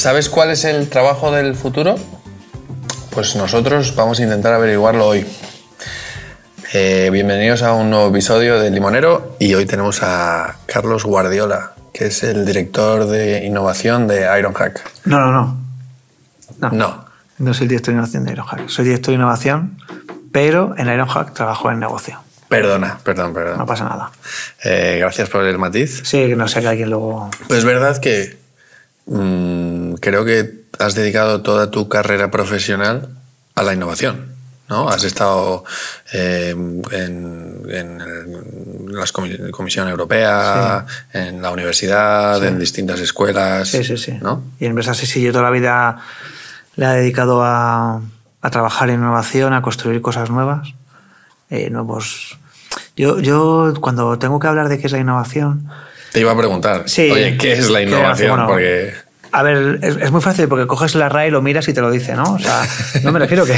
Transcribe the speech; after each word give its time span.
¿Sabes 0.00 0.30
cuál 0.30 0.50
es 0.50 0.64
el 0.64 0.88
trabajo 0.88 1.30
del 1.30 1.54
futuro? 1.54 1.94
Pues 3.10 3.36
nosotros 3.36 3.94
vamos 3.94 4.18
a 4.18 4.22
intentar 4.22 4.54
averiguarlo 4.54 5.06
hoy. 5.06 5.26
Eh, 6.72 7.10
bienvenidos 7.12 7.62
a 7.62 7.74
un 7.74 7.90
nuevo 7.90 8.08
episodio 8.08 8.58
de 8.58 8.70
Limonero 8.70 9.36
y 9.38 9.52
hoy 9.52 9.66
tenemos 9.66 10.02
a 10.02 10.56
Carlos 10.64 11.04
Guardiola, 11.04 11.72
que 11.92 12.06
es 12.06 12.22
el 12.22 12.46
director 12.46 13.08
de 13.08 13.44
innovación 13.44 14.08
de 14.08 14.26
Ironhack. 14.38 14.80
No, 15.04 15.20
no, 15.20 15.32
no. 15.32 15.58
No. 16.60 16.70
No. 16.70 17.04
No 17.36 17.52
soy 17.52 17.64
el 17.64 17.68
director 17.68 17.92
de 17.92 17.98
innovación 17.98 18.24
de 18.24 18.32
Ironhack. 18.32 18.68
Soy 18.70 18.86
director 18.86 19.12
de 19.12 19.16
innovación, 19.16 19.76
pero 20.32 20.74
en 20.78 20.88
Ironhack 20.88 21.34
trabajo 21.34 21.70
en 21.70 21.78
negocio. 21.78 22.18
Perdona, 22.48 22.98
perdón, 23.04 23.34
perdón. 23.34 23.58
No 23.58 23.66
pasa 23.66 23.84
nada. 23.84 24.10
Eh, 24.64 24.96
gracias 24.98 25.28
por 25.28 25.44
el 25.44 25.58
matiz. 25.58 26.00
Sí, 26.04 26.26
que 26.26 26.36
no 26.36 26.48
sé 26.48 26.62
que 26.62 26.68
alguien 26.68 26.88
luego. 26.88 27.30
Pues 27.48 27.58
es 27.58 27.64
verdad 27.66 27.98
que 27.98 28.39
mm, 29.10 29.94
creo 30.00 30.24
que 30.24 30.64
has 30.78 30.94
dedicado 30.94 31.42
toda 31.42 31.70
tu 31.70 31.88
carrera 31.88 32.30
profesional 32.30 33.08
a 33.54 33.62
la 33.62 33.74
innovación. 33.74 34.30
¿no? 34.68 34.88
Has 34.88 35.02
estado 35.04 35.64
eh, 36.12 36.50
en, 36.50 37.98
la 38.88 39.04
comi- 39.06 39.50
Comisión 39.50 39.88
Europea, 39.88 40.86
en 41.12 41.42
la 41.42 41.50
universidad, 41.50 42.38
Sí. 42.40 42.46
en 42.46 42.58
distintas 42.58 43.00
escuelas. 43.00 43.68
Sí, 43.68 43.82
sí, 43.84 43.96
sí. 43.96 44.12
¿no? 44.22 44.44
Y 44.60 44.64
en 44.66 44.70
empresas 44.70 44.96
sí, 44.96 45.06
sí, 45.06 45.22
yo 45.22 45.32
toda 45.32 45.44
la 45.44 45.50
vida 45.50 45.98
le 46.76 46.86
he 46.86 46.88
dedicado 47.00 47.42
a, 47.42 48.00
a 48.40 48.50
trabajar 48.50 48.90
en 48.90 49.00
innovación, 49.00 49.52
a 49.54 49.60
construir 49.62 50.00
cosas 50.02 50.30
nuevas. 50.30 50.72
eh, 51.50 51.68
nuevos. 51.68 52.38
Yo, 52.96 53.18
yo, 53.18 53.74
cuando 53.80 54.18
tengo 54.20 54.38
que 54.38 54.46
hablar 54.46 54.68
de 54.68 54.78
qué 54.78 54.86
es 54.86 54.92
la 54.92 54.98
innovación, 55.00 55.68
Te 56.12 56.20
iba 56.20 56.32
a 56.32 56.36
preguntar, 56.36 56.84
Sí. 56.86 57.10
oye, 57.10 57.36
¿qué 57.36 57.52
es 57.52 57.70
la 57.70 57.78
¿Qué 57.80 57.84
innovación? 57.86 58.30
bueno, 58.30 58.46
Porque 58.46 58.92
A 59.32 59.42
ver, 59.44 59.78
es, 59.82 59.96
es 59.96 60.10
muy 60.10 60.20
fácil 60.20 60.48
porque 60.48 60.66
coges 60.66 60.96
la 60.96 61.08
RAE, 61.08 61.30
lo 61.30 61.40
miras 61.40 61.68
y 61.68 61.72
te 61.72 61.80
lo 61.80 61.90
dice, 61.90 62.16
¿no? 62.16 62.24
O 62.34 62.38
sea, 62.40 62.62
no 63.04 63.12
me 63.12 63.18
refiero 63.20 63.44
que, 63.46 63.56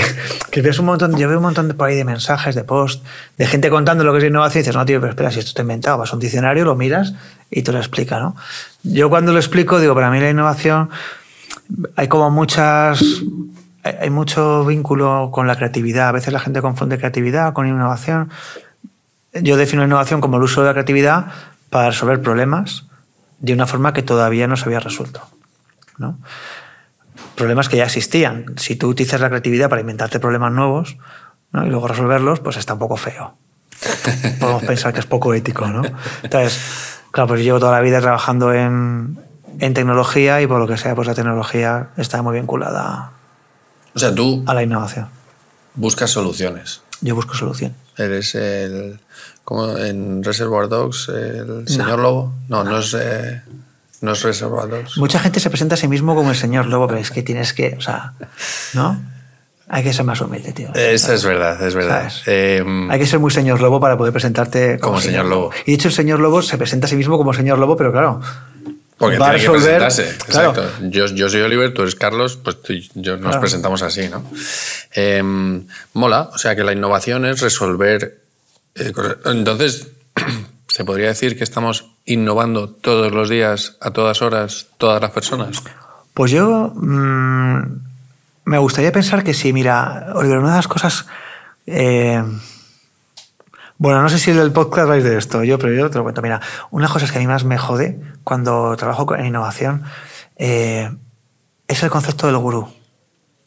que 0.51 0.61
ves 0.61 0.79
un 0.79 0.85
montón, 0.87 1.17
yo 1.17 1.29
veo 1.29 1.39
un 1.39 1.45
montón 1.45 1.69
de 1.69 1.75
por 1.75 1.89
ahí 1.89 1.97
de 1.97 2.05
mensajes, 2.05 2.55
de 2.55 2.63
post, 2.65 3.03
de 3.39 3.47
gente 3.47 3.71
contando 3.71 4.05
lo 4.05 4.13
que 4.13 4.19
es 4.19 4.25
innovación 4.25 4.61
y 4.61 4.63
dices, 4.65 4.77
no, 4.77 4.85
tío, 4.85 5.01
pero 5.01 5.11
espera, 5.11 5.31
si 5.31 5.39
esto 5.39 5.49
está 5.49 5.63
inventado, 5.63 5.97
vas 5.97 6.11
a 6.13 6.17
un 6.17 6.21
diccionario, 6.21 6.65
lo 6.67 6.77
miras 6.77 7.15
y 7.51 7.63
te 7.63 7.73
lo 7.73 7.79
explica, 7.79 8.19
¿no? 8.21 8.37
Yo 8.83 9.09
cuando 9.09 9.33
lo 9.33 9.39
explico, 9.39 9.81
digo, 9.81 9.95
para 9.95 10.11
mí 10.11 10.21
la 10.21 10.29
innovación 10.29 10.91
hay 11.97 12.09
como 12.09 12.31
muchas, 12.31 13.03
hay 13.83 14.11
mucho 14.11 14.67
vínculo 14.67 15.31
con 15.33 15.47
la 15.47 15.57
creatividad. 15.57 16.09
A 16.09 16.13
veces 16.13 16.33
la 16.35 16.41
gente 16.41 16.61
confunde 16.61 16.99
creatividad 16.99 17.55
con 17.55 17.67
innovación. 17.67 18.29
Yo 19.35 19.57
defino 19.57 19.83
innovación 19.85 20.21
como 20.21 20.37
el 20.37 20.43
uso 20.43 20.61
de 20.61 20.67
la 20.67 20.73
creatividad 20.75 21.27
para 21.73 21.91
resolver 21.91 22.23
problemas 22.23 22.85
de 23.41 23.53
una 23.53 23.67
forma 23.67 23.93
que 23.93 24.05
todavía 24.05 24.47
no 24.47 24.57
se 24.57 24.67
había 24.67 24.79
resuelto. 24.79 25.23
¿no? 25.99 26.19
Problemas 27.35 27.69
que 27.69 27.79
ya 27.79 27.85
existían. 27.85 28.55
Si 28.57 28.77
tú 28.77 28.89
utilizas 28.89 29.21
la 29.21 29.29
creatividad 29.29 29.69
para 29.69 29.81
inventarte 29.81 30.21
problemas 30.21 30.53
nuevos 30.53 30.97
¿no? 31.51 31.67
y 31.67 31.71
luego 31.71 31.89
resolverlos, 31.89 32.39
pues 32.39 32.57
está 32.59 32.75
un 32.75 32.79
poco 32.79 32.97
feo. 32.97 33.35
Podemos 34.39 34.63
pensar 34.63 34.93
que 34.93 35.01
es 35.01 35.07
poco 35.07 35.35
ético, 35.35 35.67
¿no? 35.67 35.83
Entonces, 36.23 37.01
claro, 37.11 37.29
pues 37.29 37.41
yo 37.41 37.45
llevo 37.45 37.59
toda 37.59 37.73
la 37.73 37.81
vida 37.81 38.01
trabajando 38.01 38.53
en, 38.53 39.19
en 39.59 39.75
tecnología 39.75 40.41
y 40.41 40.47
por 40.47 40.61
lo 40.61 40.69
que 40.69 40.77
sea, 40.77 40.95
pues 40.95 41.09
la 41.09 41.15
tecnología 41.15 41.89
está 41.97 42.23
muy 42.23 42.35
vinculada 42.37 43.13
o 43.95 43.99
sea, 43.99 44.15
tú 44.15 44.43
a 44.47 44.55
la 44.55 44.63
innovación. 44.63 45.09
buscas 45.75 46.11
soluciones. 46.11 46.83
Yo 47.03 47.15
busco 47.15 47.35
solución. 47.35 47.75
Eres 47.99 48.35
el. 48.35 48.99
¿Cómo? 49.45 49.77
En 49.77 50.23
Reservoir 50.25 50.69
Dogs, 50.69 51.09
el 51.09 51.69
señor 51.69 51.99
lobo. 51.99 52.33
No, 52.49 52.65
no 52.65 52.79
es. 52.79 52.95
eh, 52.99 53.43
no 54.01 54.13
es 54.13 54.23
Reservoir 54.23 54.69
Dogs. 54.69 54.97
Mucha 54.99 55.19
gente 55.19 55.39
se 55.41 55.51
presenta 55.51 55.75
a 55.75 55.79
sí 55.79 55.89
mismo 55.89 56.15
como 56.15 56.31
el 56.31 56.37
señor 56.37 56.67
lobo, 56.67 56.87
pero 56.87 56.99
es 57.01 57.11
que 57.11 57.23
tienes 57.23 57.53
que, 57.53 57.75
o 57.77 57.81
sea, 57.81 58.15
¿no? 58.75 59.01
Hay 59.69 59.83
que 59.85 59.93
ser 59.93 60.05
más 60.05 60.21
humilde, 60.21 60.53
tío. 60.53 60.71
Eso 60.75 61.13
es 61.15 61.25
verdad, 61.25 61.61
es 61.67 61.75
verdad. 61.75 62.13
Eh, 62.27 62.63
Hay 62.91 62.99
que 62.99 63.07
ser 63.07 63.21
muy 63.21 63.31
señor 63.31 63.61
lobo 63.61 63.81
para 63.81 63.97
poder 63.97 64.13
presentarte 64.13 64.79
como, 64.79 64.95
Como 64.95 65.01
señor 65.03 65.25
lobo. 65.27 65.51
Y 65.65 65.71
de 65.71 65.75
hecho, 65.75 65.89
el 65.89 65.95
señor 65.95 66.21
lobo 66.21 66.43
se 66.43 66.59
presenta 66.59 66.87
a 66.87 66.91
sí 66.91 66.97
mismo 66.97 67.17
como 67.17 67.33
señor 67.33 67.59
lobo, 67.59 67.77
pero 67.77 67.91
claro. 67.91 68.21
Porque 68.99 69.19
va 69.19 69.31
a 69.31 69.33
resolver- 69.33 69.79
presentarse. 69.79 70.17
claro. 70.29 70.51
Exacto. 70.51 70.73
Yo, 70.91 71.07
yo 71.07 71.29
soy 71.29 71.41
Oliver, 71.41 71.75
tú 71.75 71.83
eres 71.83 71.95
Carlos, 71.97 72.37
pues 72.37 72.63
tú 72.63 72.73
y 72.73 72.89
yo 72.95 73.13
nos 73.17 73.27
Claro. 73.27 73.41
presentamos 73.41 73.83
así, 73.83 74.09
¿no? 74.09 74.25
Eh, 74.95 75.23
mola, 75.95 76.31
o 76.33 76.39
sea 76.39 76.55
que 76.55 76.63
la 76.65 76.73
innovación 76.73 77.25
es 77.27 77.41
resolver. 77.41 78.19
eh, 78.75 78.93
cosas. 78.93 79.17
Entonces, 79.27 79.89
¿se 80.69 80.85
podría 80.85 81.09
decir 81.09 81.37
que 81.37 81.45
estamos 81.45 81.87
innovando 82.07 82.69
todos 82.71 83.13
los 83.13 83.29
días, 83.29 83.77
a 83.81 83.91
todas 83.91 84.23
horas, 84.23 84.67
todas 84.79 85.01
las 85.03 85.11
personas? 85.11 85.63
Pues 86.15 86.31
yo 86.31 86.73
mm, 86.75 87.63
me 88.45 88.59
gustaría 88.59 88.91
pensar 88.93 89.25
que 89.25 89.35
sí. 89.35 89.53
Mira, 89.53 90.13
Oliver, 90.15 90.39
una 90.39 90.51
de 90.51 90.57
las 90.57 90.69
cosas. 90.69 91.07
eh, 91.67 92.23
bueno, 93.83 94.01
no 94.01 94.09
sé 94.09 94.21
si 94.21 94.31
el 94.31 94.53
podcast 94.53 94.87
vais 94.87 95.03
de 95.03 95.19
esto, 95.19 95.43
yo, 95.43 95.59
pero 95.59 95.73
yo 95.73 95.91
te 95.91 95.99
lo 95.99 96.05
cuento. 96.05 96.23
Mira, 96.23 96.41
una 96.71 96.83
de 96.83 96.85
las 96.85 96.93
cosas 96.93 97.11
que 97.11 97.19
a 97.19 97.21
mí 97.21 97.27
más 97.27 97.43
me 97.43 97.59
jode 97.59 98.01
cuando 98.23 98.77
trabajo 98.77 99.13
en 99.17 99.27
innovación 99.27 99.83
eh, 100.37 100.89
es 101.67 101.83
el 101.83 101.91
concepto 101.91 102.29
del 102.29 102.39
gurú. 102.39 102.69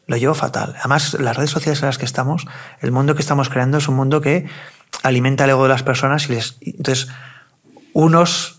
Lo 0.07 0.17
llevo 0.17 0.33
fatal. 0.33 0.75
Además, 0.77 1.13
las 1.13 1.37
redes 1.37 1.51
sociales 1.51 1.81
en 1.81 1.85
las 1.85 1.97
que 1.97 2.03
estamos, 2.03 2.45
el 2.81 2.91
mundo 2.91 3.15
que 3.15 3.21
estamos 3.21 3.47
creando 3.47 3.77
es 3.77 3.87
un 3.87 3.95
mundo 3.95 4.19
que 4.19 4.45
alimenta 5.03 5.45
el 5.45 5.51
ego 5.51 5.63
de 5.63 5.69
las 5.69 5.83
personas 5.83 6.27
y 6.27 6.33
les. 6.33 6.57
Entonces, 6.59 7.07
unos 7.93 8.54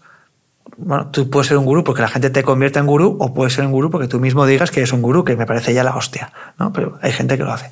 bueno, 0.77 1.07
tú 1.09 1.31
puedes 1.31 1.47
ser 1.47 1.57
un 1.57 1.65
gurú 1.65 1.85
porque 1.85 2.03
la 2.03 2.09
gente 2.09 2.29
te 2.29 2.43
convierte 2.43 2.79
en 2.79 2.87
gurú 2.87 3.17
o 3.21 3.33
puedes 3.33 3.55
ser 3.55 3.65
un 3.65 3.73
gurú 3.73 3.91
porque 3.91 4.09
tú 4.09 4.21
mismo 4.21 4.45
digas 4.47 4.71
que 4.71 4.81
eres 4.81 4.93
un 4.93 5.01
gurú, 5.01 5.25
que 5.25 5.37
me 5.37 5.47
parece 5.47 5.73
ya 5.73 5.83
la 5.85 5.97
hostia, 5.97 6.33
¿no? 6.59 6.73
Pero 6.73 6.99
hay 7.03 7.13
gente 7.13 7.39
que 7.39 7.45
lo 7.45 7.53
hace. 7.53 7.71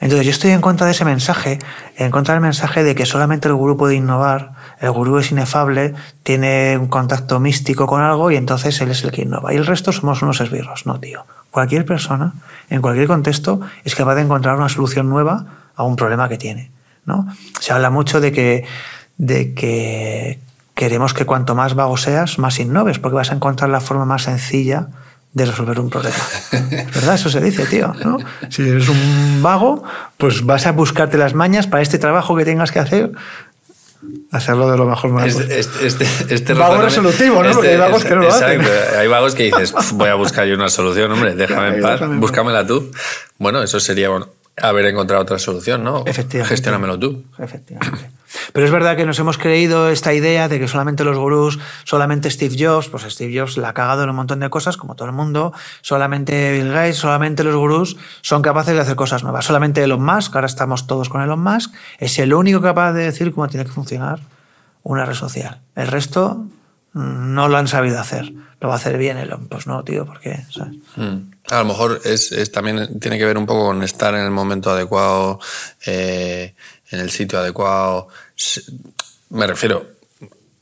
Entonces 0.00 0.26
yo 0.26 0.32
estoy 0.32 0.50
en 0.50 0.60
contra 0.60 0.86
de 0.86 0.92
ese 0.92 1.04
mensaje, 1.04 1.58
en 1.96 2.10
contra 2.10 2.34
del 2.34 2.42
mensaje 2.42 2.82
de 2.82 2.94
que 2.94 3.06
solamente 3.06 3.48
el 3.48 3.54
gurú 3.54 3.76
puede 3.76 3.94
innovar, 3.94 4.52
el 4.80 4.90
gurú 4.90 5.18
es 5.18 5.30
inefable, 5.30 5.94
tiene 6.22 6.76
un 6.78 6.88
contacto 6.88 7.38
místico 7.38 7.86
con 7.86 8.00
algo 8.02 8.30
y 8.30 8.36
entonces 8.36 8.80
él 8.80 8.90
es 8.90 9.04
el 9.04 9.12
que 9.12 9.22
innova. 9.22 9.52
Y 9.52 9.56
el 9.56 9.66
resto 9.66 9.92
somos 9.92 10.22
unos 10.22 10.40
esbirros, 10.40 10.86
no, 10.86 10.98
tío. 10.98 11.26
Cualquier 11.50 11.84
persona, 11.84 12.32
en 12.68 12.80
cualquier 12.80 13.06
contexto, 13.06 13.60
es 13.84 13.94
capaz 13.94 14.14
de 14.14 14.22
encontrar 14.22 14.56
una 14.56 14.68
solución 14.68 15.08
nueva 15.08 15.44
a 15.76 15.84
un 15.84 15.96
problema 15.96 16.28
que 16.28 16.38
tiene, 16.38 16.70
¿no? 17.04 17.28
Se 17.60 17.72
habla 17.72 17.90
mucho 17.90 18.20
de 18.20 18.32
que, 18.32 18.64
de 19.18 19.54
que 19.54 20.38
queremos 20.74 21.14
que 21.14 21.26
cuanto 21.26 21.54
más 21.54 21.74
vago 21.74 21.96
seas, 21.96 22.38
más 22.38 22.58
innoves, 22.58 22.98
porque 22.98 23.16
vas 23.16 23.30
a 23.30 23.34
encontrar 23.34 23.70
la 23.70 23.80
forma 23.80 24.04
más 24.04 24.22
sencilla 24.24 24.88
de 25.32 25.44
resolver 25.46 25.78
un 25.78 25.90
problema. 25.90 26.16
Es 26.52 26.70
¿Verdad? 26.94 27.14
Eso 27.14 27.30
se 27.30 27.40
dice, 27.40 27.64
tío. 27.66 27.94
¿no? 28.04 28.18
Si 28.48 28.68
eres 28.68 28.88
un 28.88 29.40
vago, 29.42 29.82
pues 30.16 30.44
vas 30.44 30.66
a 30.66 30.72
buscarte 30.72 31.18
las 31.18 31.34
mañas 31.34 31.66
para 31.66 31.82
este 31.82 31.98
trabajo 31.98 32.34
que 32.36 32.44
tengas 32.44 32.72
que 32.72 32.78
hacer, 32.80 33.12
hacerlo 34.32 34.70
de 34.70 34.76
lo 34.78 34.86
mejor 34.86 35.10
más 35.10 35.26
Este, 35.26 35.60
este, 35.60 35.86
este, 35.86 36.34
este 36.34 36.54
Vago 36.54 36.80
resolutivo, 36.82 37.42
¿no? 37.42 37.52
Porque 37.52 37.68
hay 37.68 37.76
vagos 37.76 38.02
que 38.04 38.14
no 38.14 38.22
lo 38.22 38.28
exacto. 38.28 38.62
hacen. 38.62 38.98
Hay 38.98 39.06
vagos 39.08 39.34
que 39.34 39.44
dices, 39.44 39.72
"Pf, 39.72 39.92
voy 39.94 40.08
a 40.08 40.14
buscar 40.14 40.46
yo 40.46 40.54
una 40.54 40.68
solución, 40.68 41.12
hombre, 41.12 41.34
déjame 41.34 41.76
en 41.76 41.82
paz, 41.82 41.92
Déjame 41.92 42.14
en 42.14 42.20
paz. 42.20 42.30
búscamela 42.30 42.66
tú. 42.66 42.90
Bueno, 43.38 43.62
eso 43.62 43.78
sería 43.78 44.08
bueno, 44.08 44.28
haber 44.56 44.86
encontrado 44.86 45.22
otra 45.22 45.38
solución, 45.38 45.84
¿no? 45.84 46.02
Efectivamente. 46.06 46.48
Gestiónamelo 46.48 46.98
tú. 46.98 47.24
Efectivamente. 47.38 48.10
Pero 48.52 48.66
es 48.66 48.72
verdad 48.72 48.96
que 48.96 49.06
nos 49.06 49.18
hemos 49.18 49.38
creído 49.38 49.88
esta 49.88 50.12
idea 50.14 50.48
de 50.48 50.58
que 50.58 50.68
solamente 50.68 51.04
los 51.04 51.16
gurús, 51.16 51.58
solamente 51.84 52.30
Steve 52.30 52.56
Jobs, 52.58 52.88
pues 52.88 53.04
Steve 53.04 53.38
Jobs 53.38 53.56
la 53.56 53.70
ha 53.70 53.74
cagado 53.74 54.04
en 54.04 54.10
un 54.10 54.16
montón 54.16 54.40
de 54.40 54.50
cosas, 54.50 54.76
como 54.76 54.94
todo 54.94 55.08
el 55.08 55.14
mundo, 55.14 55.52
solamente 55.82 56.52
Bill 56.52 56.72
Gates, 56.72 56.96
solamente 56.96 57.44
los 57.44 57.56
gurús 57.56 57.96
son 58.22 58.42
capaces 58.42 58.74
de 58.74 58.80
hacer 58.80 58.96
cosas 58.96 59.22
nuevas. 59.22 59.44
Solamente 59.44 59.82
Elon 59.82 60.02
Musk, 60.02 60.34
ahora 60.34 60.46
estamos 60.46 60.86
todos 60.86 61.08
con 61.08 61.22
Elon 61.22 61.42
Musk, 61.42 61.72
es 61.98 62.18
el 62.18 62.34
único 62.34 62.60
capaz 62.60 62.92
de 62.92 63.04
decir 63.04 63.32
cómo 63.32 63.48
tiene 63.48 63.64
que 63.64 63.72
funcionar 63.72 64.20
una 64.82 65.04
red 65.04 65.14
social. 65.14 65.60
El 65.74 65.88
resto 65.88 66.46
mm, 66.92 67.34
no 67.34 67.48
lo 67.48 67.56
han 67.56 67.68
sabido 67.68 67.98
hacer. 67.98 68.32
Lo 68.60 68.68
va 68.68 68.74
a 68.74 68.76
hacer 68.76 68.98
bien 68.98 69.16
Elon. 69.16 69.48
Pues 69.48 69.66
no, 69.66 69.82
tío, 69.84 70.04
¿por 70.04 70.20
qué? 70.20 70.44
Mm. 70.96 71.30
A 71.50 71.58
lo 71.60 71.64
mejor 71.64 72.00
es 72.04 72.52
también 72.52 73.00
tiene 73.00 73.18
que 73.18 73.24
ver 73.24 73.38
un 73.38 73.46
poco 73.46 73.66
con 73.66 73.82
estar 73.82 74.14
en 74.14 74.20
el 74.20 74.30
momento 74.30 74.70
adecuado, 74.70 75.40
eh, 75.86 76.54
en 76.90 77.00
el 77.00 77.10
sitio 77.10 77.38
adecuado. 77.38 78.08
Me 79.30 79.46
refiero, 79.46 79.86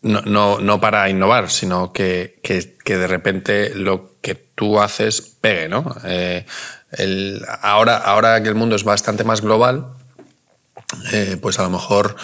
no, 0.02 0.20
no, 0.22 0.58
no 0.60 0.80
para 0.80 1.08
innovar, 1.08 1.50
sino 1.50 1.92
que, 1.92 2.38
que, 2.42 2.76
que 2.84 2.96
de 2.96 3.06
repente 3.06 3.74
lo 3.74 4.12
que 4.20 4.34
tú 4.34 4.80
haces 4.80 5.20
pegue, 5.22 5.68
¿no? 5.68 5.96
Eh, 6.04 6.44
el- 6.92 7.44
ahora, 7.62 7.96
ahora 7.96 8.42
que 8.42 8.48
el 8.48 8.54
mundo 8.54 8.76
es 8.76 8.84
bastante 8.84 9.24
más 9.24 9.40
global, 9.40 9.88
eh, 11.12 11.36
pues 11.40 11.58
a 11.58 11.62
lo 11.62 11.70
mejor 11.70 12.16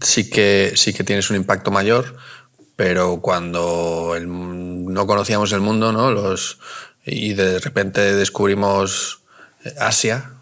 sí 0.00 0.28
que, 0.30 0.72
sí 0.76 0.92
que 0.92 1.04
tienes 1.04 1.30
un 1.30 1.36
impacto 1.36 1.70
mayor, 1.70 2.16
pero 2.76 3.20
cuando 3.20 4.14
el- 4.16 4.26
no 4.28 5.06
conocíamos 5.06 5.52
el 5.52 5.60
mundo, 5.60 5.92
¿no? 5.92 6.10
Los, 6.10 6.58
y 7.04 7.34
de 7.34 7.58
repente 7.58 8.14
descubrimos 8.14 9.20
Asia 9.80 10.32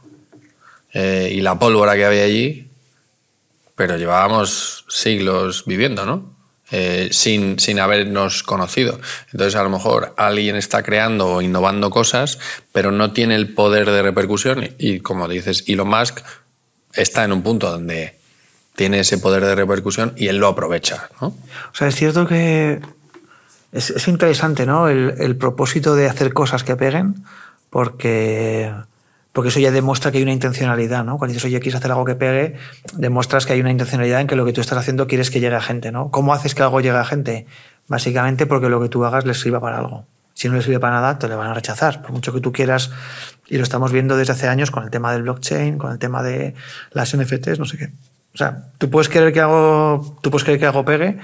eh, 0.94 1.30
y 1.32 1.40
la 1.42 1.58
pólvora 1.58 1.94
que 1.94 2.06
había 2.06 2.24
allí, 2.24 2.70
pero 3.76 3.98
llevábamos 3.98 4.86
siglos 4.88 5.64
viviendo, 5.66 6.06
¿no? 6.06 6.34
eh, 6.70 7.10
sin, 7.12 7.58
sin 7.58 7.78
habernos 7.78 8.42
conocido. 8.42 8.98
Entonces, 9.32 9.54
a 9.54 9.62
lo 9.62 9.70
mejor 9.70 10.14
alguien 10.16 10.56
está 10.56 10.82
creando 10.82 11.28
o 11.28 11.42
innovando 11.42 11.90
cosas, 11.90 12.38
pero 12.72 12.90
no 12.90 13.12
tiene 13.12 13.34
el 13.36 13.54
poder 13.54 13.90
de 13.90 14.02
repercusión. 14.02 14.70
Y 14.78 15.00
como 15.00 15.28
dices, 15.28 15.64
Elon 15.68 15.88
Musk 15.88 16.20
está 16.92 17.24
en 17.24 17.32
un 17.32 17.42
punto 17.42 17.70
donde 17.70 18.18
tiene 18.74 19.00
ese 19.00 19.18
poder 19.18 19.44
de 19.44 19.54
repercusión 19.54 20.14
y 20.16 20.28
él 20.28 20.38
lo 20.38 20.48
aprovecha. 20.48 21.10
¿no? 21.20 21.28
O 21.28 21.74
sea, 21.74 21.86
es 21.86 21.94
cierto 21.94 22.26
que 22.26 22.80
es, 23.70 23.90
es 23.90 24.08
interesante 24.08 24.66
¿no? 24.66 24.88
El, 24.88 25.14
el, 25.18 25.36
propósito 25.36 25.94
de 25.94 26.08
hacer 26.08 26.32
cosas 26.32 26.64
que 26.64 26.74
peguen, 26.74 27.24
porque, 27.70 28.72
porque 29.34 29.48
eso 29.48 29.58
ya 29.58 29.72
demuestra 29.72 30.12
que 30.12 30.18
hay 30.18 30.22
una 30.22 30.32
intencionalidad. 30.32 31.04
¿no? 31.04 31.18
Cuando 31.18 31.34
dices, 31.34 31.44
oye, 31.44 31.58
quieres 31.58 31.74
hacer 31.74 31.90
algo 31.90 32.04
que 32.04 32.14
pegue, 32.14 32.54
demuestras 32.94 33.46
que 33.46 33.52
hay 33.52 33.60
una 33.60 33.72
intencionalidad 33.72 34.20
en 34.20 34.28
que 34.28 34.36
lo 34.36 34.44
que 34.44 34.52
tú 34.52 34.60
estás 34.60 34.78
haciendo 34.78 35.08
quieres 35.08 35.30
que 35.32 35.40
llegue 35.40 35.56
a 35.56 35.60
gente. 35.60 35.90
¿no? 35.90 36.12
¿Cómo 36.12 36.32
haces 36.32 36.54
que 36.54 36.62
algo 36.62 36.80
llegue 36.80 36.96
a 36.96 37.04
gente? 37.04 37.46
Básicamente 37.88 38.46
porque 38.46 38.68
lo 38.68 38.80
que 38.80 38.88
tú 38.88 39.04
hagas 39.04 39.26
les 39.26 39.40
sirva 39.40 39.60
para 39.60 39.78
algo. 39.78 40.06
Si 40.34 40.48
no 40.48 40.54
les 40.54 40.64
sirve 40.64 40.78
para 40.78 40.94
nada, 40.94 41.18
te 41.18 41.26
le 41.26 41.34
van 41.34 41.50
a 41.50 41.54
rechazar. 41.54 42.00
Por 42.00 42.12
mucho 42.12 42.32
que 42.32 42.40
tú 42.40 42.52
quieras, 42.52 42.92
y 43.48 43.56
lo 43.56 43.64
estamos 43.64 43.90
viendo 43.90 44.16
desde 44.16 44.34
hace 44.34 44.46
años 44.46 44.70
con 44.70 44.84
el 44.84 44.90
tema 44.90 45.12
del 45.12 45.22
blockchain, 45.22 45.78
con 45.78 45.90
el 45.90 45.98
tema 45.98 46.22
de 46.22 46.54
las 46.92 47.16
NFTs, 47.16 47.58
no 47.58 47.64
sé 47.64 47.76
qué. 47.76 47.86
O 48.34 48.38
sea, 48.38 48.68
tú 48.78 48.88
puedes 48.88 49.08
querer 49.08 49.32
que 49.32 49.40
algo, 49.40 50.16
tú 50.22 50.30
puedes 50.30 50.44
querer 50.44 50.60
que 50.60 50.66
algo 50.66 50.84
pegue, 50.84 51.18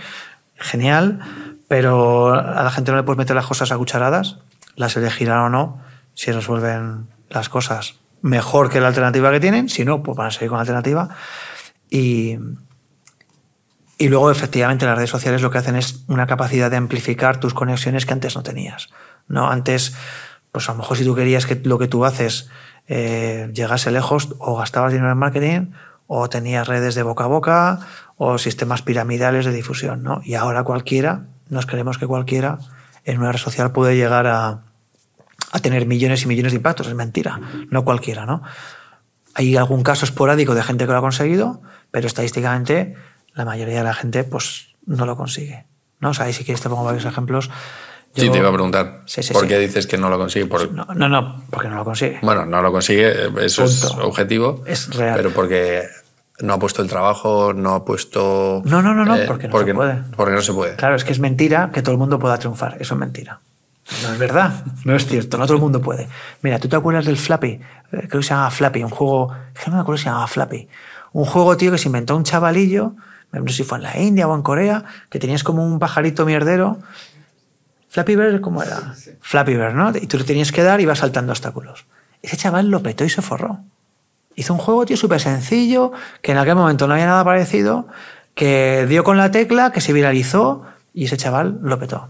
genial, 0.57 1.21
pero 1.69 2.35
a 2.35 2.63
la 2.65 2.71
gente 2.71 2.91
no 2.91 2.97
le 2.97 3.05
puedes 3.05 3.19
meter 3.19 3.37
las 3.37 3.47
cosas 3.47 3.71
a 3.71 3.79
cucharadas, 3.79 4.39
las 4.75 4.97
elegirán 4.97 5.39
o 5.39 5.49
no, 5.49 5.81
si 6.15 6.33
resuelven 6.33 7.07
las 7.31 7.49
cosas 7.49 7.95
mejor 8.23 8.69
que 8.69 8.81
la 8.81 8.89
alternativa 8.89 9.31
que 9.31 9.41
tienen, 9.41 9.69
si 9.69 9.85
no, 9.85 10.03
pues 10.03 10.17
van 10.17 10.27
a 10.27 10.31
seguir 10.31 10.51
con 10.51 10.59
la 10.59 10.63
alternativa. 10.63 11.09
Y, 11.89 12.39
y 13.99 14.09
luego, 14.09 14.31
efectivamente, 14.31 14.85
las 14.85 14.97
redes 14.97 15.11
sociales 15.11 15.43
lo 15.43 15.51
que 15.51 15.59
hacen 15.59 15.77
es 15.77 16.05
una 16.09 16.27
capacidad 16.27 16.71
de 16.71 16.77
amplificar 16.77 17.41
tus 17.41 17.55
conexiones 17.55 18.07
que 18.07 18.13
antes 18.13 18.37
no 18.37 18.43
tenías. 18.43 18.89
¿no? 19.29 19.51
Antes, 19.51 19.95
pues 20.53 20.69
a 20.69 20.73
lo 20.73 20.79
mejor 20.79 20.97
si 20.97 21.05
tú 21.05 21.15
querías 21.15 21.47
que 21.47 21.61
lo 21.65 21.79
que 21.79 21.89
tú 21.89 22.05
haces 22.05 22.51
eh, 22.89 23.51
llegase 23.55 23.91
lejos, 23.91 24.35
o 24.39 24.57
gastabas 24.57 24.93
dinero 24.93 25.13
en 25.13 25.19
marketing, 25.19 25.73
o 26.07 26.29
tenías 26.29 26.67
redes 26.67 26.95
de 26.95 27.03
boca 27.03 27.25
a 27.25 27.29
boca, 27.29 27.81
o 28.17 28.37
sistemas 28.39 28.83
piramidales 28.83 29.47
de 29.47 29.53
difusión. 29.53 30.03
¿no? 30.03 30.21
Y 30.25 30.35
ahora 30.35 30.65
cualquiera, 30.65 31.27
nos 31.49 31.67
creemos 31.67 31.99
que 31.99 32.07
cualquiera 32.07 32.59
en 33.05 33.19
una 33.21 33.33
red 33.33 33.39
social 33.39 33.73
puede 33.73 33.97
llegar 33.97 34.27
a, 34.27 34.63
a 35.51 35.59
tener 35.61 35.87
millones 35.87 36.23
y 36.23 36.27
millones 36.27 36.53
de 36.53 36.57
impactos. 36.57 36.87
Es 36.87 36.95
mentira, 36.95 37.41
no 37.71 37.85
cualquiera. 37.85 38.27
¿no? 38.27 38.43
Hay 39.35 39.57
algún 39.57 39.83
caso 39.83 40.05
esporádico 40.05 40.55
de 40.55 40.63
gente 40.63 40.87
que 40.87 40.93
lo 40.93 40.99
ha 40.99 41.03
conseguido, 41.03 41.63
pero 41.91 42.07
estadísticamente 42.07 42.95
la 43.35 43.45
mayoría 43.45 43.79
de 43.79 43.85
la 43.85 43.95
gente 43.95 44.25
pues 44.25 44.75
no 44.87 45.07
lo 45.07 45.17
consigue. 45.17 45.67
¿no? 46.01 46.11
O 46.11 46.15
sea, 46.15 46.27
ahí 46.27 46.33
si 46.33 46.45
quieres 46.45 46.63
te 46.63 46.69
pongo 46.69 46.85
varios 46.85 47.05
ejemplos. 47.05 47.51
Yo, 48.15 48.25
sí, 48.25 48.31
te 48.31 48.39
iba 48.39 48.49
a 48.49 48.53
preguntar. 48.53 49.03
Sí, 49.07 49.23
sí, 49.23 49.33
¿Por 49.33 49.47
qué 49.47 49.59
dices 49.59 49.87
que 49.87 49.97
no 49.97 50.11
lo 50.11 50.19
consigue? 50.19 50.47
Por... 50.47 50.73
No, 50.73 50.85
no, 50.95 51.09
no, 51.09 51.45
porque 51.51 51.69
no 51.69 51.77
lo 51.77 51.85
consigue. 51.85 52.19
Bueno, 52.23 52.45
no 52.45 52.61
lo 52.61 52.73
consigue, 52.73 53.09
eso 53.45 53.63
Punto. 53.63 53.65
es 53.65 53.85
objetivo. 54.03 54.65
Es 54.67 54.93
real. 54.93 55.15
Pero 55.17 55.31
porque 55.31 55.85
no 56.41 56.55
ha 56.55 56.59
puesto 56.59 56.83
el 56.83 56.89
trabajo, 56.89 57.53
no 57.53 57.75
ha 57.75 57.85
puesto. 57.85 58.63
No, 58.65 58.83
no, 58.83 58.95
no, 58.95 59.05
no, 59.05 59.17
eh, 59.17 59.27
porque 59.29 59.47
no 59.47 59.53
porque, 59.53 59.71
se 59.71 59.75
puede. 59.75 60.03
Porque 60.17 60.35
no 60.35 60.43
se 60.43 60.53
puede. 60.53 60.75
Claro, 60.75 60.97
es 60.97 61.05
que 61.05 61.13
es 61.13 61.21
mentira 61.21 61.71
que 61.73 61.83
todo 61.83 61.93
el 61.93 61.99
mundo 61.99 62.19
pueda 62.19 62.37
triunfar. 62.39 62.79
Eso 62.81 62.95
es 62.95 63.01
mentira. 63.01 63.41
No 64.03 64.13
es 64.13 64.19
verdad, 64.19 64.65
no 64.85 64.95
es 64.95 65.07
cierto, 65.07 65.37
no 65.37 65.47
todo 65.47 65.57
el 65.57 65.63
mundo 65.63 65.81
puede. 65.81 66.09
Mira, 66.43 66.59
¿tú 66.59 66.69
te 66.69 66.77
acuerdas 66.77 67.07
del 67.07 67.17
Flappy? 67.17 67.61
Creo 67.91 68.09
que 68.09 68.23
se 68.23 68.31
llamaba 68.31 68.51
Flappy, 68.51 68.85
un 68.85 68.91
juego. 68.91 69.35
Es 69.55 69.65
que 69.65 69.71
no 69.71 69.77
me 69.77 69.83
acuerdo 69.83 69.99
si 69.99 70.05
se 70.05 70.11
llamaba 70.11 70.27
Flappy. 70.29 70.69
Un 71.13 71.25
juego, 71.25 71.57
tío, 71.57 71.73
que 71.73 71.79
se 71.79 71.89
inventó 71.89 72.17
un 72.17 72.25
chavalillo 72.25 72.95
no 73.33 73.49
sé 73.49 73.55
si 73.55 73.65
fue 73.65 73.79
en 73.79 73.85
la 73.85 73.99
India 73.99 74.27
o 74.29 74.35
en 74.35 74.43
Corea, 74.43 74.85
que 75.09 75.19
tenías 75.19 75.45
como 75.45 75.65
un 75.65 75.79
pajarito 75.79 76.27
mierdero. 76.27 76.79
Flappy 77.89 78.17
Bird, 78.17 78.41
¿cómo 78.41 78.63
era? 78.63 78.95
Sí, 78.95 79.11
sí. 79.11 79.11
Flappy 79.21 79.55
Bird, 79.55 79.75
¿no? 79.75 79.91
Y 79.91 80.07
tú 80.07 80.19
le 80.19 80.25
tenías 80.25 80.53
que 80.53 80.63
dar 80.63 80.81
y 80.81 80.85
ibas 80.85 80.99
saltando 80.99 81.33
obstáculos. 81.33 81.87
Ese 82.23 82.37
chaval 82.37 82.69
lo 82.69 82.83
petó 82.83 83.05
y 83.05 83.09
se 83.09 83.23
forró. 83.23 83.61
Hizo 84.35 84.53
un 84.53 84.59
juego, 84.59 84.85
tío, 84.87 84.97
súper 84.97 85.21
sencillo, 85.21 85.93
que 86.23 86.33
en 86.33 86.39
aquel 86.39 86.55
momento 86.55 86.87
no 86.87 86.95
había 86.95 87.07
nada 87.07 87.25
parecido, 87.25 87.89
que 88.35 88.87
dio 88.89 89.05
con 89.05 89.17
la 89.17 89.31
tecla, 89.31 89.73
que 89.73 89.81
se 89.81 89.93
viralizó 89.93 90.65
y 90.95 91.05
ese 91.05 91.17
chaval 91.17 91.59
lo 91.63 91.79
petó. 91.79 92.09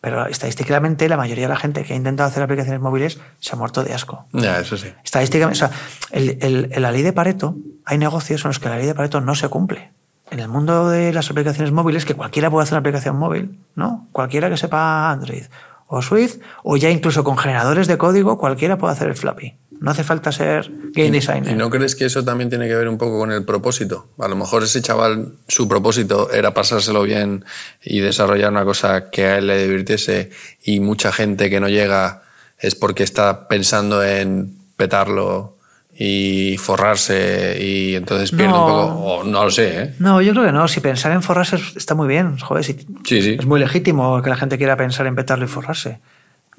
Pero 0.00 0.26
estadísticamente 0.26 1.08
la 1.08 1.16
mayoría 1.16 1.44
de 1.44 1.48
la 1.48 1.56
gente 1.56 1.84
que 1.84 1.92
ha 1.92 1.96
intentado 1.96 2.28
hacer 2.28 2.42
aplicaciones 2.42 2.80
móviles 2.80 3.18
se 3.40 3.54
ha 3.54 3.56
muerto 3.56 3.82
de 3.82 3.94
asco. 3.94 4.26
Ya, 4.32 4.60
eso 4.60 4.76
sí. 4.76 4.92
Estadísticamente, 5.04 5.64
o 5.64 5.68
sea, 5.68 5.76
el, 6.12 6.38
el, 6.40 6.68
en 6.72 6.82
la 6.82 6.92
ley 6.92 7.02
de 7.02 7.12
Pareto, 7.12 7.56
hay 7.84 7.98
negocios 7.98 8.44
en 8.44 8.50
los 8.50 8.58
que 8.58 8.68
la 8.68 8.76
ley 8.76 8.86
de 8.86 8.94
Pareto 8.94 9.20
no 9.20 9.34
se 9.34 9.48
cumple 9.48 9.92
en 10.30 10.40
el 10.40 10.48
mundo 10.48 10.88
de 10.88 11.12
las 11.12 11.30
aplicaciones 11.30 11.72
móviles, 11.72 12.04
que 12.04 12.14
cualquiera 12.14 12.50
puede 12.50 12.64
hacer 12.64 12.74
una 12.74 12.80
aplicación 12.80 13.16
móvil, 13.16 13.58
¿no? 13.74 14.08
Cualquiera 14.12 14.50
que 14.50 14.56
sepa 14.56 15.10
Android 15.10 15.44
o 15.86 16.02
Swift, 16.02 16.40
o 16.62 16.76
ya 16.76 16.90
incluso 16.90 17.24
con 17.24 17.38
generadores 17.38 17.86
de 17.86 17.96
código, 17.96 18.36
cualquiera 18.38 18.76
puede 18.76 18.92
hacer 18.92 19.08
el 19.08 19.14
Flappy. 19.14 19.56
No 19.80 19.90
hace 19.92 20.02
falta 20.04 20.32
ser 20.32 20.70
game 20.92 21.10
designer. 21.12 21.52
¿Y 21.52 21.54
no 21.54 21.70
crees 21.70 21.94
que 21.94 22.04
eso 22.06 22.24
también 22.24 22.50
tiene 22.50 22.66
que 22.66 22.74
ver 22.74 22.88
un 22.88 22.98
poco 22.98 23.18
con 23.18 23.30
el 23.30 23.44
propósito? 23.44 24.08
A 24.18 24.26
lo 24.28 24.34
mejor 24.36 24.64
ese 24.64 24.82
chaval, 24.82 25.34
su 25.46 25.68
propósito 25.68 26.30
era 26.32 26.52
pasárselo 26.52 27.02
bien 27.04 27.44
y 27.84 28.00
desarrollar 28.00 28.50
una 28.50 28.64
cosa 28.64 29.10
que 29.10 29.24
a 29.26 29.38
él 29.38 29.46
le 29.46 29.62
divirtiese 29.66 30.30
y 30.64 30.80
mucha 30.80 31.12
gente 31.12 31.48
que 31.48 31.60
no 31.60 31.68
llega 31.68 32.22
es 32.58 32.74
porque 32.74 33.04
está 33.04 33.46
pensando 33.46 34.02
en 34.04 34.56
petarlo 34.76 35.56
y 36.00 36.56
forrarse 36.58 37.58
y 37.60 37.94
entonces 37.96 38.30
pierde 38.30 38.48
No. 38.48 38.64
un 38.66 38.72
poco, 38.72 39.24
no 39.24 39.44
lo 39.44 39.50
sé, 39.50 39.82
¿eh? 39.82 39.94
No, 39.98 40.20
yo 40.22 40.32
creo 40.32 40.44
que 40.44 40.52
no. 40.52 40.68
Si 40.68 40.80
pensar 40.80 41.10
en 41.12 41.22
forrarse 41.22 41.56
está 41.76 41.94
muy 41.94 42.06
bien. 42.08 42.38
Joder, 42.38 42.62
si- 42.64 42.86
Sí, 43.04 43.22
sí. 43.22 43.36
es 43.38 43.46
muy 43.46 43.58
legítimo 43.60 44.22
que 44.22 44.30
la 44.30 44.36
gente 44.36 44.58
quiera 44.58 44.76
pensar 44.76 45.06
en 45.08 45.16
petarlo 45.16 45.44
y 45.44 45.48
forrarse. 45.48 45.98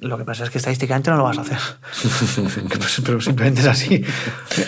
Lo 0.01 0.17
que 0.17 0.23
pasa 0.23 0.43
es 0.45 0.49
que 0.49 0.57
estadísticamente 0.59 1.11
no 1.11 1.17
lo 1.17 1.23
vas 1.23 1.37
a 1.37 1.41
hacer. 1.41 1.57
Pues- 2.77 3.01
Pero 3.05 3.19
simplemente 3.21 3.61
es 3.61 3.67
así. 3.67 4.03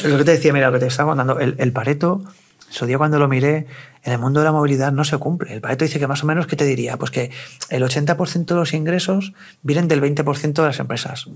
Lo 0.03 0.17
que 0.17 0.23
te 0.25 0.31
decía, 0.31 0.51
mira, 0.53 0.67
lo 0.67 0.73
que 0.73 0.79
te 0.79 0.87
estaba 0.87 1.11
contando, 1.11 1.39
el, 1.39 1.55
el 1.57 1.71
Pareto, 1.71 2.23
su 2.69 2.85
día 2.85 2.97
cuando 2.97 3.17
lo 3.19 3.27
miré, 3.27 3.67
en 4.03 4.13
el 4.13 4.19
mundo 4.19 4.39
de 4.41 4.45
la 4.45 4.51
movilidad 4.51 4.91
no 4.91 5.03
se 5.03 5.17
cumple. 5.17 5.53
El 5.53 5.61
Pareto 5.61 5.85
dice 5.85 5.99
que 5.99 6.07
más 6.07 6.23
o 6.23 6.25
menos, 6.27 6.47
¿qué 6.47 6.55
te 6.55 6.65
diría? 6.65 6.97
Pues 6.97 7.11
que 7.11 7.31
el 7.69 7.83
80% 7.83 8.45
de 8.45 8.55
los 8.55 8.73
ingresos 8.73 9.33
vienen 9.61 9.87
del 9.87 10.01
20% 10.01 10.53
de 10.53 10.61
las 10.67 10.79
empresas. 10.79 11.27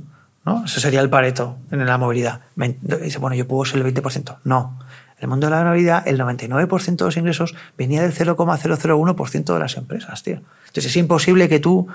¿no? 0.45 0.63
Eso 0.65 0.79
sería 0.79 0.99
el 1.01 1.09
Pareto 1.09 1.57
en 1.71 1.85
la 1.85 1.97
movilidad. 1.97 2.41
Dice, 2.55 3.19
bueno, 3.19 3.35
yo 3.35 3.47
puedo 3.47 3.65
ser 3.65 3.81
el 3.85 3.93
20%. 3.93 4.37
No. 4.43 4.79
En 5.17 5.23
el 5.23 5.27
mundo 5.29 5.47
de 5.47 5.55
la 5.55 5.63
movilidad, 5.63 6.07
el 6.07 6.19
99% 6.19 6.97
de 6.97 7.05
los 7.05 7.17
ingresos 7.17 7.55
venía 7.77 8.01
del 8.01 8.13
0,001% 8.13 9.53
de 9.53 9.59
las 9.59 9.77
empresas, 9.77 10.23
tío. 10.23 10.41
Entonces 10.67 10.87
es 10.87 10.97
imposible 10.97 11.47
que 11.47 11.59
tú 11.59 11.87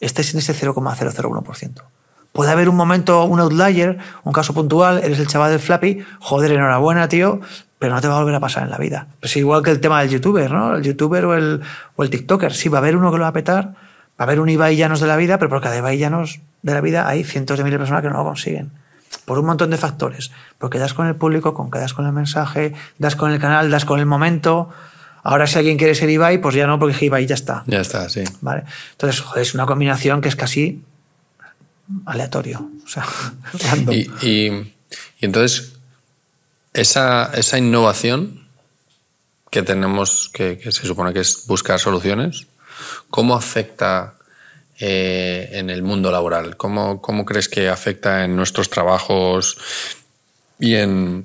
estés 0.00 0.32
en 0.32 0.38
ese 0.38 0.54
0,001%. 0.54 1.82
Puede 2.32 2.50
haber 2.50 2.70
un 2.70 2.76
momento, 2.76 3.24
un 3.24 3.40
outlier, 3.40 3.98
un 4.24 4.32
caso 4.32 4.54
puntual, 4.54 5.04
eres 5.04 5.18
el 5.18 5.26
chaval 5.26 5.50
del 5.50 5.60
Flappy, 5.60 6.02
joder, 6.18 6.52
enhorabuena, 6.52 7.06
tío, 7.08 7.40
pero 7.78 7.94
no 7.94 8.00
te 8.00 8.08
va 8.08 8.16
a 8.16 8.20
volver 8.20 8.34
a 8.34 8.40
pasar 8.40 8.62
en 8.62 8.70
la 8.70 8.78
vida. 8.78 9.08
Pues 9.20 9.36
igual 9.36 9.62
que 9.62 9.70
el 9.70 9.80
tema 9.80 10.00
del 10.00 10.08
youtuber, 10.08 10.50
¿no? 10.50 10.76
El 10.76 10.82
youtuber 10.82 11.26
o 11.26 11.34
el, 11.34 11.60
o 11.96 12.02
el 12.02 12.08
tiktoker. 12.08 12.54
Sí, 12.54 12.70
va 12.70 12.78
a 12.78 12.80
haber 12.80 12.96
uno 12.96 13.12
que 13.12 13.18
lo 13.18 13.24
va 13.24 13.28
a 13.28 13.32
petar, 13.34 13.64
va 13.66 13.74
a 14.18 14.22
haber 14.22 14.40
un 14.40 14.48
Ibai 14.48 14.76
Llanos 14.76 15.00
de 15.00 15.08
la 15.08 15.16
vida, 15.16 15.38
pero 15.38 15.50
por 15.50 15.60
cada 15.60 15.76
Ibai 15.76 15.98
Llanos 15.98 16.40
de 16.62 16.72
la 16.72 16.80
vida 16.80 17.06
hay 17.06 17.22
cientos 17.22 17.58
de 17.58 17.64
miles 17.64 17.74
de 17.74 17.78
personas 17.80 18.02
que 18.02 18.08
no 18.08 18.16
lo 18.16 18.24
consiguen. 18.24 18.70
Por 19.24 19.38
un 19.38 19.46
montón 19.46 19.70
de 19.70 19.76
factores. 19.78 20.30
Porque 20.58 20.78
das 20.78 20.94
con 20.94 21.06
el 21.06 21.14
público, 21.14 21.54
con 21.54 21.70
que 21.70 21.78
das 21.78 21.94
con 21.94 22.06
el 22.06 22.12
mensaje, 22.12 22.74
das 22.98 23.14
con 23.16 23.30
el 23.30 23.38
canal, 23.40 23.70
das 23.70 23.84
con 23.84 24.00
el 24.00 24.06
momento. 24.06 24.70
Ahora 25.22 25.46
si 25.46 25.58
alguien 25.58 25.78
quiere 25.78 25.94
ser 25.94 26.10
Ibai, 26.10 26.38
pues 26.40 26.54
ya 26.56 26.66
no, 26.66 26.78
porque 26.78 27.04
Ibai 27.06 27.26
ya 27.26 27.34
está. 27.36 27.62
Ya 27.66 27.80
está, 27.80 28.08
sí. 28.08 28.24
¿Vale? 28.40 28.64
Entonces, 28.92 29.20
joder, 29.20 29.42
es 29.42 29.54
una 29.54 29.66
combinación 29.66 30.20
que 30.20 30.28
es 30.28 30.34
casi 30.36 30.82
aleatorio. 32.06 32.68
O 32.84 32.88
sea, 32.88 33.06
random. 33.70 33.94
Y, 33.94 34.10
y- 34.26 34.74
y 35.20 35.24
entonces, 35.26 35.74
esa, 36.72 37.30
esa 37.34 37.58
innovación 37.58 38.46
que 39.50 39.62
tenemos, 39.62 40.30
que, 40.32 40.58
que 40.58 40.72
se 40.72 40.86
supone 40.86 41.12
que 41.12 41.20
es 41.20 41.46
buscar 41.46 41.78
soluciones, 41.78 42.46
¿cómo 43.10 43.34
afecta 43.36 44.14
eh, 44.84 45.48
en 45.52 45.70
el 45.70 45.84
mundo 45.84 46.10
laboral? 46.10 46.56
¿Cómo, 46.56 47.00
¿Cómo 47.00 47.24
crees 47.24 47.48
que 47.48 47.68
afecta 47.68 48.24
en 48.24 48.34
nuestros 48.34 48.68
trabajos 48.68 49.56
y 50.58 50.74
en, 50.74 51.24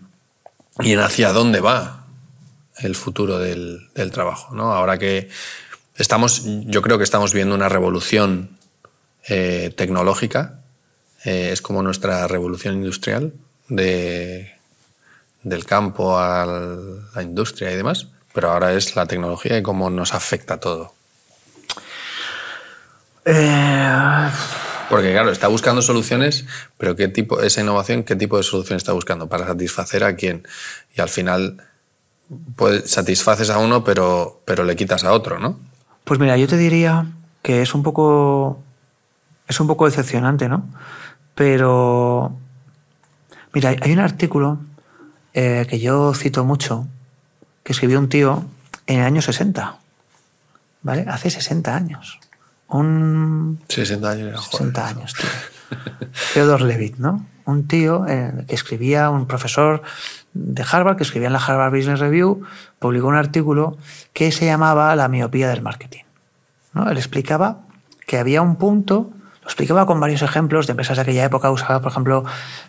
y 0.78 0.92
en 0.92 1.00
hacia 1.00 1.34
dónde 1.34 1.60
va 1.60 2.06
el 2.78 2.94
futuro 2.94 3.40
del, 3.40 3.90
trabajo? 4.12 4.54
¿no? 4.54 4.74
Ahora 4.74 5.00
que 5.00 5.30
estamos, 5.96 6.44
yo 6.46 6.84
creo 6.84 7.00
que 7.00 7.04
estamos 7.04 7.34
viendo 7.34 7.56
una 7.56 7.68
revolución 7.68 8.60
eh, 9.28 9.74
tecnológica, 9.76 10.60
eh, 11.26 11.50
es 11.52 11.64
como 11.64 11.82
nuestra 11.82 12.28
revolución 12.28 12.76
industrial 12.76 13.34
de, 13.70 14.54
del 15.42 15.66
campo 15.66 16.20
a 16.20 16.46
la 17.16 17.24
industria 17.24 17.72
y 17.72 17.76
demás, 17.76 18.06
pero 18.36 18.52
ahora 18.52 18.74
es 18.74 18.96
la 18.96 19.08
tecnología 19.08 19.58
y 19.58 19.64
cómo 19.64 19.90
nos 19.90 20.14
afecta 20.14 20.60
todo. 20.60 20.94
Eh, 23.30 24.30
Porque 24.90 25.12
claro, 25.12 25.32
está 25.32 25.50
buscando 25.50 25.82
soluciones, 25.82 26.46
pero 26.78 26.96
¿qué 26.96 27.10
tipo, 27.10 27.42
esa 27.42 27.60
innovación, 27.60 28.04
qué 28.04 28.16
tipo 28.16 28.38
de 28.38 28.44
solución 28.44 28.78
está 28.78 28.94
buscando? 28.94 29.28
Para 29.28 29.46
satisfacer 29.46 30.06
a 30.06 30.16
quién. 30.16 30.48
Y 30.96 31.02
al 31.02 31.10
final 31.10 31.58
pues, 32.56 32.90
satisfaces 32.90 33.50
a 33.50 33.58
uno, 33.58 33.84
pero, 33.84 34.42
pero 34.46 34.64
le 34.64 34.78
quitas 34.78 35.04
a 35.04 35.12
otro, 35.12 35.40
¿no? 35.40 35.60
Pues 36.06 36.22
mira, 36.22 36.38
yo 36.38 36.48
te 36.48 36.58
diría 36.58 37.06
que 37.42 37.62
es 37.62 37.76
un 37.76 37.84
poco. 37.84 38.64
Es 39.48 39.60
un 39.60 39.68
poco 39.68 39.86
decepcionante, 39.86 40.48
¿no? 40.48 40.66
Pero. 41.36 42.34
Mira, 43.54 43.76
hay 43.82 43.92
un 43.92 44.00
artículo 44.00 44.60
eh, 45.34 45.66
que 45.70 45.80
yo 45.80 46.14
cito 46.14 46.46
mucho, 46.46 46.88
que 47.64 47.74
escribió 47.74 48.00
un 48.00 48.08
tío 48.08 48.46
en 48.86 49.00
el 49.00 49.06
año 49.06 49.22
60. 49.22 49.78
¿Vale? 50.84 51.06
Hace 51.10 51.30
60 51.30 51.76
años. 51.76 52.20
Un. 52.70 53.60
60 53.68 54.10
años 54.10 54.28
era 54.30 54.42
60 54.42 54.88
años, 54.88 55.14
tío. 55.14 55.30
Theodore 56.34 56.66
Levitt, 56.66 56.98
¿no? 56.98 57.26
Un 57.46 57.68
tío 57.68 58.06
eh, 58.08 58.46
que 58.48 58.56
escribía, 58.56 59.10
un 59.10 59.26
profesor 59.26 59.82
de 60.34 60.66
Harvard, 60.70 60.98
que 60.98 61.04
escribía 61.04 61.28
en 61.28 61.34
la 61.34 61.40
Harvard 61.40 61.74
Business 61.74 62.00
Review, 62.00 62.44
publicó 62.80 63.08
un 63.08 63.16
artículo 63.16 63.78
que 64.14 64.32
se 64.32 64.46
llamaba 64.46 64.96
La 64.96 65.08
miopía 65.08 65.48
del 65.48 65.62
marketing. 65.62 66.04
¿no? 66.74 66.90
Él 66.90 66.98
explicaba 66.98 67.62
que 68.06 68.18
había 68.18 68.42
un 68.42 68.58
punto, 68.58 69.12
lo 69.42 69.48
explicaba 69.48 69.86
con 69.86 70.00
varios 70.00 70.22
ejemplos 70.22 70.68
de 70.68 70.72
empresas 70.72 70.98
de 70.98 71.04
aquella 71.04 71.24
época, 71.24 71.50
usaba, 71.50 71.82
por 71.82 71.92
ejemplo, 71.92 72.26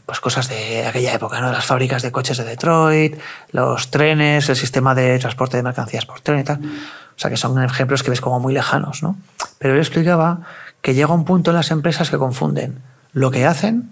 pues 0.07 0.21
cosas 0.21 0.49
de 0.49 0.87
aquella 0.87 1.13
época, 1.13 1.41
¿no? 1.41 1.51
las 1.51 1.67
fábricas 1.67 2.03
de 2.03 2.13
coches 2.13 2.37
de 2.37 2.45
Detroit, 2.45 3.19
los 3.51 3.91
trenes, 3.91 4.49
el 4.49 4.57
sistema 4.57 4.95
de 4.95 5.19
transporte 5.19 5.57
de 5.57 5.65
mercancías 5.65 6.07
por 6.07 6.21
tren 6.21 6.41
y 6.41 6.45
tal. 6.45 6.61
O 6.61 7.21
sea, 7.21 7.31
que 7.31 7.37
son 7.37 7.61
ejemplos 7.63 8.05
que 8.05 8.11
ves 8.11 8.21
como 8.21 8.39
muy 8.39 8.55
lejanos, 8.55 9.03
¿no? 9.03 9.17
Pero 9.59 9.75
él 9.75 9.81
explicaba 9.81 10.41
que 10.83 10.95
llega 10.95 11.13
un 11.13 11.25
punto 11.25 11.51
en 11.51 11.57
las 11.57 11.71
empresas 11.71 12.11
que 12.11 12.19
confunden 12.19 12.81
lo 13.13 13.31
que 13.31 13.47
hacen 13.47 13.91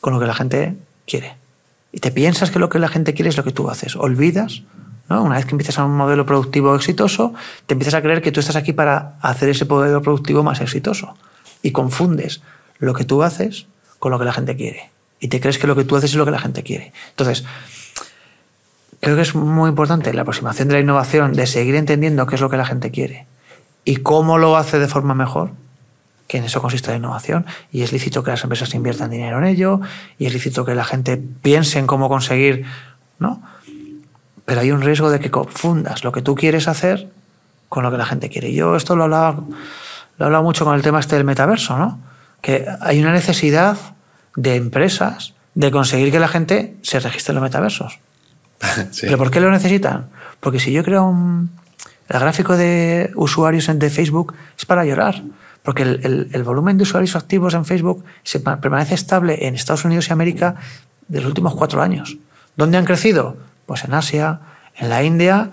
con 0.00 0.12
lo 0.12 0.20
que 0.20 0.26
la 0.26 0.34
gente 0.34 0.76
quiere. 1.06 1.36
Y 1.92 2.00
te 2.00 2.10
piensas 2.10 2.50
que 2.50 2.58
lo 2.58 2.68
que 2.68 2.78
la 2.78 2.88
gente 2.88 3.14
quiere 3.14 3.30
es 3.30 3.36
lo 3.36 3.44
que 3.44 3.52
tú 3.52 3.68
haces. 3.70 3.96
Olvidas, 3.96 4.62
¿no? 5.08 5.22
Una 5.22 5.36
vez 5.36 5.46
que 5.46 5.52
empiezas 5.52 5.78
a 5.78 5.84
un 5.84 5.96
modelo 5.96 6.26
productivo 6.26 6.74
exitoso, 6.74 7.34
te 7.66 7.74
empiezas 7.74 7.94
a 7.94 8.02
creer 8.02 8.22
que 8.22 8.30
tú 8.30 8.40
estás 8.40 8.56
aquí 8.56 8.72
para 8.72 9.16
hacer 9.20 9.48
ese 9.48 9.64
modelo 9.64 10.02
productivo 10.02 10.42
más 10.42 10.60
exitoso. 10.60 11.16
Y 11.62 11.72
confundes 11.72 12.42
lo 12.78 12.94
que 12.94 13.04
tú 13.04 13.22
haces 13.22 13.66
con 13.98 14.12
lo 14.12 14.18
que 14.18 14.24
la 14.24 14.32
gente 14.32 14.54
quiere. 14.54 14.90
Y 15.18 15.28
te 15.28 15.40
crees 15.40 15.58
que 15.58 15.66
lo 15.66 15.74
que 15.74 15.84
tú 15.84 15.96
haces 15.96 16.10
es 16.10 16.16
lo 16.16 16.24
que 16.24 16.30
la 16.30 16.38
gente 16.38 16.62
quiere. 16.62 16.92
Entonces, 17.10 17.44
creo 19.00 19.16
que 19.16 19.22
es 19.22 19.34
muy 19.34 19.70
importante 19.70 20.12
la 20.14 20.22
aproximación 20.22 20.68
de 20.68 20.74
la 20.74 20.80
innovación, 20.80 21.32
de 21.32 21.46
seguir 21.46 21.74
entendiendo 21.74 22.26
qué 22.26 22.36
es 22.36 22.40
lo 22.40 22.50
que 22.50 22.56
la 22.56 22.66
gente 22.66 22.92
quiere 22.92 23.26
y 23.84 23.96
cómo 23.96 24.38
lo 24.38 24.56
hace 24.56 24.78
de 24.78 24.88
forma 24.88 25.14
mejor, 25.14 25.52
que 26.26 26.38
en 26.38 26.44
eso 26.44 26.60
consiste 26.60 26.90
la 26.90 26.96
innovación. 26.96 27.46
Y 27.72 27.82
es 27.82 27.92
lícito 27.92 28.22
que 28.22 28.30
las 28.30 28.42
empresas 28.42 28.74
inviertan 28.74 29.10
dinero 29.10 29.38
en 29.38 29.44
ello, 29.44 29.80
y 30.18 30.26
es 30.26 30.32
lícito 30.32 30.64
que 30.64 30.74
la 30.74 30.84
gente 30.84 31.16
piense 31.16 31.78
en 31.78 31.86
cómo 31.86 32.08
conseguir, 32.08 32.66
¿no? 33.18 33.42
Pero 34.44 34.60
hay 34.60 34.70
un 34.70 34.82
riesgo 34.82 35.10
de 35.10 35.20
que 35.20 35.30
confundas 35.30 36.04
lo 36.04 36.12
que 36.12 36.22
tú 36.22 36.34
quieres 36.34 36.68
hacer 36.68 37.08
con 37.68 37.82
lo 37.82 37.90
que 37.90 37.98
la 37.98 38.06
gente 38.06 38.28
quiere. 38.28 38.52
Yo 38.52 38.76
esto 38.76 38.96
lo 38.96 39.04
hablaba, 39.04 39.42
lo 40.18 40.24
he 40.24 40.24
hablado 40.24 40.44
mucho 40.44 40.64
con 40.64 40.74
el 40.74 40.82
tema 40.82 41.00
este 41.00 41.16
del 41.16 41.24
metaverso, 41.24 41.76
¿no? 41.76 41.98
Que 42.40 42.66
hay 42.80 43.00
una 43.00 43.12
necesidad 43.12 43.76
de 44.36 44.56
empresas 44.56 45.34
de 45.54 45.70
conseguir 45.70 46.12
que 46.12 46.20
la 46.20 46.28
gente 46.28 46.76
se 46.82 47.00
registre 47.00 47.32
en 47.32 47.36
los 47.36 47.42
metaversos. 47.42 47.98
Sí. 48.90 49.06
¿Pero 49.06 49.18
por 49.18 49.30
qué 49.30 49.40
lo 49.40 49.50
necesitan? 49.50 50.08
Porque 50.40 50.58
si 50.58 50.72
yo 50.72 50.82
creo 50.82 51.04
un, 51.04 51.50
el 52.08 52.20
gráfico 52.20 52.56
de 52.56 53.10
usuarios 53.16 53.66
de 53.72 53.90
Facebook 53.90 54.34
es 54.56 54.64
para 54.64 54.84
llorar. 54.84 55.22
Porque 55.62 55.82
el, 55.82 56.42
volumen 56.44 56.78
de 56.78 56.84
usuarios 56.84 57.14
activos 57.16 57.52
en 57.52 57.64
Facebook 57.64 58.04
se 58.22 58.40
permanece 58.40 58.94
estable 58.94 59.46
en 59.46 59.54
Estados 59.54 59.84
Unidos 59.84 60.08
y 60.08 60.12
América 60.12 60.54
de 61.08 61.20
los 61.20 61.28
últimos 61.28 61.54
cuatro 61.54 61.82
años. 61.82 62.16
¿Dónde 62.56 62.78
han 62.78 62.86
crecido? 62.86 63.36
Pues 63.66 63.84
en 63.84 63.92
Asia, 63.92 64.40
en 64.76 64.88
la 64.88 65.02
India, 65.02 65.50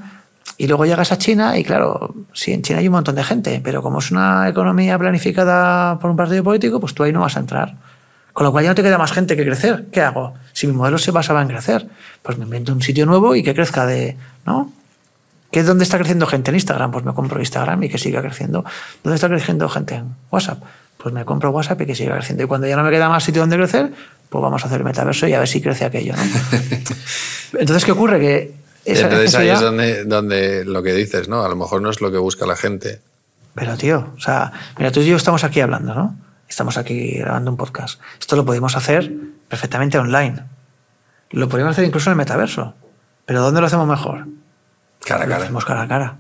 y 0.58 0.68
luego 0.68 0.86
llegas 0.86 1.12
a 1.12 1.18
China 1.18 1.58
y 1.58 1.64
claro, 1.66 2.16
sí, 2.34 2.54
en 2.54 2.62
China 2.62 2.80
hay 2.80 2.88
un 2.88 2.94
montón 2.94 3.16
de 3.16 3.24
gente, 3.24 3.60
pero 3.62 3.82
como 3.82 4.00
es 4.00 4.10
una 4.12 4.48
economía 4.48 4.98
planificada 4.98 6.00
por 6.00 6.10
un 6.12 6.16
partido 6.16 6.44
político, 6.44 6.80
pues 6.80 6.94
tú 6.94 7.04
ahí 7.04 7.12
no 7.12 7.20
vas 7.22 7.36
a 7.36 7.42
entrar. 7.42 7.76
Con 8.32 8.46
lo 8.46 8.52
cual 8.52 8.64
ya 8.64 8.70
no 8.72 8.76
te 8.76 8.84
queda 8.84 8.98
más 8.98 9.12
gente 9.12 9.36
que 9.36 9.44
crecer. 9.44 9.88
¿Qué 9.92 10.02
hago? 10.02 10.34
Si 10.54 10.68
mi 10.68 10.74
modelo 10.74 10.98
se 10.98 11.12
basaba 11.12 11.42
en 11.42 11.48
crecer, 11.48 11.88
pues 12.22 12.38
me 12.38 12.46
invento 12.46 12.74
un 12.74 12.82
sitio 12.82 13.06
nuevo 13.06 13.36
y 13.36 13.44
que 13.44 13.54
crezca 13.54 13.86
de... 13.86 14.18
¿No? 14.46 14.72
¿Qué 15.56 15.62
es 15.62 15.66
dónde 15.66 15.86
está 15.86 15.98
creciendo 15.98 16.28
gente 16.28 16.52
en 16.52 16.56
Instagram? 16.56 16.92
Pues 16.92 17.06
me 17.06 17.14
compro 17.14 17.40
Instagram 17.40 17.82
y 17.84 17.88
que 17.88 17.98
siga 17.98 18.22
creciendo. 18.22 18.66
¿Dónde 19.06 19.16
está 19.16 19.30
creciendo 19.30 19.70
gente 19.70 19.96
en 19.96 20.14
WhatsApp? 20.30 20.62
Pues 20.98 21.14
me 21.14 21.24
compro 21.24 21.52
WhatsApp 21.52 21.80
y 21.80 21.86
que 21.86 21.96
siga 21.96 22.14
creciendo. 22.16 22.44
Y 22.44 22.46
cuando 22.46 22.68
ya 22.68 22.76
no 22.76 22.84
me 22.84 22.92
queda 22.92 23.08
más 23.08 23.24
sitio 23.24 23.42
donde 23.42 23.56
crecer, 23.56 23.90
pues 24.28 24.42
vamos 24.42 24.62
a 24.64 24.68
hacer 24.68 24.80
el 24.80 24.84
metaverso 24.84 25.30
y 25.30 25.34
a 25.34 25.40
ver 25.40 25.48
si 25.48 25.62
crece 25.62 25.86
aquello, 25.86 26.14
¿no? 26.14 26.24
Entonces, 27.58 27.86
¿qué 27.86 27.92
ocurre? 27.94 28.20
Que 28.20 28.54
esa 28.84 29.04
Entonces 29.04 29.34
ahí 29.36 29.48
es 29.48 29.62
donde, 29.62 30.04
donde 30.04 30.66
lo 30.66 30.84
que 30.84 30.92
dices, 30.92 31.30
¿no? 31.30 31.42
A 31.42 31.48
lo 31.48 31.56
mejor 31.56 31.82
no 31.82 31.90
es 31.90 32.02
lo 32.02 32.12
que 32.12 32.18
busca 32.18 32.46
la 32.46 32.58
gente. 32.58 33.00
Pero 33.54 33.78
tío, 33.78 34.12
o 34.18 34.20
sea, 34.20 34.52
mira, 34.78 34.92
tú 34.92 35.00
y 35.00 35.06
yo 35.06 35.16
estamos 35.16 35.46
aquí 35.46 35.62
hablando, 35.62 35.96
¿no? 35.96 36.18
Estamos 36.50 36.78
aquí 36.78 37.12
grabando 37.20 37.50
un 37.50 37.56
podcast. 37.56 38.02
Esto 38.20 38.36
lo 38.36 38.44
podemos 38.44 38.76
hacer 38.76 39.10
perfectamente 39.48 39.98
online. 39.98 40.36
Lo 41.30 41.48
podríamos 41.48 41.76
hacer 41.76 41.86
incluso 41.86 42.10
en 42.10 42.16
el 42.16 42.18
metaverso. 42.18 42.74
Pero 43.26 43.42
¿dónde 43.42 43.62
lo 43.62 43.68
hacemos 43.68 43.88
mejor? 43.88 44.26
Cara 45.06 45.24
a 45.24 45.26
Lo 45.28 45.32
cara. 45.32 45.44
hacemos 45.44 45.66
cara 45.66 45.82
a 45.84 45.88
cara. 45.88 46.16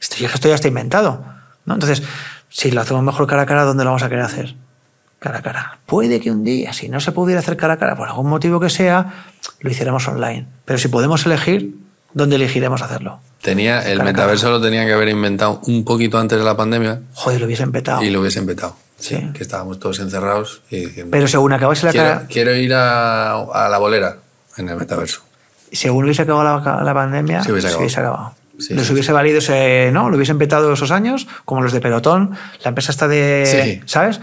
Esto, 0.00 0.16
ya- 0.18 0.28
esto 0.28 0.48
ya 0.48 0.54
está 0.54 0.68
inventado. 0.68 1.24
¿no? 1.66 1.74
Entonces, 1.74 2.02
si 2.48 2.70
lo 2.70 2.80
hacemos 2.80 3.02
mejor 3.04 3.26
cara 3.26 3.42
a 3.42 3.46
cara, 3.46 3.64
¿dónde 3.64 3.84
lo 3.84 3.90
vamos 3.90 4.02
a 4.02 4.08
querer 4.08 4.24
hacer? 4.24 4.54
Cara 5.18 5.38
a 5.38 5.42
cara. 5.42 5.78
Puede 5.86 6.18
que 6.20 6.30
un 6.30 6.42
día, 6.44 6.72
si 6.72 6.88
no 6.88 6.98
se 7.00 7.12
pudiera 7.12 7.40
hacer 7.40 7.56
cara 7.56 7.74
a 7.74 7.76
cara, 7.78 7.94
por 7.96 8.08
algún 8.08 8.28
motivo 8.28 8.58
que 8.58 8.70
sea, 8.70 9.12
lo 9.60 9.70
hiciéramos 9.70 10.08
online. 10.08 10.46
Pero 10.64 10.78
si 10.78 10.88
podemos 10.88 11.26
elegir, 11.26 11.74
¿dónde 12.14 12.36
elegiremos 12.36 12.80
hacerlo? 12.80 13.20
Tenía, 13.42 13.78
el 13.80 13.82
Cara 13.82 13.92
a 13.92 13.96
cara. 13.98 14.04
metaverso 14.04 14.50
lo 14.50 14.60
tenían 14.60 14.86
que 14.86 14.94
haber 14.94 15.08
inventado 15.10 15.60
un 15.66 15.84
poquito 15.84 16.18
antes 16.18 16.38
de 16.38 16.44
la 16.44 16.56
pandemia 16.56 17.00
Joder, 17.14 17.40
lo 17.40 17.46
hubiesen 17.46 17.70
petado. 17.72 18.02
y 18.02 18.08
lo 18.10 18.20
hubiesen 18.20 18.46
petado. 18.46 18.76
Sí. 18.98 19.30
Que 19.34 19.42
estábamos 19.42 19.78
todos 19.78 19.98
encerrados 20.00 20.62
y 20.70 20.86
diciendo, 20.86 21.10
Pero 21.10 21.26
según 21.28 21.52
acabase 21.52 21.86
la 21.86 21.92
quiero, 21.92 22.06
cara, 22.08 22.26
quiero 22.28 22.54
ir 22.54 22.72
a, 22.74 23.32
a 23.42 23.68
la 23.68 23.78
bolera 23.78 24.16
en 24.56 24.68
el 24.70 24.76
metaverso. 24.76 25.22
Según 25.72 26.04
hubiese 26.04 26.22
acabado 26.22 26.60
la, 26.64 26.82
la 26.82 26.94
pandemia, 26.94 27.42
Se 27.42 27.52
hubiese 27.52 27.68
se 27.68 27.74
acabado. 27.74 27.80
hubiese 27.84 28.00
acabado. 28.00 28.34
Sí, 28.58 28.74
Les 28.74 28.86
sí, 28.86 28.92
hubiese 28.92 29.12
valido 29.12 29.38
ese, 29.38 29.90
¿no? 29.92 30.10
Lo 30.10 30.16
hubiesen 30.16 30.36
petado 30.38 30.72
esos 30.72 30.90
años, 30.90 31.26
como 31.46 31.62
los 31.62 31.72
de 31.72 31.80
Pelotón, 31.80 32.36
la 32.62 32.68
empresa 32.68 32.92
está 32.92 33.08
de, 33.08 33.46
Sí. 33.80 33.82
¿sabes? 33.86 34.20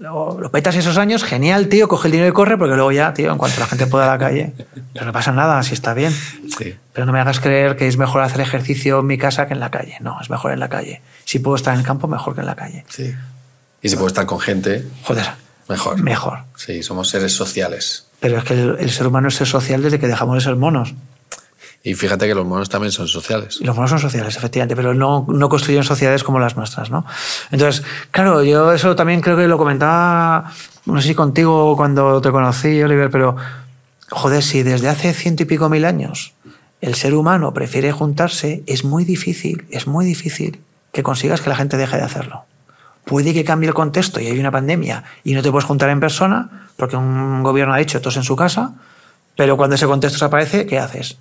Lo, 0.00 0.38
lo 0.38 0.50
petas 0.50 0.74
esos 0.76 0.98
años, 0.98 1.24
genial, 1.24 1.68
tío, 1.68 1.88
coge 1.88 2.08
el 2.08 2.12
dinero 2.12 2.28
y 2.28 2.32
corre, 2.32 2.58
porque 2.58 2.74
luego 2.74 2.92
ya, 2.92 3.14
tío, 3.14 3.32
en 3.32 3.38
cuanto 3.38 3.58
la 3.60 3.66
gente 3.66 3.86
pueda 3.86 4.04
a 4.04 4.08
la 4.08 4.18
calle, 4.18 4.52
pero 4.92 5.06
no 5.06 5.12
pasa 5.12 5.32
nada, 5.32 5.62
si 5.62 5.72
está 5.74 5.94
bien. 5.94 6.12
Sí. 6.12 6.74
Pero 6.92 7.06
no 7.06 7.12
me 7.12 7.20
hagas 7.20 7.40
creer 7.40 7.76
que 7.76 7.86
es 7.88 7.96
mejor 7.96 8.22
hacer 8.22 8.40
ejercicio 8.42 8.98
en 9.00 9.06
mi 9.06 9.16
casa 9.16 9.46
que 9.46 9.54
en 9.54 9.60
la 9.60 9.70
calle. 9.70 9.96
No, 10.00 10.20
es 10.20 10.28
mejor 10.28 10.52
en 10.52 10.60
la 10.60 10.68
calle. 10.68 11.00
Si 11.24 11.38
puedo 11.38 11.56
estar 11.56 11.72
en 11.72 11.80
el 11.80 11.86
campo, 11.86 12.06
mejor 12.08 12.34
que 12.34 12.40
en 12.40 12.46
la 12.46 12.56
calle. 12.56 12.84
sí. 12.88 13.14
Y 13.80 13.88
si 13.90 13.94
puedo 13.94 14.08
estar 14.08 14.26
con 14.26 14.40
gente, 14.40 14.84
Joder, 15.04 15.24
mejor. 15.68 16.02
mejor. 16.02 16.40
Sí, 16.56 16.82
somos 16.82 17.08
seres 17.10 17.32
sociales. 17.32 18.07
Pero 18.20 18.38
es 18.38 18.44
que 18.44 18.54
el, 18.54 18.76
el 18.78 18.90
ser 18.90 19.06
humano 19.06 19.28
es 19.28 19.34
social 19.34 19.82
desde 19.82 19.98
que 19.98 20.08
dejamos 20.08 20.36
de 20.36 20.40
ser 20.40 20.56
monos. 20.56 20.94
Y 21.82 21.94
fíjate 21.94 22.26
que 22.26 22.34
los 22.34 22.44
monos 22.44 22.68
también 22.68 22.92
son 22.92 23.06
sociales. 23.06 23.58
Y 23.60 23.64
los 23.64 23.74
monos 23.76 23.90
son 23.90 24.00
sociales, 24.00 24.36
efectivamente, 24.36 24.74
pero 24.74 24.94
no, 24.94 25.24
no 25.28 25.48
construyen 25.48 25.84
sociedades 25.84 26.24
como 26.24 26.40
las 26.40 26.56
nuestras, 26.56 26.90
¿no? 26.90 27.06
Entonces, 27.50 27.84
claro, 28.10 28.42
yo 28.42 28.72
eso 28.72 28.96
también 28.96 29.20
creo 29.20 29.36
que 29.36 29.46
lo 29.46 29.58
comentaba, 29.58 30.52
no 30.86 31.00
sé 31.00 31.08
si 31.08 31.14
contigo 31.14 31.76
cuando 31.76 32.20
te 32.20 32.30
conocí, 32.30 32.82
Oliver, 32.82 33.10
pero, 33.10 33.36
joder, 34.10 34.42
si 34.42 34.62
desde 34.62 34.88
hace 34.88 35.14
ciento 35.14 35.44
y 35.44 35.46
pico 35.46 35.68
mil 35.68 35.84
años 35.84 36.34
el 36.80 36.94
ser 36.94 37.14
humano 37.14 37.54
prefiere 37.54 37.90
juntarse, 37.92 38.62
es 38.66 38.84
muy 38.84 39.04
difícil, 39.04 39.64
es 39.70 39.86
muy 39.86 40.04
difícil 40.04 40.60
que 40.92 41.02
consigas 41.02 41.40
que 41.40 41.50
la 41.50 41.56
gente 41.56 41.76
deje 41.76 41.96
de 41.96 42.02
hacerlo. 42.02 42.44
Puede 43.08 43.32
que 43.32 43.42
cambie 43.44 43.68
el 43.68 43.74
contexto 43.74 44.20
y 44.20 44.26
hay 44.26 44.38
una 44.38 44.50
pandemia 44.50 45.02
y 45.24 45.32
no 45.34 45.42
te 45.42 45.50
puedes 45.50 45.64
juntar 45.64 45.88
en 45.88 45.98
persona 45.98 46.68
porque 46.76 46.96
un 46.96 47.42
gobierno 47.42 47.72
ha 47.74 47.78
dicho 47.78 48.00
todos 48.00 48.16
en 48.18 48.22
su 48.22 48.36
casa, 48.36 48.74
pero 49.34 49.56
cuando 49.56 49.76
ese 49.76 49.86
contexto 49.86 50.16
desaparece, 50.16 50.66
¿qué 50.66 50.78
haces? 50.78 51.16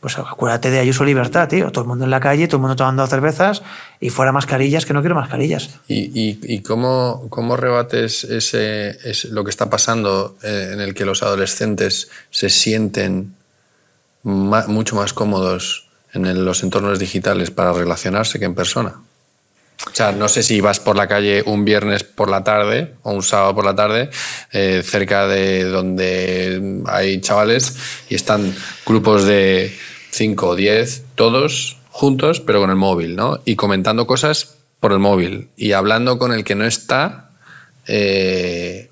Pues 0.00 0.18
acuérdate 0.18 0.70
de 0.70 0.78
Ayuso 0.78 1.04
Libertad, 1.04 1.48
tío. 1.48 1.70
Todo 1.72 1.82
el 1.82 1.88
mundo 1.88 2.04
en 2.04 2.10
la 2.10 2.20
calle, 2.20 2.46
todo 2.48 2.56
el 2.58 2.60
mundo 2.62 2.76
tomando 2.76 3.06
cervezas 3.06 3.62
y 3.98 4.10
fuera 4.10 4.30
mascarillas, 4.32 4.84
que 4.86 4.92
no 4.92 5.00
quiero 5.00 5.14
mascarillas. 5.14 5.70
¿Y, 5.88 6.60
cómo, 6.60 7.26
cómo 7.28 7.56
rebates 7.56 8.24
ese, 8.24 8.90
ese- 9.08 9.28
lo 9.28 9.42
que 9.44 9.50
está 9.50 9.68
pasando 9.70 10.36
eh, 10.42 10.70
en 10.74 10.80
el 10.80 10.94
que 10.94 11.04
los 11.06 11.22
adolescentes 11.22 12.08
se 12.30 12.50
sienten 12.50 13.34
mucho 14.22 14.96
más 14.96 15.12
cómodos 15.12 15.88
en 16.12 16.44
los 16.44 16.62
entornos 16.62 16.98
digitales 16.98 17.50
para 17.50 17.72
relacionarse 17.72 18.38
que 18.38 18.44
en 18.44 18.54
persona? 18.54 18.94
O 19.84 19.94
sea, 19.94 20.12
no 20.12 20.28
sé 20.28 20.42
si 20.42 20.60
vas 20.60 20.80
por 20.80 20.96
la 20.96 21.06
calle 21.06 21.42
un 21.46 21.64
viernes 21.64 22.02
por 22.02 22.30
la 22.30 22.42
tarde 22.44 22.94
o 23.02 23.12
un 23.12 23.22
sábado 23.22 23.54
por 23.54 23.64
la 23.64 23.74
tarde, 23.74 24.10
eh, 24.52 24.82
cerca 24.84 25.26
de 25.26 25.64
donde 25.64 26.82
hay 26.86 27.20
chavales 27.20 27.76
y 28.08 28.14
están 28.14 28.54
grupos 28.86 29.24
de 29.24 29.76
5 30.10 30.48
o 30.48 30.54
10, 30.56 31.04
todos 31.14 31.78
juntos, 31.90 32.40
pero 32.40 32.60
con 32.60 32.70
el 32.70 32.76
móvil, 32.76 33.16
¿no? 33.16 33.40
Y 33.44 33.56
comentando 33.56 34.06
cosas 34.06 34.56
por 34.80 34.92
el 34.92 34.98
móvil 34.98 35.48
y 35.56 35.72
hablando 35.72 36.18
con 36.18 36.32
el 36.32 36.44
que 36.44 36.54
no 36.54 36.64
está 36.64 37.30
eh, 37.86 38.90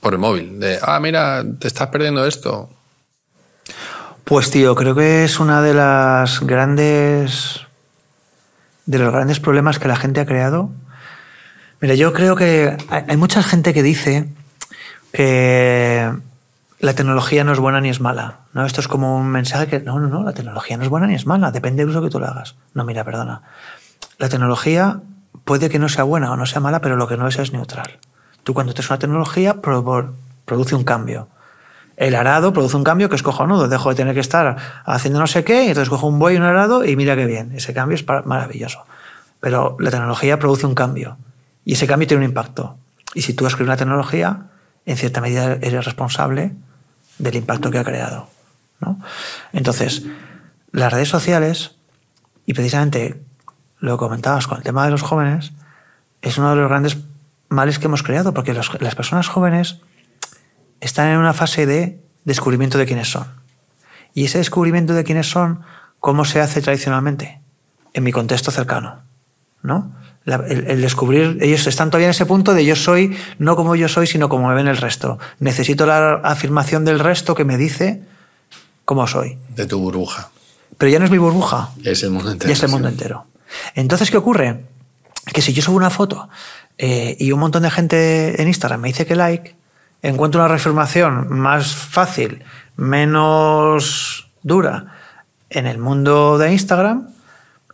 por 0.00 0.14
el 0.14 0.18
móvil. 0.18 0.58
De, 0.58 0.78
ah, 0.82 1.00
mira, 1.00 1.44
te 1.58 1.68
estás 1.68 1.88
perdiendo 1.88 2.26
esto. 2.26 2.70
Pues 4.24 4.50
tío, 4.50 4.74
creo 4.74 4.94
que 4.94 5.24
es 5.24 5.38
una 5.38 5.60
de 5.60 5.74
las 5.74 6.40
grandes 6.40 7.60
de 8.86 8.98
los 8.98 9.12
grandes 9.12 9.40
problemas 9.40 9.78
que 9.78 9.88
la 9.88 9.96
gente 9.96 10.20
ha 10.20 10.26
creado. 10.26 10.70
Mira, 11.80 11.94
yo 11.94 12.12
creo 12.12 12.36
que 12.36 12.76
hay, 12.88 13.16
mucha 13.16 13.42
gente 13.42 13.74
que 13.74 13.82
dice 13.82 14.28
que 15.12 16.12
la 16.80 16.94
tecnología 16.94 17.44
no 17.44 17.52
es 17.52 17.58
buena 17.58 17.80
ni 17.80 17.88
es 17.88 18.00
mala. 18.00 18.40
¿no? 18.52 18.64
Esto 18.66 18.80
es 18.80 18.88
como 18.88 19.16
un 19.16 19.28
mensaje 19.28 19.66
que 19.66 19.80
no, 19.80 19.98
no, 20.00 20.08
no, 20.08 20.22
la 20.24 20.32
tecnología 20.32 20.76
no 20.76 20.82
es 20.82 20.88
buena 20.88 21.06
ni 21.06 21.14
es 21.14 21.26
mala, 21.26 21.50
depende 21.50 21.82
del 21.82 21.90
uso 21.90 22.02
que 22.02 22.10
tú 22.10 22.20
le 22.20 22.26
hagas. 22.26 22.56
No, 22.74 22.84
mira, 22.84 23.04
perdona. 23.04 23.42
La 24.18 24.28
tecnología 24.28 25.00
puede 25.44 25.68
que 25.70 25.78
no 25.78 25.88
sea 25.88 26.04
buena 26.04 26.30
o 26.32 26.36
no 26.36 26.46
sea 26.46 26.60
mala, 26.60 26.80
pero 26.80 26.96
lo 26.96 27.06
que 27.08 27.16
no 27.16 27.28
es 27.28 27.38
es 27.38 27.52
neutral. 27.52 27.98
Tú 28.42 28.54
cuando 28.54 28.74
tienes 28.74 28.90
una 28.90 28.98
tecnología 28.98 29.60
pro- 29.60 30.14
produce 30.44 30.74
un 30.74 30.84
cambio. 30.84 31.28
El 31.96 32.14
arado 32.14 32.52
produce 32.52 32.76
un 32.76 32.84
cambio 32.84 33.08
que 33.08 33.16
es 33.16 33.22
cojonudo. 33.22 33.68
Dejo 33.68 33.90
de 33.90 33.94
tener 33.94 34.14
que 34.14 34.20
estar 34.20 34.56
haciendo 34.84 35.20
no 35.20 35.26
sé 35.26 35.44
qué, 35.44 35.64
y 35.64 35.68
entonces 35.68 35.88
cojo 35.88 36.06
un 36.06 36.18
buey 36.18 36.34
y 36.34 36.38
un 36.38 36.44
arado 36.44 36.84
y 36.84 36.96
mira 36.96 37.14
qué 37.16 37.26
bien. 37.26 37.52
Ese 37.54 37.72
cambio 37.72 37.94
es 37.94 38.04
maravilloso. 38.24 38.84
Pero 39.40 39.76
la 39.78 39.90
tecnología 39.90 40.38
produce 40.38 40.66
un 40.66 40.74
cambio 40.74 41.18
y 41.64 41.74
ese 41.74 41.86
cambio 41.86 42.08
tiene 42.08 42.24
un 42.24 42.30
impacto. 42.30 42.76
Y 43.14 43.22
si 43.22 43.34
tú 43.34 43.46
escribes 43.46 43.68
una 43.68 43.76
tecnología, 43.76 44.46
en 44.86 44.96
cierta 44.96 45.20
medida 45.20 45.52
eres 45.60 45.84
responsable 45.84 46.52
del 47.18 47.36
impacto 47.36 47.70
que 47.70 47.78
ha 47.78 47.84
creado. 47.84 48.28
¿no? 48.80 48.98
Entonces, 49.52 50.04
las 50.72 50.92
redes 50.92 51.08
sociales, 51.08 51.76
y 52.44 52.54
precisamente 52.54 53.20
lo 53.78 53.96
comentabas 53.98 54.46
con 54.46 54.58
el 54.58 54.64
tema 54.64 54.84
de 54.84 54.90
los 54.90 55.02
jóvenes, 55.02 55.52
es 56.22 56.38
uno 56.38 56.50
de 56.50 56.56
los 56.56 56.68
grandes 56.68 56.98
males 57.48 57.78
que 57.78 57.86
hemos 57.86 58.02
creado, 58.02 58.34
porque 58.34 58.52
las 58.52 58.94
personas 58.94 59.28
jóvenes 59.28 59.80
están 60.86 61.08
en 61.08 61.18
una 61.18 61.32
fase 61.32 61.66
de 61.66 62.00
descubrimiento 62.24 62.78
de 62.78 62.86
quiénes 62.86 63.10
son. 63.10 63.26
Y 64.14 64.24
ese 64.26 64.38
descubrimiento 64.38 64.94
de 64.94 65.04
quiénes 65.04 65.28
son, 65.28 65.60
¿cómo 66.00 66.24
se 66.24 66.40
hace 66.40 66.60
tradicionalmente? 66.62 67.40
En 67.92 68.04
mi 68.04 68.12
contexto 68.12 68.50
cercano. 68.50 69.02
¿no? 69.62 69.94
La- 70.24 70.36
el, 70.48 70.66
el 70.70 70.80
descubrir, 70.82 71.38
ellos 71.40 71.66
están 71.66 71.90
todavía 71.90 72.06
en 72.08 72.10
ese 72.12 72.26
punto 72.26 72.52
de 72.54 72.64
yo 72.64 72.76
soy, 72.76 73.16
no 73.38 73.56
como 73.56 73.74
yo 73.76 73.88
soy, 73.88 74.06
sino 74.06 74.28
como 74.28 74.48
me 74.48 74.54
ven 74.54 74.68
el 74.68 74.76
resto. 74.76 75.18
Necesito 75.38 75.86
la 75.86 76.14
afirmación 76.16 76.84
del 76.84 76.98
resto 76.98 77.34
que 77.34 77.44
me 77.44 77.56
dice 77.56 78.02
cómo 78.84 79.06
soy. 79.06 79.38
De 79.56 79.66
tu 79.66 79.78
burbuja. 79.80 80.30
Pero 80.76 80.90
ya 80.92 80.98
no 80.98 81.04
es 81.06 81.10
mi 81.10 81.18
burbuja, 81.18 81.70
Es 81.84 82.02
el 82.02 82.10
mundo 82.10 82.30
entero. 82.32 82.48
ya 82.48 82.52
es 82.54 82.62
el 82.62 82.68
mundo 82.68 82.88
sí. 82.88 82.94
entero. 82.94 83.26
Entonces, 83.74 84.10
¿qué 84.10 84.16
ocurre? 84.16 84.64
Que 85.32 85.40
si 85.40 85.52
yo 85.52 85.62
subo 85.62 85.76
una 85.76 85.90
foto 85.90 86.28
eh, 86.78 87.16
y 87.18 87.32
un 87.32 87.40
montón 87.40 87.62
de 87.62 87.70
gente 87.70 88.40
en 88.42 88.48
Instagram 88.48 88.80
me 88.80 88.88
dice 88.88 89.06
que 89.06 89.14
like, 89.14 89.54
encuentro 90.08 90.40
una 90.40 90.48
reafirmación 90.48 91.28
más 91.30 91.74
fácil, 91.74 92.44
menos 92.76 94.30
dura 94.42 94.94
en 95.50 95.66
el 95.66 95.78
mundo 95.78 96.36
de 96.38 96.52
Instagram, 96.52 97.08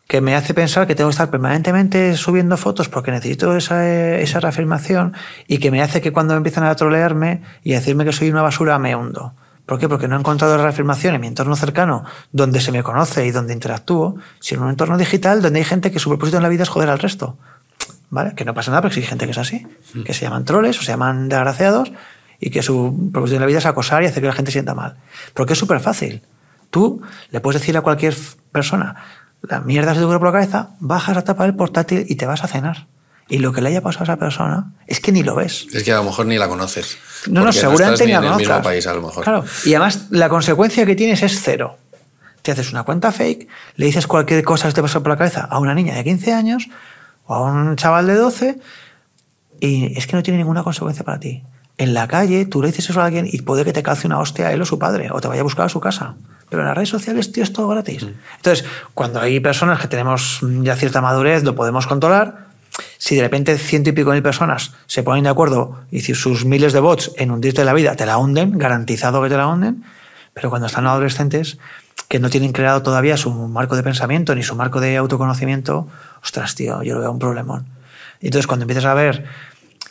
que 0.06 0.20
me 0.20 0.34
hace 0.34 0.54
pensar 0.54 0.86
que 0.86 0.94
tengo 0.94 1.08
que 1.08 1.14
estar 1.14 1.30
permanentemente 1.30 2.16
subiendo 2.16 2.56
fotos 2.56 2.88
porque 2.88 3.10
necesito 3.10 3.56
esa, 3.56 3.88
esa 4.18 4.40
reafirmación 4.40 5.14
y 5.46 5.58
que 5.58 5.70
me 5.70 5.82
hace 5.82 6.00
que 6.00 6.12
cuando 6.12 6.34
empiezan 6.34 6.64
a 6.64 6.74
trolearme 6.74 7.42
y 7.62 7.72
a 7.72 7.76
decirme 7.76 8.04
que 8.04 8.12
soy 8.12 8.30
una 8.30 8.42
basura 8.42 8.78
me 8.78 8.96
hundo. 8.96 9.34
¿Por 9.66 9.78
qué? 9.78 9.88
Porque 9.88 10.08
no 10.08 10.16
he 10.16 10.18
encontrado 10.18 10.58
reafirmación 10.58 11.14
en 11.14 11.20
mi 11.20 11.28
entorno 11.28 11.54
cercano 11.54 12.04
donde 12.32 12.60
se 12.60 12.72
me 12.72 12.82
conoce 12.82 13.26
y 13.26 13.30
donde 13.30 13.52
interactúo, 13.52 14.16
sino 14.40 14.62
en 14.62 14.64
un 14.64 14.70
entorno 14.70 14.98
digital 14.98 15.42
donde 15.42 15.60
hay 15.60 15.64
gente 15.64 15.92
que 15.92 16.00
su 16.00 16.08
propósito 16.08 16.38
en 16.38 16.42
la 16.42 16.48
vida 16.48 16.64
es 16.64 16.68
joder 16.68 16.90
al 16.90 16.98
resto. 16.98 17.38
¿Vale? 18.10 18.34
Que 18.34 18.44
no 18.44 18.52
pasa 18.52 18.72
nada, 18.72 18.82
porque 18.82 18.98
hay 18.98 19.06
gente 19.06 19.26
que 19.26 19.30
es 19.30 19.38
así, 19.38 19.64
que 20.04 20.12
se 20.12 20.24
llaman 20.24 20.44
troles 20.44 20.76
o 20.80 20.82
se 20.82 20.90
llaman 20.90 21.28
desgraciados 21.28 21.92
y 22.40 22.50
que 22.50 22.62
su 22.62 23.10
propósito 23.12 23.36
en 23.36 23.40
la 23.42 23.46
vida 23.46 23.58
es 23.58 23.66
acosar 23.66 24.02
y 24.02 24.06
hacer 24.06 24.22
que 24.22 24.28
la 24.28 24.32
gente 24.32 24.50
sienta 24.50 24.74
mal. 24.74 24.96
Porque 25.34 25.52
es 25.52 25.58
súper 25.58 25.80
fácil. 25.80 26.22
Tú 26.70 27.02
le 27.30 27.40
puedes 27.40 27.60
decir 27.60 27.76
a 27.76 27.82
cualquier 27.82 28.16
persona, 28.50 28.96
la 29.42 29.60
mierda 29.60 29.92
se 29.92 30.00
te 30.00 30.04
ocurre 30.04 30.18
por 30.18 30.28
la 30.28 30.32
cabeza, 30.32 30.70
bajas 30.80 31.16
a 31.16 31.22
tapar 31.22 31.48
el 31.48 31.54
portátil 31.54 32.06
y 32.08 32.16
te 32.16 32.26
vas 32.26 32.42
a 32.44 32.48
cenar. 32.48 32.86
Y 33.28 33.38
lo 33.38 33.52
que 33.52 33.60
le 33.60 33.68
haya 33.68 33.80
pasado 33.80 34.02
a 34.02 34.04
esa 34.04 34.16
persona 34.16 34.72
es 34.86 35.00
que 35.00 35.12
ni 35.12 35.22
lo 35.22 35.36
ves. 35.36 35.66
Es 35.72 35.84
que 35.84 35.92
a 35.92 35.96
lo 35.96 36.04
mejor 36.04 36.26
ni 36.26 36.36
la 36.36 36.48
conoces. 36.48 36.98
No, 37.28 37.44
no, 37.44 37.52
seguramente 37.52 38.04
estás 38.04 38.06
ni 38.06 38.06
ni 38.06 38.12
la 38.12 38.18
en 38.18 38.24
el 38.24 38.30
mismo 38.30 38.44
conozcas. 38.44 38.64
país, 38.64 38.86
a 38.86 38.94
lo 38.94 39.02
mejor. 39.02 39.22
Claro. 39.24 39.44
Y 39.64 39.74
además, 39.74 40.06
la 40.10 40.28
consecuencia 40.28 40.84
que 40.84 40.96
tienes 40.96 41.22
es 41.22 41.40
cero. 41.40 41.78
Te 42.42 42.52
haces 42.52 42.72
una 42.72 42.82
cuenta 42.82 43.12
fake, 43.12 43.46
le 43.76 43.86
dices 43.86 44.06
cualquier 44.06 44.42
cosa 44.42 44.66
que 44.68 44.74
te 44.74 44.82
pasa 44.82 45.00
por 45.00 45.10
la 45.10 45.16
cabeza 45.18 45.42
a 45.42 45.58
una 45.58 45.74
niña 45.74 45.94
de 45.94 46.02
15 46.02 46.32
años 46.32 46.68
o 47.26 47.34
a 47.34 47.42
un 47.42 47.76
chaval 47.76 48.06
de 48.06 48.14
12 48.14 48.58
y 49.60 49.96
es 49.96 50.06
que 50.06 50.16
no 50.16 50.22
tiene 50.22 50.38
ninguna 50.38 50.62
consecuencia 50.62 51.04
para 51.04 51.20
ti. 51.20 51.44
En 51.80 51.94
la 51.94 52.06
calle, 52.08 52.44
tú 52.44 52.60
le 52.60 52.68
dices 52.68 52.90
eso 52.90 53.00
a 53.00 53.06
alguien 53.06 53.26
y 53.26 53.40
puede 53.40 53.64
que 53.64 53.72
te 53.72 53.82
calce 53.82 54.06
una 54.06 54.18
hostia 54.18 54.48
a 54.48 54.52
él 54.52 54.60
o 54.60 54.66
su 54.66 54.78
padre 54.78 55.08
o 55.10 55.18
te 55.18 55.28
vaya 55.28 55.40
a 55.40 55.44
buscar 55.44 55.64
a 55.64 55.70
su 55.70 55.80
casa. 55.80 56.14
Pero 56.50 56.60
en 56.60 56.68
las 56.68 56.76
redes 56.76 56.90
sociales, 56.90 57.32
tío, 57.32 57.42
es 57.42 57.54
todo 57.54 57.68
gratis. 57.68 58.06
Entonces, 58.36 58.66
cuando 58.92 59.18
hay 59.18 59.40
personas 59.40 59.80
que 59.80 59.88
tenemos 59.88 60.40
ya 60.60 60.76
cierta 60.76 61.00
madurez, 61.00 61.42
lo 61.42 61.54
podemos 61.54 61.86
controlar. 61.86 62.48
Si 62.98 63.16
de 63.16 63.22
repente 63.22 63.56
ciento 63.56 63.88
y 63.88 63.92
pico 63.94 64.10
mil 64.10 64.22
personas 64.22 64.74
se 64.86 65.02
ponen 65.02 65.24
de 65.24 65.30
acuerdo 65.30 65.80
y 65.90 66.00
si 66.00 66.14
sus 66.14 66.44
miles 66.44 66.74
de 66.74 66.80
bots 66.80 67.12
en 67.16 67.30
hundirte 67.30 67.64
la 67.64 67.72
vida 67.72 67.96
te 67.96 68.04
la 68.04 68.18
hunden, 68.18 68.58
garantizado 68.58 69.22
que 69.22 69.30
te 69.30 69.38
la 69.38 69.48
hunden, 69.48 69.82
pero 70.34 70.50
cuando 70.50 70.66
están 70.66 70.86
adolescentes 70.86 71.56
que 72.08 72.18
no 72.18 72.28
tienen 72.28 72.52
creado 72.52 72.82
todavía 72.82 73.16
su 73.16 73.30
marco 73.30 73.74
de 73.74 73.82
pensamiento 73.82 74.34
ni 74.34 74.42
su 74.42 74.54
marco 74.54 74.80
de 74.80 74.98
autoconocimiento, 74.98 75.88
ostras, 76.22 76.54
tío, 76.54 76.82
yo 76.82 76.96
lo 76.96 77.00
veo 77.00 77.10
un 77.10 77.18
problemón. 77.18 77.64
Y 78.20 78.26
entonces 78.26 78.46
cuando 78.46 78.64
empiezas 78.64 78.84
a 78.84 78.92
ver 78.92 79.24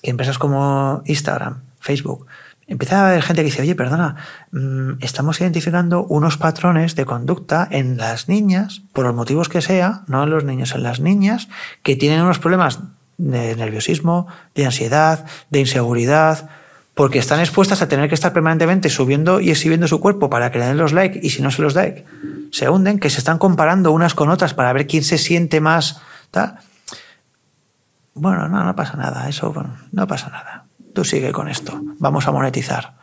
que 0.04 0.12
empresas 0.12 0.38
como 0.38 1.02
Instagram, 1.06 1.64
Facebook, 1.80 2.28
empieza 2.70 3.02
a 3.02 3.10
haber 3.10 3.22
gente 3.24 3.42
que 3.42 3.48
dice, 3.48 3.62
oye, 3.64 3.76
perdona, 3.76 4.16
mm, 4.52 5.02
estamos 5.02 5.42
identificando 5.42 6.06
unos 6.06 6.38
patrones 6.38 6.96
de 6.96 7.06
conducta 7.06 7.68
en 7.70 7.98
las 7.98 8.30
niñas, 8.30 8.84
por 8.94 9.06
los 9.06 9.16
motivos 9.16 9.50
que 9.50 9.62
sea, 9.62 10.04
no 10.08 10.24
en 10.24 10.30
los 10.30 10.44
niños, 10.44 10.74
en 10.76 10.84
las 10.84 11.00
niñas, 11.00 11.50
que 11.84 11.96
tienen 11.96 12.22
unos 12.22 12.40
problemas 12.40 12.80
de 13.18 13.56
nerviosismo, 13.56 14.28
de 14.56 14.66
ansiedad, 14.66 15.26
de 15.50 15.60
inseguridad, 15.60 16.50
porque 16.94 17.20
están 17.20 17.40
expuestas 17.40 17.82
a 17.82 17.88
tener 17.88 18.08
que 18.08 18.16
estar 18.16 18.34
permanentemente 18.34 18.90
subiendo 18.90 19.40
y 19.40 19.50
exhibiendo 19.50 19.88
su 19.88 20.00
cuerpo 20.00 20.30
para 20.30 20.52
que 20.52 20.60
le 20.60 20.66
den 20.66 20.78
los 20.78 20.94
likes 20.94 21.20
y 21.22 21.30
si 21.30 21.42
no 21.42 21.50
se 21.50 21.62
los 21.62 21.74
like, 21.74 22.06
se 22.52 22.70
hunden, 22.70 23.00
que 23.00 23.10
se 23.10 23.20
están 23.20 23.40
comparando 23.40 23.92
unas 23.92 24.14
con 24.14 24.30
otras 24.30 24.54
para 24.54 24.74
ver 24.74 24.86
quién 24.86 25.04
se 25.04 25.18
siente 25.18 25.60
más. 25.60 26.02
tal. 26.30 26.60
Bueno, 28.14 28.50
no, 28.50 28.64
no 28.64 28.76
pasa 28.76 28.98
nada, 28.98 29.30
eso 29.30 29.54
bueno, 29.54 29.78
no 29.92 30.08
pasa 30.08 30.30
nada. 30.30 30.66
Tú 30.94 31.04
sigue 31.04 31.32
con 31.32 31.48
esto, 31.48 31.80
vamos 32.00 32.28
a 32.28 32.32
monetizar. 32.32 32.94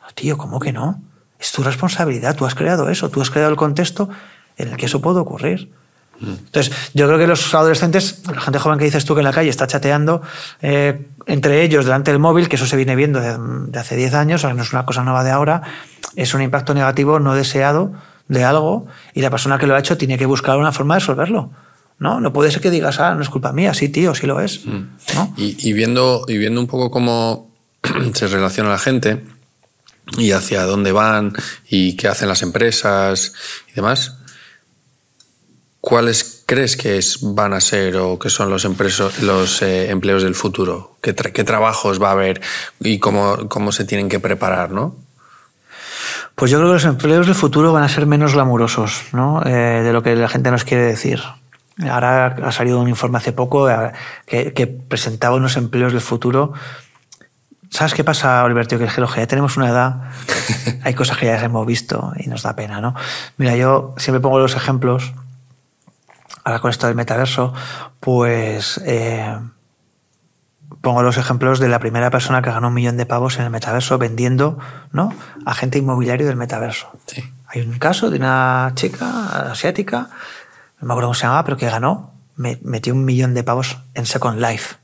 No, 0.00 0.06
tío, 0.14 0.36
¿cómo 0.36 0.60
que 0.60 0.72
no? 0.72 1.00
Es 1.38 1.52
tu 1.52 1.62
responsabilidad, 1.62 2.36
tú 2.36 2.46
has 2.46 2.54
creado 2.54 2.90
eso, 2.90 3.10
tú 3.10 3.20
has 3.20 3.30
creado 3.30 3.50
el 3.50 3.56
contexto 3.56 4.08
en 4.56 4.68
el 4.68 4.76
que 4.76 4.86
eso 4.86 5.00
puede 5.00 5.20
ocurrir. 5.20 5.70
Entonces, 6.22 6.90
yo 6.92 7.06
creo 7.06 7.18
que 7.18 7.26
los 7.26 7.54
adolescentes, 7.54 8.22
la 8.26 8.40
gente 8.42 8.58
joven 8.58 8.78
que 8.78 8.84
dices 8.84 9.06
tú 9.06 9.14
que 9.14 9.20
en 9.20 9.24
la 9.24 9.32
calle 9.32 9.48
está 9.48 9.66
chateando 9.66 10.20
eh, 10.60 11.08
entre 11.26 11.62
ellos 11.62 11.86
delante 11.86 12.10
del 12.10 12.20
móvil, 12.20 12.46
que 12.46 12.56
eso 12.56 12.66
se 12.66 12.76
viene 12.76 12.94
viendo 12.94 13.20
de, 13.20 13.38
de 13.38 13.78
hace 13.78 13.96
10 13.96 14.12
años, 14.14 14.44
o 14.44 14.46
sea, 14.46 14.54
no 14.54 14.62
es 14.62 14.72
una 14.72 14.84
cosa 14.84 15.02
nueva 15.02 15.24
de 15.24 15.30
ahora, 15.30 15.62
es 16.16 16.34
un 16.34 16.42
impacto 16.42 16.74
negativo 16.74 17.20
no 17.20 17.34
deseado 17.34 17.92
de 18.28 18.44
algo 18.44 18.86
y 19.14 19.22
la 19.22 19.30
persona 19.30 19.58
que 19.58 19.66
lo 19.66 19.74
ha 19.74 19.78
hecho 19.78 19.96
tiene 19.96 20.18
que 20.18 20.26
buscar 20.26 20.58
una 20.58 20.72
forma 20.72 20.94
de 20.94 21.00
resolverlo. 21.00 21.50
¿No? 22.00 22.18
No 22.20 22.32
puede 22.32 22.50
ser 22.50 22.60
que 22.60 22.70
digas, 22.70 22.98
ah, 22.98 23.14
no 23.14 23.22
es 23.22 23.28
culpa 23.28 23.52
mía, 23.52 23.72
sí, 23.74 23.88
tío, 23.88 24.14
sí 24.16 24.26
lo 24.26 24.40
es. 24.40 24.66
¿no? 24.66 25.32
Y, 25.36 25.56
y 25.68 25.72
viendo, 25.72 26.24
y 26.26 26.36
viendo 26.38 26.60
un 26.60 26.66
poco 26.66 26.90
cómo 26.90 27.48
se 28.14 28.26
relaciona 28.26 28.70
la 28.70 28.78
gente 28.78 29.22
y 30.18 30.32
hacia 30.32 30.64
dónde 30.64 30.90
van 30.90 31.32
y 31.68 31.94
qué 31.96 32.08
hacen 32.08 32.26
las 32.28 32.42
empresas 32.42 33.32
y 33.70 33.74
demás, 33.74 34.16
¿cuáles 35.80 36.42
crees 36.46 36.76
que 36.76 36.98
es, 36.98 37.18
van 37.22 37.52
a 37.52 37.60
ser 37.60 37.96
o 37.96 38.18
que 38.18 38.28
son 38.30 38.50
los, 38.50 38.64
los 39.22 39.62
eh, 39.62 39.90
empleos 39.90 40.22
del 40.22 40.34
futuro? 40.34 40.96
¿Qué, 41.00 41.14
tra- 41.14 41.32
qué 41.32 41.44
trabajos 41.44 42.02
va 42.02 42.08
a 42.08 42.12
haber 42.12 42.40
y 42.80 42.98
cómo, 42.98 43.48
cómo 43.48 43.72
se 43.72 43.84
tienen 43.84 44.08
que 44.08 44.20
preparar? 44.20 44.70
¿no? 44.72 44.96
Pues 46.34 46.50
yo 46.50 46.58
creo 46.58 46.70
que 46.70 46.74
los 46.74 46.84
empleos 46.84 47.26
del 47.26 47.34
futuro 47.34 47.72
van 47.72 47.82
a 47.84 47.88
ser 47.88 48.06
menos 48.06 48.32
glamurosos 48.34 49.02
¿no? 49.12 49.42
Eh, 49.44 49.82
de 49.82 49.92
lo 49.92 50.02
que 50.02 50.16
la 50.16 50.28
gente 50.28 50.50
nos 50.50 50.64
quiere 50.64 50.84
decir. 50.84 51.20
Ahora 51.88 52.36
ha 52.42 52.52
salido 52.52 52.80
un 52.80 52.88
informe 52.88 53.18
hace 53.18 53.32
poco 53.32 53.70
eh, 53.70 53.92
que, 54.26 54.52
que 54.52 54.66
presentaba 54.66 55.36
unos 55.36 55.56
empleos 55.56 55.92
del 55.92 56.00
futuro. 56.00 56.52
¿Sabes 57.70 57.94
qué 57.94 58.02
pasa, 58.02 58.42
Oliver? 58.44 58.66
Tío? 58.66 58.78
Que 58.78 58.84
es 58.84 58.94
que 58.94 59.00
los 59.00 59.14
que 59.14 59.20
ya 59.20 59.26
tenemos 59.28 59.56
una 59.56 59.68
edad, 59.68 60.02
hay 60.82 60.94
cosas 60.94 61.16
que 61.16 61.26
ya 61.26 61.40
hemos 61.40 61.64
visto 61.64 62.12
y 62.16 62.28
nos 62.28 62.42
da 62.42 62.56
pena, 62.56 62.80
¿no? 62.80 62.94
Mira, 63.36 63.54
yo 63.54 63.94
siempre 63.96 64.20
pongo 64.20 64.40
los 64.40 64.56
ejemplos, 64.56 65.14
ahora 66.42 66.58
con 66.58 66.70
esto 66.70 66.88
del 66.88 66.96
metaverso, 66.96 67.54
pues 68.00 68.80
eh, 68.84 69.38
pongo 70.80 71.02
los 71.02 71.16
ejemplos 71.16 71.60
de 71.60 71.68
la 71.68 71.78
primera 71.78 72.10
persona 72.10 72.42
que 72.42 72.50
ganó 72.50 72.68
un 72.68 72.74
millón 72.74 72.96
de 72.96 73.06
pavos 73.06 73.38
en 73.38 73.44
el 73.44 73.50
metaverso 73.50 73.98
vendiendo, 73.98 74.58
¿no? 74.92 75.14
Agente 75.46 75.78
inmobiliario 75.78 76.26
del 76.26 76.36
metaverso. 76.36 76.90
Sí. 77.06 77.22
Hay 77.46 77.62
un 77.62 77.78
caso 77.78 78.10
de 78.10 78.16
una 78.16 78.72
chica 78.74 79.50
asiática, 79.50 80.08
no 80.80 80.86
me 80.86 80.92
acuerdo 80.94 81.08
cómo 81.08 81.14
se 81.14 81.22
llamaba, 81.22 81.44
pero 81.44 81.56
que 81.56 81.66
ganó, 81.66 82.12
me- 82.36 82.58
metió 82.62 82.94
un 82.94 83.04
millón 83.04 83.34
de 83.34 83.44
pavos 83.44 83.78
en 83.94 84.06
Second 84.06 84.40
Life, 84.40 84.76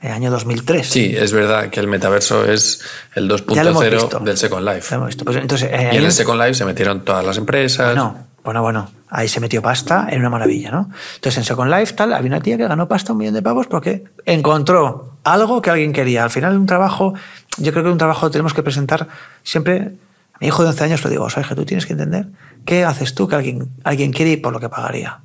en 0.00 0.08
el 0.10 0.14
año 0.14 0.30
2003. 0.30 0.86
Sí, 0.88 1.14
es 1.16 1.32
verdad 1.32 1.68
que 1.70 1.80
el 1.80 1.86
metaverso 1.88 2.44
es 2.44 2.80
el 3.14 3.28
Ya 3.54 3.62
lo 3.64 3.70
hemos 3.70 3.84
visto. 3.90 4.18
2.0 4.20 4.24
del 4.24 4.36
Second 4.38 4.64
Life. 4.68 4.94
hemos 4.94 5.06
visto. 5.08 5.24
Pues 5.24 5.36
entonces, 5.36 5.68
eh, 5.72 5.90
Y 5.92 5.96
en 5.96 6.04
el 6.04 6.12
Second 6.12 6.40
Life 6.40 6.54
se 6.54 6.64
metieron 6.64 7.04
todas 7.04 7.24
las 7.24 7.36
empresas. 7.38 7.86
Bueno, 7.86 8.16
Bueno, 8.44 8.60
bueno, 8.62 8.90
ahí 9.08 9.28
se 9.28 9.38
metió 9.38 9.62
pasta, 9.62 10.08
era 10.10 10.18
una 10.18 10.28
maravilla, 10.30 10.72
¿no? 10.72 10.90
Entonces 11.14 11.38
en 11.38 11.44
Second 11.44 11.70
Life, 11.72 11.94
tal, 11.94 12.12
había 12.12 12.26
una 12.28 12.40
tía 12.40 12.56
que 12.56 12.66
ganó 12.66 12.88
pasta 12.88 13.12
un 13.12 13.18
millón 13.18 13.34
de 13.34 13.42
pavos 13.42 13.68
porque 13.68 14.02
encontró 14.24 15.16
algo 15.22 15.62
que 15.62 15.70
alguien 15.70 15.92
quería. 15.92 16.24
Al 16.24 16.30
final, 16.30 16.56
un 16.58 16.66
trabajo, 16.66 17.14
yo 17.58 17.70
creo 17.72 17.84
que 17.84 17.90
un 17.90 17.98
trabajo 17.98 18.30
tenemos 18.32 18.52
que 18.52 18.64
presentar 18.64 19.06
siempre. 19.44 19.92
A 20.34 20.38
mi 20.40 20.48
hijo 20.48 20.64
de 20.64 20.70
11 20.70 20.82
años 20.84 21.04
le 21.04 21.10
digo, 21.10 21.28
que 21.28 21.54
tú 21.54 21.64
tienes 21.64 21.86
que 21.86 21.92
entender 21.92 22.26
qué 22.64 22.84
haces 22.84 23.14
tú 23.14 23.28
que 23.28 23.36
alguien, 23.36 23.68
alguien 23.84 24.12
quiere 24.12 24.32
y 24.32 24.36
por 24.38 24.52
lo 24.52 24.58
que 24.58 24.68
pagaría, 24.68 25.20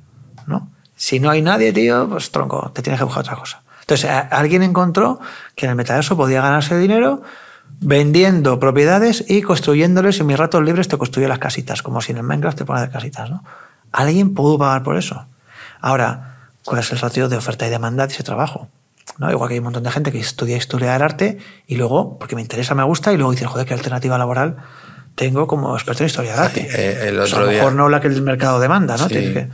¿no? 0.48 0.70
Si 0.96 1.20
no 1.20 1.30
hay 1.30 1.42
nadie, 1.42 1.72
tío, 1.72 2.08
pues 2.08 2.32
tronco, 2.32 2.72
te 2.74 2.82
tienes 2.82 2.98
que 2.98 3.04
buscar 3.04 3.20
otra 3.20 3.36
cosa. 3.36 3.62
Entonces, 3.82 4.10
alguien 4.30 4.62
encontró 4.62 5.20
que 5.54 5.66
en 5.66 5.70
el 5.70 5.76
metaverso 5.76 6.16
podía 6.16 6.42
ganarse 6.42 6.76
dinero 6.76 7.22
vendiendo 7.80 8.58
propiedades 8.58 9.24
y 9.28 9.42
construyéndoles. 9.42 10.20
En 10.20 10.26
mis 10.26 10.36
ratos 10.36 10.62
libres 10.62 10.88
te 10.88 10.98
construyo 10.98 11.28
las 11.28 11.38
casitas, 11.38 11.82
como 11.82 12.00
si 12.00 12.12
en 12.12 12.18
el 12.18 12.24
Minecraft 12.24 12.58
te 12.58 12.64
pones 12.64 12.90
casitas, 12.90 13.30
¿no? 13.30 13.44
Alguien 13.92 14.34
pudo 14.34 14.58
pagar 14.58 14.82
por 14.82 14.96
eso. 14.96 15.24
Ahora, 15.80 16.36
¿cuál 16.64 16.80
es 16.80 16.92
el 16.92 16.98
ratio 16.98 17.28
de 17.28 17.36
oferta 17.36 17.66
y 17.66 17.70
demanda 17.70 18.06
de 18.06 18.12
ese 18.12 18.22
trabajo? 18.22 18.68
¿No? 19.16 19.30
Igual 19.30 19.48
que 19.48 19.54
hay 19.54 19.58
un 19.60 19.64
montón 19.64 19.84
de 19.84 19.90
gente 19.90 20.12
que 20.12 20.18
estudia 20.18 20.56
historia 20.56 20.92
del 20.92 21.02
arte 21.02 21.38
y 21.66 21.76
luego, 21.76 22.18
porque 22.18 22.34
me 22.34 22.42
interesa, 22.42 22.74
me 22.74 22.82
gusta, 22.82 23.12
y 23.12 23.16
luego 23.16 23.32
dices, 23.32 23.48
joder, 23.48 23.66
qué 23.66 23.74
alternativa 23.74 24.18
laboral 24.18 24.56
tengo 25.18 25.46
como 25.48 25.74
experto 25.74 26.04
en 26.04 26.06
historia 26.06 26.30
del 26.32 26.40
arte. 26.40 26.68
Eh, 26.72 27.08
el 27.08 27.18
otro 27.18 27.38
a 27.38 27.40
lo 27.40 27.46
día, 27.48 27.58
mejor 27.58 27.72
no 27.74 27.88
la 27.88 28.00
que 28.00 28.06
el 28.06 28.22
mercado 28.22 28.60
demanda, 28.60 28.96
¿no? 28.96 29.08
Sí. 29.08 29.14
Que... 29.14 29.48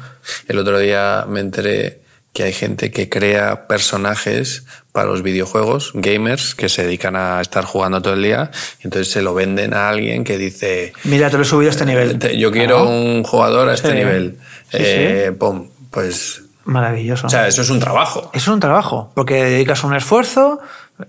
El 0.47 0.59
otro 0.59 0.79
día 0.79 1.25
me 1.27 1.41
enteré 1.41 2.03
que 2.35 2.43
hay 2.43 2.53
gente 2.53 2.91
que 2.91 3.09
crea 3.09 3.67
personajes 3.67 4.65
para 4.93 5.07
los 5.07 5.23
videojuegos, 5.23 5.93
gamers, 5.95 6.55
que 6.55 6.69
se 6.69 6.83
dedican 6.85 7.17
a 7.17 7.41
estar 7.41 7.65
jugando 7.65 8.03
todo 8.03 8.15
el 8.15 8.23
día, 8.23 8.51
y 8.81 8.87
entonces 8.89 9.11
se 9.13 9.23
lo 9.23 9.35
venden 9.35 9.73
a 9.73 9.89
alguien 9.89 10.23
que 10.25 10.37
dice... 10.37 10.93
Mira, 11.05 11.31
te 11.31 11.37
lo 11.37 11.45
he 11.45 11.47
subido 11.47 11.71
a 11.71 11.73
este 11.73 11.87
nivel. 11.87 12.19
Yo 12.37 12.51
quiero 12.51 12.89
un 12.89 13.23
jugador 13.23 13.69
a 13.71 13.75
este 13.75 13.89
Sí. 13.91 13.95
nivel. 13.95 14.37
Sí, 14.71 14.79
Eh, 14.81 15.33
pum, 15.39 15.69
pues... 15.91 16.43
Maravilloso. 16.65 17.27
O 17.27 17.31
sea, 17.31 17.47
eso 17.47 17.63
es 17.63 17.71
un 17.71 17.79
trabajo. 17.79 18.31
Eso 18.35 18.51
es 18.51 18.55
un 18.55 18.61
trabajo, 18.61 19.13
porque 19.15 19.45
dedicas 19.45 19.85
un 19.85 19.95
esfuerzo 19.95 20.61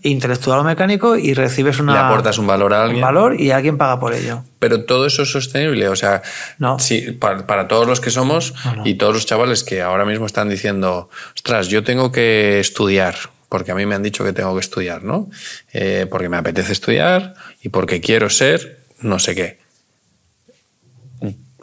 intelectual 0.02 0.60
o 0.60 0.64
mecánico 0.64 1.16
y 1.16 1.34
recibes 1.36 1.80
una, 1.80 1.94
Le 1.94 2.00
aportas 2.00 2.38
un 2.40 2.48
valor 2.48 2.74
a 2.74 2.78
un 2.78 2.84
alguien. 2.86 3.02
valor 3.02 3.40
y 3.40 3.52
alguien 3.52 3.78
paga 3.78 4.00
por 4.00 4.14
ello. 4.14 4.44
Pero 4.60 4.84
todo 4.86 5.06
eso 5.06 5.22
es 5.24 5.32
sostenible. 5.32 5.88
O 5.90 5.96
sea, 5.96 6.22
No. 6.58 6.80
sí, 6.80 7.12
para, 7.12 7.46
para 7.46 7.68
todos 7.68 7.88
los 7.88 8.00
que 8.02 8.10
somos 8.10 8.54
No, 8.66 8.76
no. 8.78 8.86
y 8.88 8.96
todos 8.96 9.14
los 9.14 9.26
chavales 9.26 9.64
que 9.64 9.82
ahora 9.82 10.06
mismo 10.06 10.26
están 10.26 10.50
diciendo, 10.50 11.10
ostras, 11.36 11.68
yo 11.68 11.84
tengo 11.84 12.12
que 12.12 12.60
estudiar, 12.60 13.16
porque 13.48 13.72
a 13.72 13.76
mí 13.76 13.86
me 13.86 13.94
han 13.96 14.02
dicho 14.04 14.24
que 14.24 14.34
tengo 14.34 14.54
que 14.56 14.62
estudiar, 14.62 15.04
¿no? 15.04 15.30
Eh, 15.72 16.08
porque 16.10 16.30
me 16.30 16.38
apetece 16.38 16.72
estudiar 16.74 17.36
y 17.62 17.70
porque 17.70 18.02
quiero 18.02 18.30
ser 18.32 18.80
no 19.02 19.20
sé 19.20 19.36
qué. 19.36 19.60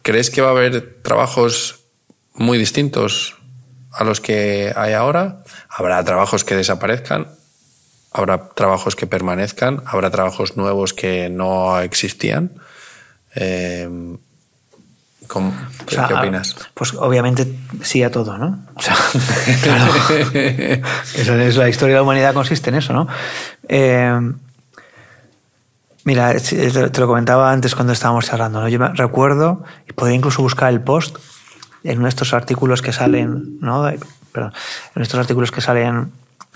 ¿Crees 0.02 0.30
que 0.30 0.40
va 0.40 0.48
a 0.48 0.52
haber 0.52 1.00
trabajos 1.02 1.80
muy 2.34 2.58
distintos 2.58 3.36
a 3.92 4.04
los 4.04 4.20
que 4.20 4.72
hay 4.74 4.92
ahora? 4.94 5.42
Habrá 5.68 6.02
trabajos 6.04 6.44
que 6.44 6.56
desaparezcan, 6.56 7.28
habrá 8.12 8.48
trabajos 8.50 8.96
que 8.96 9.06
permanezcan, 9.06 9.82
habrá 9.86 10.10
trabajos 10.10 10.56
nuevos 10.56 10.92
que 10.94 11.28
no 11.30 11.78
existían. 11.80 12.52
Eh, 13.34 13.88
¿cómo- 15.28 15.48
O 15.82 15.86
¿Qué, 15.86 15.94
sea, 15.94 16.08
qué 16.08 16.14
opinas? 16.14 16.56
Pues 16.74 16.92
obviamente 16.94 17.46
sí 17.82 18.02
a 18.02 18.10
todo, 18.10 18.36
¿no? 18.38 18.66
O 18.74 18.82
sea, 18.82 18.94
claro. 19.62 19.92
Eso 21.14 21.34
es, 21.38 21.56
la 21.56 21.68
historia 21.68 21.94
de 21.94 21.98
la 21.98 22.02
humanidad 22.02 22.34
consiste 22.34 22.70
en 22.70 22.76
eso, 22.76 22.92
¿no? 22.92 23.08
Eh, 23.68 24.32
mira, 26.04 26.34
te 26.38 27.00
lo 27.00 27.06
comentaba 27.06 27.50
antes 27.52 27.74
cuando 27.74 27.92
estábamos 27.92 28.26
charlando, 28.26 28.60
¿no? 28.60 28.68
Yo 28.68 28.78
me 28.78 28.88
recuerdo, 28.88 29.64
y 29.88 29.92
podría 29.92 30.16
incluso 30.16 30.42
buscar 30.42 30.72
el 30.72 30.80
post 30.80 31.16
en 31.84 31.96
uno 31.98 32.04
de 32.06 32.10
estos 32.10 32.32
artículos 32.34 32.82
que 32.82 32.92
salen, 32.92 33.58
¿no? 33.60 33.90
Perdón, 34.32 34.52
en 34.94 35.02
estos 35.02 35.18
artículos 35.20 35.50
que 35.50 35.60
salen 35.60 36.12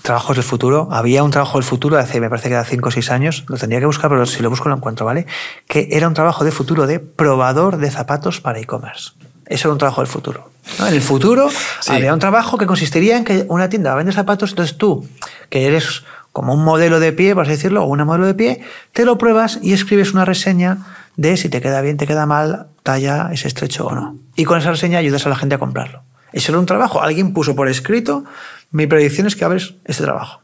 trabajos 0.07 0.37
del 0.37 0.45
futuro. 0.45 0.89
Había 0.91 1.23
un 1.23 1.31
trabajo 1.31 1.59
del 1.59 1.65
futuro 1.65 1.99
hace, 1.99 2.21
me 2.21 2.31
parece 2.31 2.49
que 2.49 2.55
era 2.55 2.65
5 2.65 2.89
o 2.89 2.91
6 2.91 3.11
años, 3.11 3.45
lo 3.49 3.57
tendría 3.59 3.81
que 3.81 3.87
buscar, 3.87 4.09
pero 4.09 4.25
si 4.25 4.43
lo 4.43 4.49
busco 4.51 4.69
lo 4.69 4.77
encuentro, 4.77 5.05
¿vale? 5.05 5.27
Que 5.69 5.89
era 5.93 6.09
un 6.09 6.15
trabajo 6.15 6.45
de 6.45 6.51
futuro 6.53 6.87
de 6.87 6.99
probador 7.01 7.77
de 7.77 7.91
zapatos 7.91 8.41
para 8.41 8.59
e-commerce. 8.59 9.11
Eso 9.47 9.69
era 9.69 9.73
un 9.73 9.79
trabajo 9.79 10.01
del 10.01 10.09
futuro. 10.09 10.51
¿no? 10.79 10.87
En 10.89 10.95
el 10.95 11.03
futuro 11.03 11.49
Sí. 11.81 11.93
había 11.93 12.13
un 12.13 12.19
trabajo 12.19 12.59
que 12.59 12.67
consistiría 12.67 13.17
en 13.17 13.25
que 13.25 13.45
una 13.49 13.69
tienda 13.69 13.95
vende 13.95 14.13
zapatos, 14.13 14.51
entonces 14.51 14.77
tú, 14.79 15.07
que 15.51 15.67
eres 15.67 16.05
como 16.33 16.53
un 16.55 16.65
modelo 16.65 17.01
de 17.01 17.13
pie, 17.13 17.35
por 17.35 17.45
así 17.45 17.53
decirlo, 17.53 17.85
o 17.85 17.87
una 17.87 18.05
modelo 18.05 18.27
de 18.27 18.35
pie, 18.35 18.61
te 18.93 19.05
lo 19.05 19.19
pruebas 19.19 19.59
y 19.63 19.73
escribes 19.73 20.13
una 20.13 20.25
reseña 20.25 20.79
de 21.17 21.37
si 21.37 21.49
te 21.49 21.61
queda 21.61 21.81
bien, 21.81 21.97
te 21.97 22.07
queda 22.07 22.27
mal, 22.27 22.67
talla, 22.83 23.31
es 23.33 23.45
estrecho 23.47 23.87
o 23.87 23.95
no. 23.95 24.17
Y 24.35 24.45
con 24.45 24.59
esa 24.59 24.71
reseña 24.71 24.99
ayudas 24.99 25.25
a 25.27 25.31
la 25.31 25.37
gente 25.37 25.55
a 25.55 25.59
comprarlo. 25.59 26.03
Eso 26.33 26.53
era 26.53 26.59
un 26.59 26.67
trabajo. 26.67 27.01
Alguien 27.01 27.33
puso 27.33 27.57
por 27.57 27.69
escrito, 27.69 28.25
mi 28.71 28.87
predicción 28.87 29.27
es 29.27 29.37
que 29.37 29.45
abres 29.45 29.75
este 29.85 30.05
trabajo. 30.05 30.41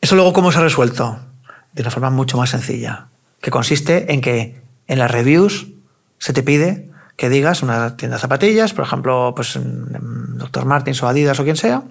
Eso 0.00 0.14
luego, 0.14 0.32
¿cómo 0.32 0.50
se 0.50 0.58
ha 0.58 0.62
resuelto? 0.62 1.18
De 1.72 1.82
una 1.82 1.90
forma 1.90 2.10
mucho 2.10 2.36
más 2.36 2.50
sencilla, 2.50 3.08
que 3.40 3.50
consiste 3.50 4.12
en 4.12 4.20
que 4.20 4.60
en 4.86 4.98
las 4.98 5.10
reviews 5.10 5.68
se 6.18 6.32
te 6.32 6.42
pide 6.42 6.90
que 7.20 7.28
digas 7.28 7.62
una 7.62 7.98
tienda 7.98 8.16
de 8.16 8.22
zapatillas, 8.22 8.72
por 8.72 8.86
ejemplo, 8.86 9.34
pues 9.36 9.58
Dr. 9.60 10.64
Martins 10.64 11.02
o 11.02 11.06
Adidas 11.06 11.38
o 11.38 11.44
quien 11.44 11.56
sea, 11.56 11.82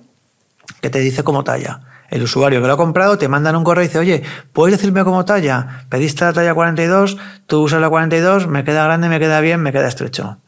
que 0.81 0.89
te 0.89 0.99
dice 0.99 1.23
cómo 1.23 1.43
talla. 1.43 1.81
El 2.09 2.23
usuario 2.23 2.61
que 2.61 2.67
lo 2.67 2.73
ha 2.73 2.77
comprado 2.77 3.19
te 3.19 3.27
mandan 3.27 3.55
un 3.55 3.63
correo 3.63 3.83
y 3.83 3.87
dice, 3.87 3.99
oye, 3.99 4.23
¿puedes 4.53 4.75
decirme 4.75 5.03
cómo 5.03 5.25
talla? 5.25 5.85
Pediste 5.87 6.25
la 6.25 6.33
talla 6.33 6.55
42, 6.55 7.17
tú 7.45 7.61
usas 7.61 7.79
la 7.79 7.89
42, 7.89 8.47
me 8.47 8.63
queda 8.63 8.83
grande, 8.85 9.07
me 9.07 9.19
queda 9.19 9.39
bien, 9.39 9.61
me 9.61 9.71
queda 9.71 9.87
estrecho. 9.87 10.39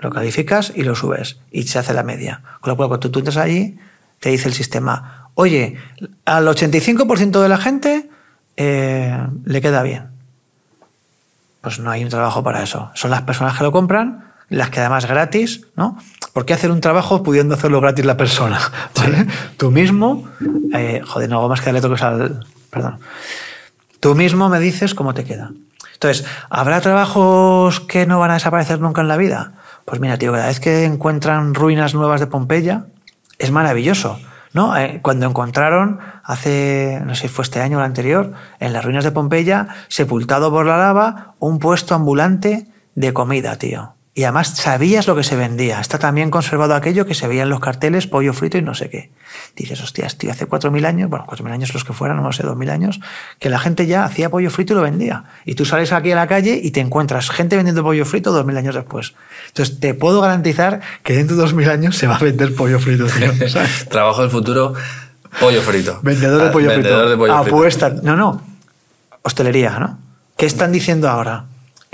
Lo 0.00 0.10
calificas 0.10 0.72
y 0.74 0.82
lo 0.82 0.94
subes 0.94 1.38
y 1.50 1.62
se 1.64 1.78
hace 1.78 1.94
la 1.94 2.02
media. 2.02 2.42
Con 2.60 2.70
lo 2.70 2.76
cual, 2.76 2.88
cuando 2.88 3.10
tú 3.10 3.18
entras 3.18 3.36
allí, 3.36 3.78
te 4.20 4.30
dice 4.30 4.48
el 4.48 4.54
sistema, 4.54 5.30
oye, 5.34 5.76
al 6.24 6.46
85% 6.46 7.42
de 7.42 7.48
la 7.48 7.58
gente 7.58 8.10
eh, 8.56 9.26
le 9.44 9.60
queda 9.60 9.82
bien. 9.82 10.08
Pues 11.60 11.78
no 11.78 11.90
hay 11.90 12.04
un 12.04 12.10
trabajo 12.10 12.42
para 12.42 12.62
eso. 12.62 12.90
Son 12.94 13.10
las 13.10 13.22
personas 13.22 13.56
que 13.56 13.64
lo 13.64 13.72
compran, 13.72 14.32
las 14.48 14.70
que 14.70 14.80
además 14.80 15.06
gratis, 15.06 15.66
¿no? 15.76 15.98
¿Por 16.32 16.44
qué 16.44 16.54
hacer 16.54 16.70
un 16.70 16.80
trabajo 16.80 17.22
pudiendo 17.22 17.54
hacerlo 17.54 17.80
gratis 17.80 18.04
la 18.04 18.16
persona? 18.16 18.60
¿Vale? 18.96 19.26
Tú 19.56 19.70
mismo, 19.70 20.28
eh, 20.74 21.02
joder, 21.04 21.28
no 21.28 21.38
hago 21.38 21.48
más 21.48 21.60
que 21.60 21.66
darle 21.66 21.80
toques 21.80 22.02
al. 22.02 22.46
Perdón. 22.70 22.98
Tú 24.00 24.14
mismo 24.14 24.48
me 24.48 24.60
dices 24.60 24.94
cómo 24.94 25.14
te 25.14 25.24
queda. 25.24 25.50
Entonces, 25.94 26.26
¿habrá 26.50 26.80
trabajos 26.80 27.80
que 27.80 28.06
no 28.06 28.18
van 28.18 28.30
a 28.30 28.34
desaparecer 28.34 28.80
nunca 28.80 29.00
en 29.00 29.08
la 29.08 29.16
vida? 29.16 29.52
Pues 29.86 30.00
mira, 30.00 30.18
tío, 30.18 30.32
cada 30.32 30.48
vez 30.48 30.60
que 30.60 30.84
encuentran 30.84 31.54
ruinas 31.54 31.94
nuevas 31.94 32.20
de 32.20 32.26
Pompeya, 32.26 32.86
es 33.38 33.50
maravilloso. 33.50 34.18
¿no? 34.52 34.76
Eh, 34.76 35.00
cuando 35.00 35.26
encontraron, 35.26 36.00
hace, 36.24 37.00
no 37.04 37.14
sé 37.14 37.22
si 37.22 37.28
fue 37.28 37.44
este 37.44 37.60
año 37.60 37.78
o 37.78 37.80
el 37.80 37.86
anterior, 37.86 38.32
en 38.58 38.72
las 38.72 38.84
ruinas 38.84 39.04
de 39.04 39.12
Pompeya, 39.12 39.68
sepultado 39.88 40.50
por 40.50 40.66
la 40.66 40.76
lava, 40.76 41.34
un 41.38 41.58
puesto 41.58 41.94
ambulante 41.94 42.66
de 42.94 43.12
comida, 43.12 43.56
tío. 43.56 43.95
Y 44.18 44.24
además 44.24 44.48
sabías 44.56 45.06
lo 45.06 45.14
que 45.14 45.22
se 45.22 45.36
vendía. 45.36 45.78
Está 45.78 45.98
también 45.98 46.30
conservado 46.30 46.74
aquello 46.74 47.04
que 47.04 47.12
se 47.12 47.28
veía 47.28 47.42
en 47.42 47.50
los 47.50 47.60
carteles, 47.60 48.06
pollo 48.06 48.32
frito 48.32 48.56
y 48.56 48.62
no 48.62 48.74
sé 48.74 48.88
qué. 48.88 49.10
Dices, 49.54 49.82
hostias, 49.82 50.16
tío, 50.16 50.30
hace 50.30 50.48
4.000 50.48 50.86
años, 50.86 51.10
bueno, 51.10 51.26
4.000 51.28 51.50
años 51.52 51.74
los 51.74 51.84
que 51.84 51.92
fueran, 51.92 52.22
no 52.22 52.32
sé, 52.32 52.42
2.000 52.42 52.70
años, 52.70 53.00
que 53.38 53.50
la 53.50 53.58
gente 53.58 53.86
ya 53.86 54.04
hacía 54.04 54.30
pollo 54.30 54.50
frito 54.50 54.72
y 54.72 54.76
lo 54.76 54.80
vendía. 54.80 55.24
Y 55.44 55.54
tú 55.54 55.66
sales 55.66 55.92
aquí 55.92 56.12
a 56.12 56.16
la 56.16 56.26
calle 56.26 56.58
y 56.62 56.70
te 56.70 56.80
encuentras 56.80 57.28
gente 57.28 57.56
vendiendo 57.56 57.82
pollo 57.82 58.06
frito 58.06 58.32
2.000 58.32 58.56
años 58.56 58.74
después. 58.74 59.12
Entonces, 59.48 59.80
te 59.80 59.92
puedo 59.92 60.22
garantizar 60.22 60.80
que 61.02 61.12
dentro 61.12 61.36
de 61.36 61.44
2.000 61.44 61.68
años 61.68 61.98
se 61.98 62.06
va 62.06 62.16
a 62.16 62.20
vender 62.20 62.54
pollo 62.54 62.78
frito, 62.80 63.04
tío. 63.08 63.48
¿sabes? 63.50 63.86
Trabajo 63.90 64.22
del 64.22 64.30
futuro, 64.30 64.72
pollo 65.38 65.60
frito. 65.60 66.00
Vendedor 66.00 66.40
de 66.40 66.48
Ah, 66.48 66.52
pollo 66.52 66.68
vendedor 66.70 67.00
frito. 67.00 67.10
de 67.10 67.16
pollo 67.18 67.42
frito. 67.42 67.54
Apuesta. 67.54 67.90
No, 68.02 68.16
no. 68.16 68.40
Hostelería, 69.20 69.78
¿no? 69.78 69.98
¿Qué 70.38 70.46
están 70.46 70.72
diciendo 70.72 71.10
ahora? 71.10 71.44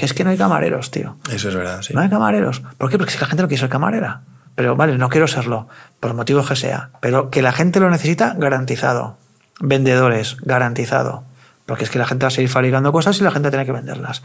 Que 0.03 0.07
es 0.07 0.15
que 0.15 0.25
no 0.25 0.31
hay 0.31 0.37
camareros, 0.37 0.91
tío. 0.91 1.15
Eso 1.31 1.49
es 1.49 1.55
verdad, 1.55 1.81
sí. 1.81 1.95
No 1.95 2.01
hay 2.01 2.11
camareros. 2.11 2.61
¿Por 2.77 2.91
qué? 2.91 2.99
Porque 2.99 3.13
si 3.13 3.21
la 3.21 3.27
gente 3.27 3.41
no 3.41 3.47
quiere 3.47 3.61
ser 3.61 3.69
camarera. 3.69 4.23
Pero 4.57 4.75
vale, 4.75 4.99
no 4.99 5.09
quiero 5.09 5.29
serlo, 5.29 5.69
por 6.01 6.13
motivos 6.13 6.49
que 6.49 6.57
sea. 6.57 6.91
Pero 6.99 7.31
que 7.31 7.41
la 7.41 7.53
gente 7.53 7.79
lo 7.79 7.89
necesita, 7.89 8.35
garantizado. 8.37 9.17
Vendedores, 9.61 10.39
garantizado. 10.41 11.23
Porque 11.67 11.85
es 11.85 11.91
que 11.91 12.01
la 12.01 12.07
gente 12.07 12.25
va 12.25 12.29
a 12.29 12.31
seguir 12.33 12.51
fabricando 12.51 12.91
cosas 12.91 13.21
y 13.21 13.23
la 13.23 13.31
gente 13.31 13.51
tiene 13.51 13.65
que 13.65 13.71
venderlas. 13.71 14.25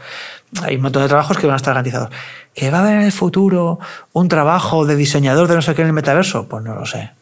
Hay 0.64 0.74
un 0.74 0.82
montón 0.82 1.02
de 1.02 1.08
trabajos 1.08 1.38
que 1.38 1.46
van 1.46 1.54
a 1.54 1.58
estar 1.58 1.74
garantizados. 1.74 2.10
¿Que 2.54 2.72
va 2.72 2.78
a 2.78 2.80
haber 2.80 2.94
en 2.94 3.02
el 3.02 3.12
futuro 3.12 3.78
un 4.12 4.26
trabajo 4.26 4.84
de 4.84 4.96
diseñador 4.96 5.46
de 5.46 5.54
no 5.54 5.62
sé 5.62 5.76
qué 5.76 5.82
en 5.82 5.86
el 5.86 5.94
metaverso? 5.94 6.48
Pues 6.48 6.64
no 6.64 6.74
lo 6.74 6.86
sé. 6.86 7.12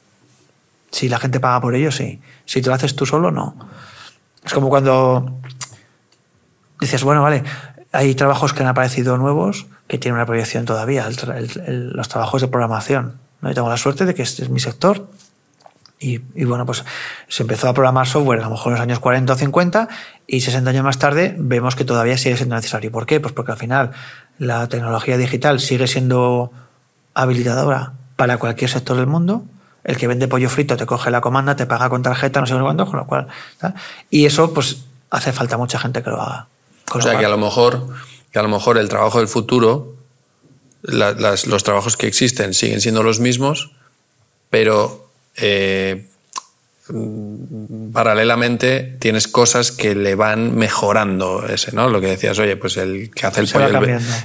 Si 0.91 1.11
la 1.11 1.19
gente 1.19 1.41
paga 1.41 1.61
por 1.61 1.75
ello, 1.75 1.93
sí. 1.93 2.23
Si 2.47 2.63
te 2.63 2.71
lo 2.71 2.75
haces 2.75 2.97
tú 2.97 3.05
solo, 3.05 3.31
no. 3.31 3.55
Es 4.43 4.55
como 4.55 4.71
cuando 4.71 5.43
dices, 6.81 7.05
bueno, 7.05 7.23
vale, 7.23 7.45
hay 7.97 8.15
trabajos 8.15 8.53
que 8.53 8.63
han 8.63 8.69
aparecido 8.69 9.17
nuevos 9.17 9.67
que 9.89 9.99
tienen 9.99 10.17
una 10.17 10.27
proyección 10.27 10.65
todavía, 10.65 11.09
los 11.67 12.09
trabajos 12.09 12.43
de 12.43 12.49
programación. 12.49 13.19
¿no? 13.41 13.51
Y 13.51 13.55
tengo 13.55 13.69
la 13.69 13.77
suerte 13.77 14.05
de 14.05 14.15
que 14.15 14.23
este 14.23 14.43
es 14.43 14.51
mi 14.51 14.61
sector. 14.61 15.09
Y, 15.99 16.21
y, 16.35 16.45
bueno, 16.45 16.67
pues 16.67 16.85
se 17.29 17.43
empezó 17.43 17.71
a 17.71 17.73
programar 17.73 18.07
software 18.07 18.41
a 18.41 18.45
lo 18.45 18.51
mejor 18.51 18.73
en 18.73 18.73
los 18.75 18.83
años 18.83 18.99
40 18.99 19.33
o 19.33 19.37
50 19.37 19.89
y 20.27 20.43
60 20.43 20.69
años 20.69 20.85
más 20.85 20.99
tarde 20.99 21.35
vemos 21.39 21.75
que 21.75 21.87
todavía 21.87 22.19
sigue 22.19 22.37
siendo 22.37 22.55
necesario. 22.55 22.93
¿Por 22.93 23.07
qué? 23.07 23.19
Pues 23.19 23.33
porque 23.33 23.53
al 23.53 23.59
final 23.59 23.93
la 24.39 24.69
tecnología 24.69 25.17
digital 25.17 25.59
sigue 25.59 25.87
siendo 25.87 26.53
habilitadora 27.15 27.95
para 28.17 28.37
cualquier 28.37 28.71
sector 28.71 28.99
del 28.99 29.07
mundo. 29.07 29.47
El 29.85 29.97
que 29.97 30.07
vende 30.07 30.29
pollo 30.29 30.51
frito 30.51 30.77
te 30.77 30.85
coge 30.85 31.11
la 31.11 31.23
comanda, 31.23 31.57
te 31.57 31.65
paga 31.65 31.89
con 31.89 32.03
tarjeta, 32.03 32.41
no 32.41 32.47
sé 32.47 32.55
cuándo, 32.59 32.85
con 32.85 32.99
lo 32.99 33.07
cual. 33.07 33.29
Y 34.11 34.27
eso, 34.27 34.53
pues, 34.53 34.85
hace 35.11 35.33
falta 35.33 35.57
mucha 35.57 35.79
gente 35.79 36.03
que 36.03 36.11
lo 36.11 36.21
haga. 36.21 36.49
O 36.93 37.01
sea, 37.01 37.19
que 37.19 37.25
a 37.25 37.29
lo 37.29 37.39
mejor, 37.39 37.87
que 38.33 38.39
a 38.39 38.43
lo 38.43 38.49
mejor 38.49 38.79
el 38.79 38.89
trabajo 38.89 39.19
del 39.19 39.29
futuro, 39.29 39.95
los 40.83 41.65
trabajos 41.65 41.97
que 41.97 42.07
existen 42.07 42.55
siguen 42.55 42.81
siendo 42.81 43.03
los 43.03 43.21
mismos, 43.21 43.73
pero 44.51 45.11
eh, 45.37 46.07
paralelamente 47.93 48.97
tienes 49.01 49.27
cosas 49.27 49.73
que 49.73 49.97
le 49.97 50.15
van 50.15 50.55
mejorando 50.55 51.45
ese, 51.49 51.75
¿no? 51.75 51.89
Lo 51.89 52.01
que 52.01 52.07
decías, 52.07 52.39
oye, 52.39 52.57
pues 52.57 52.77
el 52.77 53.11
que 53.11 53.27
hace 53.27 53.41
el, 53.41 53.49
pollo, 53.49 53.67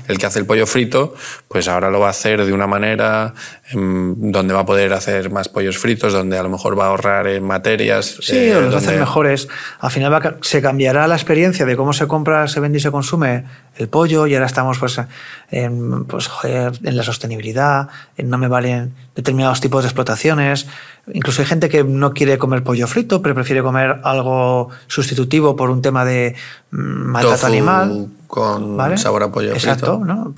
el, 0.08 0.17
que 0.19 0.26
hace 0.28 0.39
el 0.39 0.45
pollo 0.45 0.67
frito, 0.67 1.15
pues 1.47 1.67
ahora 1.67 1.89
lo 1.89 2.00
va 2.00 2.08
a 2.08 2.12
hacer 2.12 2.45
de 2.45 2.54
una 2.54 2.67
manera 2.67 3.34
em, 3.71 4.32
donde 4.32 4.54
va 4.54 4.60
a 4.60 4.65
poder 4.65 4.93
hacer 4.93 5.32
más 5.32 5.50
pollos 5.50 5.80
fritos, 5.80 6.13
donde 6.13 6.38
a 6.38 6.43
lo 6.43 6.50
mejor 6.50 6.78
va 6.78 6.86
a 6.86 6.88
ahorrar 6.89 7.28
en 7.28 7.43
materias. 7.43 8.17
Sí, 8.21 8.38
eh, 8.38 8.56
o 8.56 8.62
los 8.62 8.76
hacer 8.76 9.00
mejores. 9.00 9.47
Al 9.80 9.89
final 9.89 10.38
se 10.41 10.62
cambiará 10.62 11.08
la 11.08 11.15
experiencia 11.15 11.65
de 11.65 11.76
cómo 11.76 11.93
se 11.93 12.08
compra, 12.08 12.47
se 12.47 12.60
vende 12.60 12.78
y 12.78 12.82
se 12.82 12.91
consume 12.91 13.43
el 13.78 13.88
pollo 13.88 14.28
y 14.28 14.36
ahora 14.36 14.45
estamos 14.45 14.78
pues 14.78 15.02
en, 15.50 16.06
pues, 16.06 16.30
en 16.43 16.97
la 16.97 17.04
sostenibilidad, 17.04 17.88
en 18.17 18.30
no 18.30 18.38
me 18.38 18.47
valen 18.47 18.93
determinados 19.15 19.62
tipos 19.62 19.84
de 19.84 19.88
explotaciones. 19.88 20.67
Incluso 21.14 21.42
hay 21.42 21.48
gente 21.48 21.70
que 21.70 21.84
no 21.84 22.14
quiere 22.14 22.38
comer 22.38 22.64
pollo 22.64 22.88
frito, 22.88 23.22
pero 23.22 23.34
prefiere 23.34 23.64
comer 23.64 24.02
algo 24.04 24.70
sustitutivo 24.88 25.56
por 25.56 25.70
un 25.70 25.82
tema 25.82 26.06
de 26.06 26.36
mm, 26.72 26.78
maltrato 26.78 27.48
animal. 27.48 28.08
Con 28.28 28.98
sabor 28.98 29.24
a 29.24 29.32
pollo 29.32 29.52
Exacto, 29.52 30.02
¿no? 30.06 30.34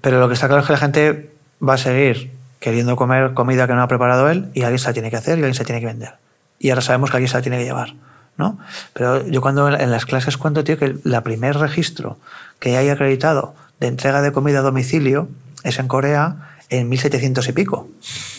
Pero 0.00 0.20
lo 0.20 0.28
que 0.28 0.34
está 0.34 0.46
claro 0.46 0.60
es 0.60 0.66
que 0.66 0.72
la 0.72 0.78
gente 0.78 1.34
va 1.66 1.74
a 1.74 1.78
seguir 1.78 2.32
queriendo 2.60 2.96
comer 2.96 3.34
comida 3.34 3.66
que 3.66 3.74
no 3.74 3.82
ha 3.82 3.88
preparado 3.88 4.30
él 4.30 4.50
y 4.54 4.62
alguien 4.62 4.78
se 4.78 4.88
la 4.88 4.92
tiene 4.94 5.10
que 5.10 5.16
hacer 5.16 5.38
y 5.38 5.42
alguien 5.42 5.54
se 5.54 5.62
la 5.62 5.66
tiene 5.66 5.80
que 5.80 5.86
vender. 5.86 6.14
Y 6.58 6.70
ahora 6.70 6.82
sabemos 6.82 7.10
que 7.10 7.16
alguien 7.16 7.28
se 7.28 7.36
la 7.36 7.42
tiene 7.42 7.58
que 7.58 7.64
llevar. 7.64 7.94
¿no? 8.36 8.58
Pero 8.92 9.26
yo 9.26 9.40
cuando 9.40 9.68
en 9.68 9.90
las 9.90 10.06
clases 10.06 10.36
cuento, 10.36 10.64
tío, 10.64 10.78
que 10.78 10.86
el 10.86 11.22
primer 11.22 11.58
registro 11.58 12.18
que 12.58 12.76
hay 12.76 12.88
acreditado 12.88 13.54
de 13.80 13.88
entrega 13.88 14.22
de 14.22 14.32
comida 14.32 14.60
a 14.60 14.62
domicilio 14.62 15.28
es 15.62 15.78
en 15.78 15.88
Corea 15.88 16.53
en 16.70 16.88
1700 16.88 17.48
y 17.48 17.52
pico, 17.52 17.88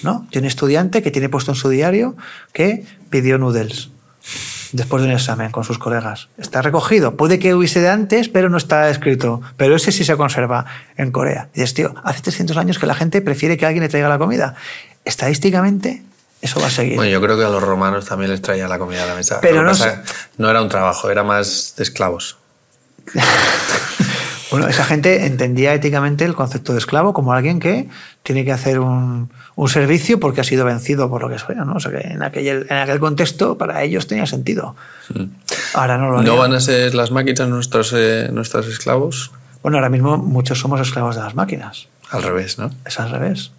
¿no? 0.03 0.27
Tiene 0.31 0.45
un 0.45 0.49
estudiante 0.49 1.01
que 1.01 1.11
tiene 1.11 1.29
puesto 1.29 1.51
en 1.51 1.55
su 1.55 1.69
diario 1.69 2.15
que 2.53 2.85
pidió 3.09 3.37
noodles 3.37 3.89
después 4.71 5.01
de 5.01 5.09
un 5.09 5.15
examen 5.15 5.51
con 5.51 5.63
sus 5.63 5.77
colegas. 5.77 6.27
Está 6.37 6.61
recogido. 6.61 7.15
Puede 7.15 7.39
que 7.39 7.53
hubiese 7.53 7.79
de 7.79 7.89
antes, 7.89 8.29
pero 8.29 8.49
no 8.49 8.57
está 8.57 8.89
escrito. 8.89 9.41
Pero 9.57 9.75
ese 9.75 9.91
sí 9.91 10.03
se 10.03 10.17
conserva 10.17 10.65
en 10.97 11.11
Corea. 11.11 11.49
Y 11.53 11.61
dices, 11.61 11.73
tío, 11.73 11.95
hace 12.03 12.21
300 12.21 12.57
años 12.57 12.79
que 12.79 12.85
la 12.85 12.95
gente 12.95 13.21
prefiere 13.21 13.57
que 13.57 13.65
alguien 13.65 13.83
le 13.83 13.89
traiga 13.89 14.09
la 14.09 14.17
comida. 14.17 14.55
Estadísticamente, 15.05 16.03
eso 16.41 16.59
va 16.59 16.67
a 16.67 16.71
seguir. 16.71 16.95
Bueno, 16.95 17.11
yo 17.11 17.21
creo 17.21 17.37
que 17.37 17.45
a 17.45 17.49
los 17.49 17.63
romanos 17.63 18.05
también 18.05 18.31
les 18.31 18.41
traía 18.41 18.67
la 18.67 18.77
comida 18.77 19.03
a 19.03 19.07
la 19.07 19.15
mesa. 19.15 19.39
Pero 19.41 19.63
no, 19.63 19.71
no 20.37 20.49
era 20.49 20.61
un 20.61 20.69
trabajo, 20.69 21.09
era 21.09 21.23
más 21.23 21.75
de 21.77 21.83
esclavos. 21.83 22.37
Bueno, 24.55 24.69
esa 24.69 24.85
gente 24.85 25.25
entendía 25.25 25.73
éticamente 25.73 26.23
el 26.23 26.33
concepto 26.33 26.71
de 26.71 26.77
esclavo 26.77 27.11
como 27.11 27.33
alguien 27.33 27.59
que 27.59 27.89
tiene 28.23 28.45
que 28.45 28.53
hacer 28.53 28.79
un, 28.79 29.29
servicio 29.67 30.17
porque 30.17 30.39
ha 30.39 30.45
sido 30.45 30.63
vencido 30.63 31.09
por 31.09 31.21
lo 31.21 31.27
que 31.27 31.37
sea, 31.37 31.65
¿no? 31.65 31.73
O 31.73 31.79
sea 31.81 31.91
que 31.91 32.07
en 32.07 32.23
aquel, 32.23 32.65
en 32.69 32.77
aquel 32.77 33.01
contexto 33.01 33.57
para 33.57 33.83
ellos 33.83 34.07
tenía 34.07 34.25
sentido. 34.25 34.77
Ahora 35.73 35.97
no 35.97 36.09
lo 36.09 36.21
¿No 36.21 36.37
van 36.37 36.53
a 36.53 36.61
ser 36.61 36.95
las 36.95 37.11
máquinas 37.11 37.49
nuestros, 37.49 37.91
eh, 37.93 38.29
nuestros 38.31 38.67
esclavos? 38.67 39.31
Bueno, 39.61 39.77
ahora 39.77 39.89
mismo 39.89 40.15
muchos 40.17 40.57
somos 40.57 40.79
esclavos 40.79 41.17
de 41.17 41.21
las 41.21 41.35
máquinas. 41.35 41.89
Al 42.11 42.23
revés, 42.23 42.57
¿no? 42.57 42.71
Es 42.85 42.97
al 42.97 43.11
revés. 43.11 43.51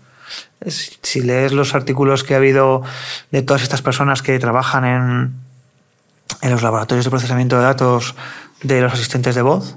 si 0.64 1.20
lees 1.20 1.52
los 1.52 1.74
artículos 1.74 2.24
que 2.24 2.32
ha 2.32 2.38
habido 2.38 2.82
de 3.32 3.42
todas 3.42 3.62
estas 3.62 3.82
personas 3.82 4.22
que 4.22 4.38
trabajan 4.38 4.87
en, 4.87 5.35
en 6.40 6.50
los 6.50 6.62
laboratorios 6.62 7.04
de 7.04 7.11
procesamiento 7.11 7.59
de 7.59 7.64
datos 7.64 8.14
de 8.62 8.80
los 8.80 8.94
asistentes 8.94 9.35
de 9.35 9.42
voz, 9.42 9.76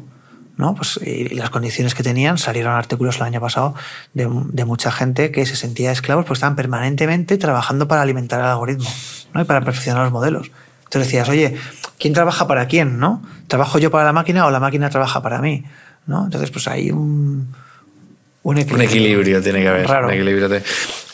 ¿no? 0.60 0.76
Pues, 0.76 1.00
y, 1.02 1.30
las 1.30 1.50
condiciones 1.50 1.95
que 1.95 2.04
tenían, 2.04 2.38
salieron 2.38 2.74
artículos 2.74 3.15
el 3.15 3.24
año 3.24 3.39
pasado 3.39 3.76
de, 4.13 4.28
mucha 4.65 4.91
gente 4.91 5.32
que 5.32 5.45
se 5.45 5.56
sentía 5.56 5.91
esclavos, 5.93 6.26
pues 6.26 6.38
estaban 6.38 6.58
permanentemente 6.58 7.38
trabajando 7.38 7.88
para 7.88 8.02
alimentar 8.02 8.41
el 8.41 8.48
algoritmo 8.48 8.89
¿no? 9.34 9.41
y 9.41 9.45
para 9.45 9.62
perfeccionar 9.62 10.04
los 10.04 10.12
modelos. 10.12 10.52
Entonces 10.84 11.08
decías, 11.08 11.30
oye, 11.30 11.56
¿quién 11.98 12.13
trabaja 12.13 12.45
para 12.45 12.67
quién? 12.67 13.00
¿no? 13.00 13.24
¿Trabajo 13.48 13.80
yo 13.80 13.89
para 13.89 14.04
la 14.04 14.12
máquina 14.12 14.45
o 14.45 14.52
la 14.52 14.60
máquina 14.60 14.89
trabaja 14.89 15.22
para 15.22 15.39
mí? 15.39 15.63
¿no? 16.08 16.26
Entonces, 16.26 16.52
pues 16.52 16.67
hay 16.67 16.91
un, 16.91 17.56
un 18.43 18.58
equilibrio. 18.58 19.41
tiene 19.41 19.62
que 19.62 19.67
haber. 19.69 19.89
Un 19.89 20.12
equilibrio 20.12 20.62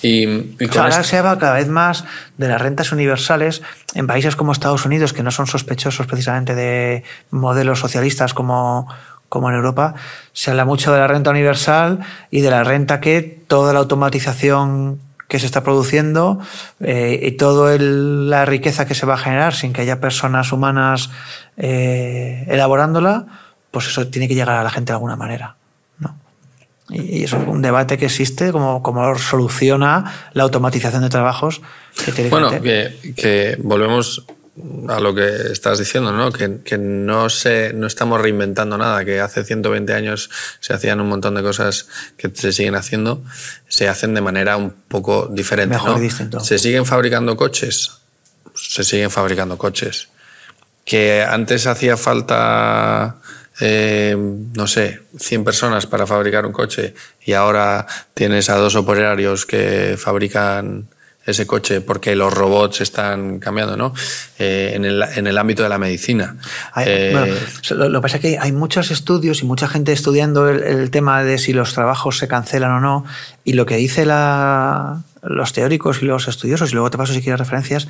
Y, 0.01 0.57
ahora 0.75 1.03
se 1.03 1.19
habla 1.19 1.37
cada 1.37 1.53
vez 1.53 1.67
más 1.67 2.03
de 2.39 2.47
las 2.47 2.59
rentas 2.59 2.91
universales 2.91 3.61
en 3.93 4.07
países 4.07 4.35
como 4.35 4.53
Estados 4.53 4.85
Unidos, 4.85 5.13
que 5.13 5.21
no 5.21 5.29
son 5.29 5.45
sospechosos 5.45 6.07
precisamente 6.07 6.55
de 6.55 7.03
modelos 7.29 7.79
socialistas 7.79 8.33
como, 8.33 8.87
como 9.29 9.49
en 9.49 9.55
Europa, 9.55 9.95
se 10.33 10.51
habla 10.51 10.65
mucho 10.65 10.93
de 10.93 10.99
la 10.99 11.07
renta 11.07 11.29
universal 11.29 11.99
y 12.31 12.41
de 12.41 12.49
la 12.49 12.63
renta 12.63 12.99
que 12.99 13.21
toda 13.47 13.73
la 13.73 13.79
automatización 13.79 14.99
que 15.27 15.39
se 15.39 15.45
está 15.45 15.63
produciendo 15.63 16.39
eh, 16.79 17.19
y 17.23 17.31
toda 17.31 17.77
la 17.79 18.45
riqueza 18.45 18.85
que 18.85 18.95
se 18.95 19.05
va 19.05 19.15
a 19.15 19.17
generar 19.17 19.53
sin 19.53 19.73
que 19.73 19.81
haya 19.81 19.99
personas 19.99 20.51
humanas 20.51 21.09
eh, 21.57 22.45
elaborándola, 22.47 23.25
pues 23.71 23.87
eso 23.87 24.07
tiene 24.07 24.27
que 24.27 24.35
llegar 24.35 24.55
a 24.55 24.63
la 24.63 24.69
gente 24.69 24.91
de 24.91 24.95
alguna 24.95 25.15
manera. 25.15 25.55
¿no? 25.97 26.17
Y, 26.89 27.23
es 27.23 27.33
un 27.33 27.61
debate 27.61 27.97
que 27.97 28.05
existe, 28.05 28.51
como, 28.51 28.83
como 28.83 29.17
soluciona 29.17 30.29
la 30.33 30.43
automatización 30.43 31.01
de 31.01 31.09
trabajos 31.09 31.61
que 32.05 32.11
tiene 32.11 32.29
Bueno, 32.29 32.51
que, 32.61 33.13
que 33.17 33.57
volvemos 33.61 34.25
a 34.87 34.99
lo 34.99 35.13
que 35.13 35.51
estás 35.51 35.79
diciendo, 35.79 36.13
¿no? 36.13 36.31
Que, 36.31 36.59
que, 36.63 36.77
no, 36.77 37.29
se, 37.29 37.73
no 37.73 37.87
estamos 37.87 38.21
reinventando 38.21 38.77
nada, 38.77 39.03
que 39.03 39.19
hace 39.19 39.43
120 39.43 39.93
años 39.93 40.29
se 40.59 40.73
hacían 40.73 41.01
un 41.01 41.09
montón 41.09 41.35
de 41.35 41.43
cosas 41.43 41.87
que 42.17 42.31
se 42.33 42.53
siguen 42.53 42.75
haciendo, 42.75 43.21
se 43.67 43.89
hacen 43.89 44.13
de 44.13 44.21
manera 44.21 44.55
un 44.55 44.71
poco 44.71 45.27
diferente. 45.29 45.75
Mejor 45.75 45.99
distinto. 45.99 46.39
Se 46.39 46.57
siguen 46.57 46.85
fabricando 46.85 47.35
coches, 47.35 47.91
se 48.55 48.83
siguen 48.83 49.11
fabricando 49.11 49.57
coches. 49.57 50.07
Que 50.85 51.23
antes 51.23 51.67
hacía 51.67 51.97
falta, 51.97 53.17
eh, 53.59 54.15
no 54.17 54.67
sé, 54.67 55.01
100 55.17 55.43
personas 55.43 55.85
para 55.85 56.07
fabricar 56.07 56.45
un 56.45 56.53
coche 56.53 56.93
y 57.25 57.33
ahora 57.33 57.87
tienes 58.13 58.49
a 58.49 58.55
dos 58.55 58.75
operarios 58.75 59.45
que 59.45 59.95
fabrican 59.97 60.87
ese 61.25 61.47
coche 61.47 61.81
porque 61.81 62.15
los 62.15 62.33
robots 62.33 62.81
están 62.81 63.39
cambiando, 63.39 63.75
¿no? 63.75 63.93
Eh, 64.37 64.73
en, 64.75 64.85
el, 64.85 65.01
en, 65.01 65.27
el, 65.27 65.37
ámbito 65.37 65.63
de 65.63 65.69
la 65.69 65.77
medicina. 65.77 66.35
Eh, 66.77 67.35
lo, 67.71 67.91
que 67.91 68.01
pasa 68.01 68.17
es 68.17 68.21
que 68.21 68.37
hay 68.39 68.51
muchos 68.51 68.91
estudios 68.91 69.41
y 69.41 69.45
mucha 69.45 69.67
gente 69.67 69.91
estudiando 69.91 70.47
el, 70.49 70.91
tema 70.91 71.23
de 71.23 71.37
si 71.37 71.53
los 71.53 71.73
trabajos 71.73 72.17
se 72.19 72.27
cancelan 72.27 72.71
o 72.71 72.79
no, 72.79 73.05
y 73.43 73.53
lo 73.53 73.65
que 73.65 73.77
dice 73.77 74.05
la, 74.05 75.01
los 75.23 75.51
teóricos 75.53 76.01
y 76.01 76.05
los 76.05 76.27
estudiosos, 76.27 76.71
y 76.71 76.73
luego 76.73 76.91
te 76.91 76.97
paso 76.97 77.13
si 77.13 77.21
quieres 77.21 77.39
referencias, 77.39 77.87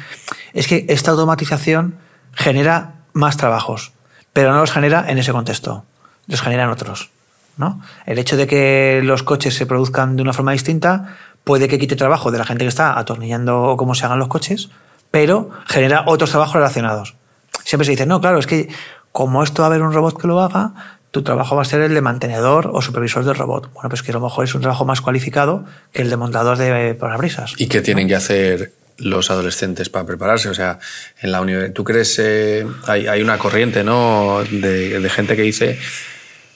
es 0.54 0.67
que 0.67 0.86
esta 0.88 1.12
automatización 1.12 1.95
genera 2.34 2.93
más 3.13 3.36
trabajos, 3.36 3.91
pero 4.32 4.54
no 4.54 4.60
los 4.60 4.71
genera 4.71 5.06
en 5.10 5.17
ese 5.17 5.34
contexto, 5.34 5.84
los 6.28 6.41
genera 6.41 6.63
en 6.63 6.69
otros. 6.69 7.10
¿no? 7.58 7.82
El 8.06 8.19
hecho 8.19 8.36
de 8.38 8.48
que 8.48 9.02
los 9.04 9.24
coches 9.24 9.54
se 9.54 9.65
produzcan 9.65 10.15
de 10.15 10.21
una 10.21 10.34
forma 10.34 10.52
distinta 10.52 11.17
puede 11.46 11.70
que 11.70 11.80
quite 11.80 11.96
trabajo 11.96 12.32
de 12.32 12.40
la 12.40 12.46
gente 12.46 12.66
que 12.66 12.70
está 12.70 13.00
atornillando 13.00 13.76
cómo 13.78 13.96
se 13.96 14.06
hagan 14.06 14.20
los 14.20 14.28
coches, 14.28 14.70
pero 15.12 15.52
genera 15.68 16.04
otros 16.08 16.32
trabajos 16.32 16.56
relacionados. 16.56 17.16
Siempre 17.64 17.86
se 17.86 17.92
dice, 17.92 18.06
no, 18.06 18.20
claro, 18.20 18.40
es 18.40 18.48
que 18.48 18.68
como 19.14 19.42
esto 19.44 19.62
va 19.62 19.68
a 19.68 19.70
haber 19.70 19.82
un 19.82 19.94
robot 19.94 20.20
que 20.20 20.28
lo 20.28 20.42
haga, 20.42 21.00
tu 21.12 21.24
trabajo 21.24 21.56
va 21.56 21.62
a 21.62 21.66
ser 21.66 21.80
el 21.82 21.94
de 21.94 22.02
mantenedor 22.02 22.70
o 22.74 22.82
supervisor 22.82 23.24
del 23.24 23.36
robot. 23.36 23.72
Bueno, 23.74 23.88
pues 23.88 24.04
que 24.04 24.12
a 24.12 24.16
lo 24.16 24.20
mejor 24.20 24.44
es 24.44 24.54
un 24.56 24.62
trabajo 24.62 24.84
más 24.84 25.00
cualificado 25.00 25.64
que 25.94 26.02
el 26.02 26.10
de 26.10 26.18
montador 26.18 26.58
de 26.58 26.94
parabrisas. 26.96 27.54
¿Y 27.58 27.68
qué 27.68 27.80
tienen 27.82 28.10
que 28.10 28.16
hacer 28.16 28.74
los 28.98 29.32
adolescentes 29.32 29.88
para 29.88 30.06
prepararse? 30.06 30.50
O 30.50 30.54
sea, 30.54 30.80
en 31.22 31.32
la 31.32 31.40
universidad, 31.40 31.74
¿tú 31.74 31.84
crees, 31.86 32.20
eh, 32.20 32.68
hay, 32.88 33.08
hay, 33.08 33.22
una 33.22 33.38
corriente, 33.38 33.84
¿no? 33.84 34.44
De, 34.44 35.00
de 35.00 35.10
gente 35.10 35.38
que 35.38 35.44
dice, 35.44 35.80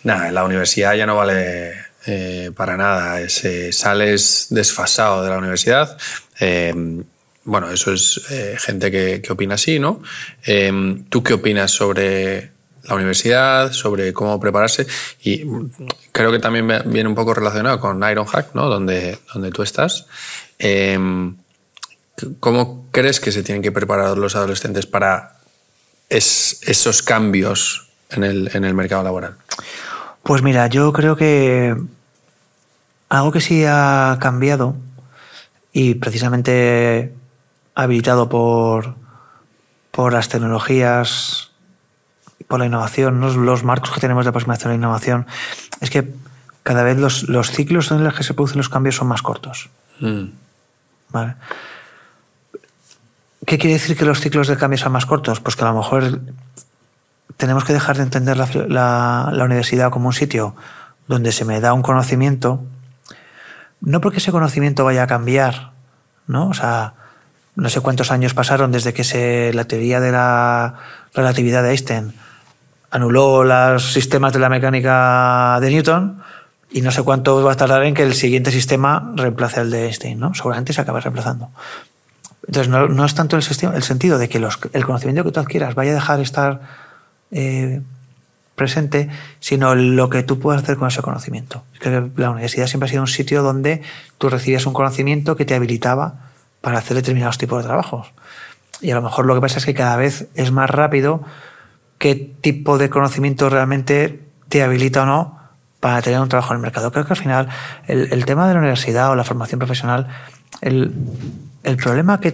nada, 0.04 0.28
en 0.28 0.36
la 0.36 0.44
universidad 0.44 0.96
ya 0.96 1.06
no 1.06 1.16
vale 1.16 1.89
eh, 2.06 2.52
para 2.56 2.78
nada. 2.78 3.20
sales 3.30 4.48
desfasado 4.50 5.24
de 5.24 5.30
la 5.30 5.38
universidad. 5.38 5.98
Eh, 6.40 6.74
bueno, 7.44 7.70
eso 7.72 7.94
es 7.94 8.22
eh, 8.30 8.56
gente 8.60 8.92
que, 8.92 9.22
opina 9.30 9.56
así, 9.56 9.80
¿no? 9.80 10.02
¿Tú 11.10 11.24
qué 11.24 11.34
opinas 11.34 11.72
sobre 11.72 12.52
la 12.84 12.96
universidad, 12.96 13.72
sobre 13.74 14.14
cómo 14.14 14.40
prepararse? 14.40 14.88
Y 15.22 15.44
creo 16.12 16.32
que 16.32 16.40
también 16.40 16.68
viene 16.86 17.10
un 17.10 17.16
poco 17.16 17.34
relacionado 17.34 17.80
con 17.80 18.04
Ironhack, 18.04 18.54
¿no? 18.54 18.70
Donde, 18.70 19.18
donde 19.34 19.52
tú 19.52 19.64
estás. 19.64 20.06
¿Cómo 22.40 22.88
crees 22.92 23.20
que 23.20 23.32
se 23.32 23.44
tienen 23.44 23.62
que 23.62 23.72
preparar 23.72 24.18
los 24.18 24.36
adolescentes 24.36 24.86
para 24.86 25.38
esos 26.10 27.02
cambios 27.02 27.90
en 28.12 28.24
el, 28.24 28.52
en 28.54 28.64
el 28.64 28.74
mercado 28.74 29.04
laboral? 29.04 29.38
Pues 30.24 30.42
mira, 30.42 30.68
yo 30.68 30.94
creo 30.94 31.16
que 31.16 31.76
algo 33.10 33.32
que 33.32 33.42
sí 33.42 33.66
ha 33.68 34.18
cambiado 34.20 34.76
y 35.74 35.96
precisamente 35.96 37.14
habilitado 37.76 38.30
por, 38.30 38.96
por 39.92 40.14
las 40.14 40.30
tecnologías, 40.30 41.52
por 42.48 42.60
la 42.60 42.66
innovación, 42.66 43.20
los 43.20 43.64
marcos 43.64 43.92
que 43.92 44.02
tenemos 44.02 44.26
de 44.26 44.30
aproximación 44.30 44.68
a 44.68 44.74
la 44.74 44.78
innovación, 44.78 45.28
es 45.82 45.90
que 45.90 46.14
cada 46.64 46.84
vez 46.84 46.98
los, 46.98 47.30
los, 47.30 47.52
ciclos 47.52 47.92
en 47.92 48.04
los 48.04 48.14
que 48.14 48.24
se 48.24 48.34
producen 48.34 48.58
los 48.58 48.70
cambios 48.70 48.96
son 48.96 49.08
más 49.08 49.22
cortos. 49.22 49.70
Mm. 50.00 50.26
¿Vale? 51.10 51.36
¿Qué 53.46 53.58
quiere 53.58 53.74
decir 53.74 53.98
que 53.98 54.06
los 54.06 54.20
ciclos 54.20 54.48
de 54.48 54.58
cambio 54.58 54.78
sean 54.78 54.92
más 54.92 55.06
cortos? 55.06 55.40
Pues 55.40 55.56
que 55.56 55.64
a 55.64 55.72
lo 55.72 55.78
mejor 55.78 56.22
tenemos 57.38 57.64
que 57.64 57.74
dejar 57.74 57.98
de 57.98 58.04
entender 58.04 58.38
la, 58.38 59.30
la, 59.32 59.44
universidad 59.44 59.92
como 59.92 60.08
un 60.08 60.14
sitio 60.14 60.56
donde 61.08 61.32
se 61.32 61.46
me 61.46 61.60
da 61.60 61.74
un 61.74 61.82
conocimiento, 61.82 62.64
no 63.82 64.02
porque 64.02 64.18
ese 64.18 64.32
conocimiento 64.32 64.84
vaya 64.84 65.04
a 65.04 65.08
cambiar, 65.08 65.72
¿no? 66.28 66.50
O 66.50 66.54
sea, 66.54 66.94
no 67.56 67.70
sé 67.70 67.82
cuántos 67.82 68.12
años 68.12 68.34
pasaron 68.34 68.72
desde 68.72 68.94
que 68.94 69.04
se, 69.04 69.54
la 69.54 69.66
teoría 69.66 70.00
de 70.00 70.12
la 70.12 70.76
relatividad 71.14 71.64
de 71.64 71.72
Einstein 71.72 72.14
anuló 72.92 73.44
los 73.44 73.94
sistemas 73.94 74.34
de 74.34 74.40
la 74.40 74.50
mecánica 74.50 75.60
de 75.62 75.70
Newton 75.70 76.22
y 76.72 76.82
no 76.82 76.92
sé 76.92 77.04
cuánto 77.04 77.44
va 77.44 77.54
a 77.54 77.56
tardar 77.56 77.84
en 77.84 77.94
que 77.94 78.04
el 78.04 78.14
siguiente 78.14 78.52
sistema 78.52 79.12
reemplace 79.16 79.60
al 79.60 79.72
de 79.72 79.86
Einstein, 79.86 80.20
¿no? 80.20 80.34
Seguramente 80.34 80.74
se 80.74 80.82
acabe 80.82 81.02
reemplazando. 81.02 81.50
Entonces, 82.48 82.70
no, 82.70 83.06
es 83.06 83.16
tanto 83.16 83.38
el, 83.38 83.44
el 83.44 83.84
sentido 83.84 84.18
de 84.18 84.30
que 84.30 84.38
el 84.74 84.86
conocimiento 84.86 85.24
que 85.24 85.32
tú 85.32 85.40
adquieras 85.40 85.76
vaya 85.76 85.92
a 85.92 85.96
dejar 85.96 86.18
de 86.18 86.24
estar 86.24 86.62
eh, 87.32 87.82
presente, 88.56 89.10
sino 89.40 89.76
lo 89.76 90.10
que 90.10 90.24
tú 90.24 90.40
puedes 90.40 90.62
hacer 90.64 90.78
con 90.78 90.88
ese 90.88 91.02
conocimiento. 91.02 91.64
la 92.16 92.32
universidad 92.32 92.68
siempre 92.68 92.88
ha 92.88 92.90
sido 92.90 93.04
un 93.04 93.08
sitio 93.08 93.42
donde 93.42 93.82
tú 94.18 94.30
recibías 94.30 94.66
un 94.66 94.74
conocimiento 94.74 95.36
que 95.36 95.46
te 95.46 95.56
habilitaba 95.56 96.32
para 96.62 96.80
hacer 96.80 96.96
determinados 96.96 97.38
tipos 97.38 97.64
de 97.64 97.68
trabajos. 97.68 98.12
Y 98.82 98.92
a 98.92 98.96
lo 98.96 99.02
mejor 99.02 99.26
lo 99.26 99.36
que 99.36 99.42
pasa 99.42 99.60
es 99.60 99.66
que 99.66 99.74
cada 99.74 99.96
vez 99.96 100.28
es 100.36 100.52
más 100.52 100.70
rápido 100.70 101.22
qué 101.98 102.16
tipo 102.16 102.78
de 102.78 102.90
conocimiento 102.90 103.50
realmente 103.50 104.22
te 104.50 104.64
habilita 104.64 105.04
o 105.04 105.06
no 105.06 105.40
para 105.80 106.02
tener 106.02 106.20
un 106.20 106.30
trabajo 106.30 106.54
en 106.54 106.58
el 106.58 106.62
mercado. 106.62 106.92
Creo 106.92 107.06
que 107.06 107.14
al 107.14 107.20
final 107.20 107.50
el 107.88 108.26
tema 108.26 108.48
de 108.48 108.54
la 108.54 108.60
universidad 108.60 109.12
o 109.12 109.16
la 109.16 109.24
formación 109.24 109.60
profesional, 109.60 110.08
el, 110.62 110.94
el 111.64 111.78
problema 111.78 112.20
que, 112.20 112.34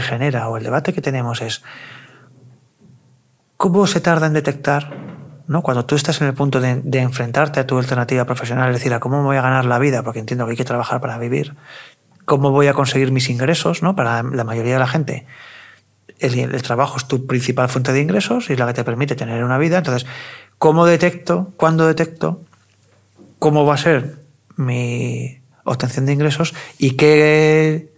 genera 0.00 0.48
o 0.48 0.56
el 0.56 0.64
debate 0.64 0.92
que 0.92 1.00
tenemos 1.00 1.40
es 1.40 1.62
cómo 3.56 3.86
se 3.86 4.00
tarda 4.00 4.26
en 4.26 4.32
detectar, 4.32 4.96
¿no? 5.46 5.62
cuando 5.62 5.84
tú 5.84 5.94
estás 5.94 6.20
en 6.20 6.26
el 6.26 6.34
punto 6.34 6.60
de, 6.60 6.82
enfrentarte 6.98 7.60
a 7.60 7.66
tu 7.66 7.78
alternativa 7.78 8.24
profesional, 8.24 8.70
es 8.70 8.76
decir, 8.76 8.92
a 8.94 9.00
cómo 9.00 9.22
voy 9.22 9.36
a 9.36 9.42
ganar 9.42 9.64
la 9.64 9.78
vida, 9.78 10.02
porque 10.02 10.20
entiendo 10.20 10.44
que 10.46 10.52
hay 10.52 10.56
que 10.56 10.64
trabajar 10.64 11.00
para 11.00 11.18
vivir, 11.18 11.54
cómo 12.24 12.50
voy 12.50 12.66
a 12.66 12.74
conseguir 12.74 13.12
mis 13.12 13.28
ingresos, 13.28 13.82
¿no? 13.82 13.96
para 13.96 14.22
la 14.22 14.44
mayoría 14.44 14.74
de 14.74 14.78
la 14.78 14.88
gente. 14.88 15.26
El 16.18 16.62
trabajo 16.62 16.96
es 16.96 17.06
tu 17.06 17.26
principal 17.26 17.68
fuente 17.68 17.92
de 17.92 18.00
ingresos 18.00 18.48
y 18.48 18.54
es 18.54 18.58
la 18.58 18.66
que 18.66 18.74
te 18.74 18.84
permite 18.84 19.16
tener 19.16 19.44
una 19.44 19.58
vida. 19.58 19.78
Entonces, 19.78 20.06
¿cómo 20.58 20.86
detecto, 20.86 21.52
cuándo 21.56 21.86
detecto, 21.86 22.40
cómo 23.38 23.66
va 23.66 23.74
a 23.74 23.78
ser 23.78 24.20
mi 24.56 25.40
obtención 25.64 26.06
de 26.06 26.12
ingresos 26.12 26.54
y 26.78 26.92
qué 26.92 27.93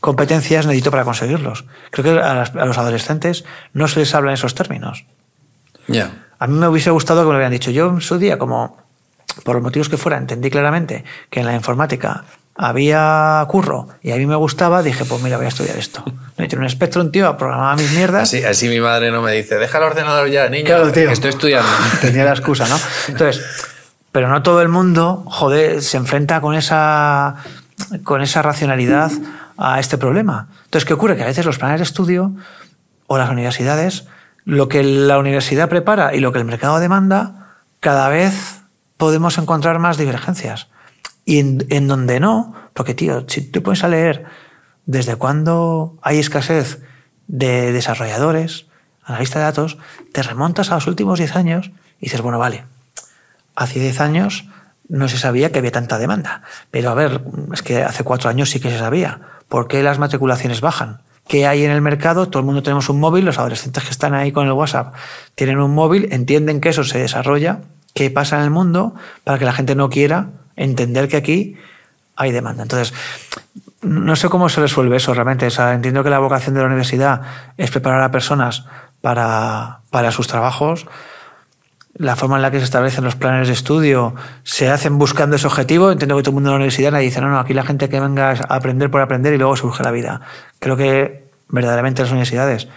competencias 0.00 0.66
necesito 0.66 0.90
para 0.90 1.04
conseguirlos. 1.04 1.64
Creo 1.90 2.04
que 2.04 2.20
a, 2.20 2.64
los 2.64 2.78
adolescentes 2.78 3.44
no 3.72 3.88
se 3.88 4.00
les 4.00 4.14
habla 4.14 4.30
en 4.30 4.34
esos 4.34 4.54
términos. 4.54 5.04
Ya. 5.86 6.26
A 6.38 6.46
mí 6.46 6.58
me 6.58 6.68
hubiese 6.68 6.90
gustado 6.90 7.22
que 7.22 7.26
me 7.26 7.32
lo 7.32 7.38
hubieran 7.38 7.52
dicho. 7.52 7.70
Yo 7.70 7.88
en 7.88 8.00
su 8.00 8.18
día, 8.18 8.38
como 8.38 8.76
por 9.44 9.56
los 9.56 9.62
motivos 9.62 9.88
que 9.88 9.96
fuera, 9.96 10.18
entendí 10.18 10.50
claramente 10.50 11.04
que 11.30 11.40
en 11.40 11.46
la 11.46 11.54
informática 11.54 12.24
había 12.54 13.44
curro 13.48 13.88
y 14.02 14.10
a 14.10 14.16
mí 14.16 14.26
me 14.26 14.34
gustaba, 14.34 14.82
dije, 14.82 15.04
pues 15.04 15.22
mira, 15.22 15.36
voy 15.36 15.46
a 15.46 15.48
estudiar 15.48 15.76
esto. 15.76 16.04
Me 16.36 16.46
he 16.46 16.56
un 16.56 16.68
Spectrum, 16.68 17.10
tío, 17.10 17.36
programaba 17.36 17.76
mis 17.76 17.92
mierdas. 17.92 18.24
Así, 18.24 18.44
así 18.44 18.68
mi 18.68 18.80
madre 18.80 19.10
no 19.10 19.22
me 19.22 19.32
dice, 19.32 19.56
deja 19.56 19.78
el 19.78 19.84
ordenador 19.84 20.28
ya, 20.28 20.48
niño, 20.48 20.64
claro, 20.64 20.90
tío. 20.92 21.10
estoy 21.10 21.30
estudiando. 21.30 21.70
Tenía 22.00 22.24
la 22.24 22.32
excusa, 22.32 22.68
¿no? 22.68 22.76
Entonces, 23.06 23.44
pero 24.10 24.28
no 24.28 24.42
todo 24.42 24.60
el 24.60 24.68
mundo, 24.68 25.22
joder, 25.26 25.82
se 25.82 25.96
enfrenta 25.96 26.40
con 26.40 26.56
esa, 26.56 27.36
con 28.02 28.22
esa 28.22 28.42
racionalidad 28.42 29.12
a 29.58 29.80
este 29.80 29.98
problema. 29.98 30.48
Entonces, 30.64 30.86
¿qué 30.86 30.94
ocurre? 30.94 31.16
Que 31.16 31.24
a 31.24 31.26
veces 31.26 31.44
los 31.44 31.58
planes 31.58 31.80
de 31.80 31.84
estudio 31.84 32.34
o 33.08 33.18
las 33.18 33.28
universidades, 33.28 34.06
lo 34.44 34.68
que 34.68 34.82
la 34.82 35.18
universidad 35.18 35.68
prepara 35.68 36.14
y 36.14 36.20
lo 36.20 36.32
que 36.32 36.38
el 36.38 36.44
mercado 36.44 36.78
demanda, 36.78 37.56
cada 37.80 38.08
vez 38.08 38.62
podemos 38.96 39.36
encontrar 39.36 39.78
más 39.80 39.98
divergencias. 39.98 40.68
Y 41.24 41.40
en, 41.40 41.88
donde 41.88 42.20
no, 42.20 42.54
porque 42.72 42.94
tío, 42.94 43.24
si 43.28 43.42
tú 43.42 43.62
pones 43.62 43.84
a 43.84 43.88
leer 43.88 44.24
desde 44.86 45.16
cuándo 45.16 45.98
hay 46.00 46.18
escasez 46.18 46.80
de 47.26 47.72
desarrolladores, 47.72 48.66
analistas 49.04 49.40
de 49.40 49.44
datos, 49.44 49.78
te 50.12 50.22
remontas 50.22 50.70
a 50.70 50.76
los 50.76 50.86
últimos 50.86 51.18
10 51.18 51.36
años 51.36 51.70
y 52.00 52.06
dices, 52.06 52.22
bueno, 52.22 52.38
vale, 52.38 52.64
hace 53.54 53.80
10 53.80 54.00
años 54.00 54.48
no 54.88 55.08
se 55.08 55.18
sabía 55.18 55.52
que 55.52 55.58
había 55.58 55.72
tanta 55.72 55.98
demanda. 55.98 56.42
Pero 56.70 56.90
a 56.90 56.94
ver, 56.94 57.20
es 57.52 57.62
que 57.62 57.82
hace 57.82 58.04
cuatro 58.04 58.30
años 58.30 58.50
sí 58.50 58.60
que 58.60 58.70
se 58.70 58.78
sabía. 58.78 59.20
¿Por 59.48 59.68
qué 59.68 59.82
las 59.82 59.98
matriculaciones 59.98 60.60
bajan? 60.60 61.00
¿Qué 61.26 61.46
hay 61.46 61.64
en 61.64 61.70
el 61.70 61.82
mercado? 61.82 62.28
Todo 62.28 62.40
el 62.40 62.46
mundo 62.46 62.62
tenemos 62.62 62.88
un 62.88 63.00
móvil, 63.00 63.24
los 63.24 63.38
adolescentes 63.38 63.84
que 63.84 63.90
están 63.90 64.14
ahí 64.14 64.32
con 64.32 64.46
el 64.46 64.52
WhatsApp 64.52 64.94
tienen 65.34 65.58
un 65.60 65.74
móvil, 65.74 66.08
entienden 66.10 66.60
que 66.60 66.70
eso 66.70 66.84
se 66.84 66.98
desarrolla, 66.98 67.60
qué 67.94 68.10
pasa 68.10 68.38
en 68.38 68.44
el 68.44 68.50
mundo, 68.50 68.94
para 69.24 69.38
que 69.38 69.44
la 69.44 69.52
gente 69.52 69.74
no 69.74 69.90
quiera 69.90 70.28
entender 70.56 71.08
que 71.08 71.16
aquí 71.16 71.56
hay 72.16 72.32
demanda. 72.32 72.62
Entonces, 72.62 72.94
no 73.82 74.16
sé 74.16 74.28
cómo 74.28 74.48
se 74.48 74.60
resuelve 74.60 74.96
eso 74.96 75.14
realmente. 75.14 75.46
entiendo 75.46 76.02
que 76.02 76.10
la 76.10 76.18
vocación 76.18 76.54
de 76.54 76.60
la 76.60 76.66
universidad 76.66 77.22
es 77.56 77.70
preparar 77.70 78.02
a 78.02 78.10
personas 78.10 78.64
para, 79.00 79.80
sus 80.10 80.26
trabajos, 80.26 80.86
la 81.98 82.16
forma 82.16 82.36
en 82.36 82.42
la 82.42 82.50
que 82.50 82.58
se 82.58 82.64
establecen 82.64 83.04
los 83.04 83.16
planes 83.16 83.48
de 83.48 83.54
estudio 83.54 84.14
se 84.44 84.70
hacen 84.70 84.98
buscando 84.98 85.36
ese 85.36 85.46
objetivo. 85.46 85.90
Entiendo 85.90 86.16
que 86.16 86.22
todo 86.22 86.30
el 86.30 86.34
mundo 86.34 86.50
en 86.50 86.52
la 86.52 86.56
universidad 86.56 86.92
nadie 86.92 87.06
dice, 87.06 87.20
no, 87.20 87.28
no, 87.28 87.38
aquí 87.38 87.54
la 87.54 87.64
gente 87.64 87.88
que 87.88 88.00
venga 88.00 88.30
a 88.30 88.54
aprender 88.54 88.90
por 88.90 89.00
aprender 89.00 89.34
y 89.34 89.38
luego 89.38 89.56
surge 89.56 89.82
la 89.82 89.90
vida. 89.90 90.20
Creo 90.60 90.76
que 90.76 91.28
verdaderamente 91.48 92.02
las 92.02 92.10
universidades 92.10 92.68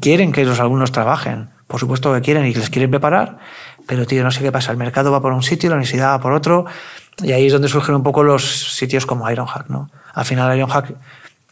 quieren 0.00 0.32
que 0.32 0.44
los 0.44 0.60
alumnos 0.60 0.92
trabajen. 0.92 1.50
Por 1.66 1.80
supuesto 1.80 2.14
que 2.14 2.20
quieren 2.20 2.46
y 2.46 2.54
les 2.54 2.70
quieren 2.70 2.90
preparar, 2.90 3.38
pero 3.86 4.06
tío, 4.06 4.22
no 4.22 4.30
sé 4.30 4.42
qué 4.42 4.52
pasa. 4.52 4.70
El 4.70 4.78
mercado 4.78 5.10
va 5.10 5.20
por 5.20 5.32
un 5.32 5.42
sitio, 5.42 5.70
la 5.70 5.76
universidad 5.76 6.12
va 6.12 6.20
por 6.20 6.32
otro, 6.32 6.66
y 7.22 7.32
ahí 7.32 7.46
es 7.46 7.52
donde 7.52 7.68
surgen 7.68 7.94
un 7.94 8.02
poco 8.02 8.22
los 8.22 8.74
sitios 8.74 9.06
como 9.06 9.28
Ironhack, 9.28 9.68
¿no? 9.68 9.90
Al 10.12 10.24
final 10.24 10.56
Ironhack 10.56 10.94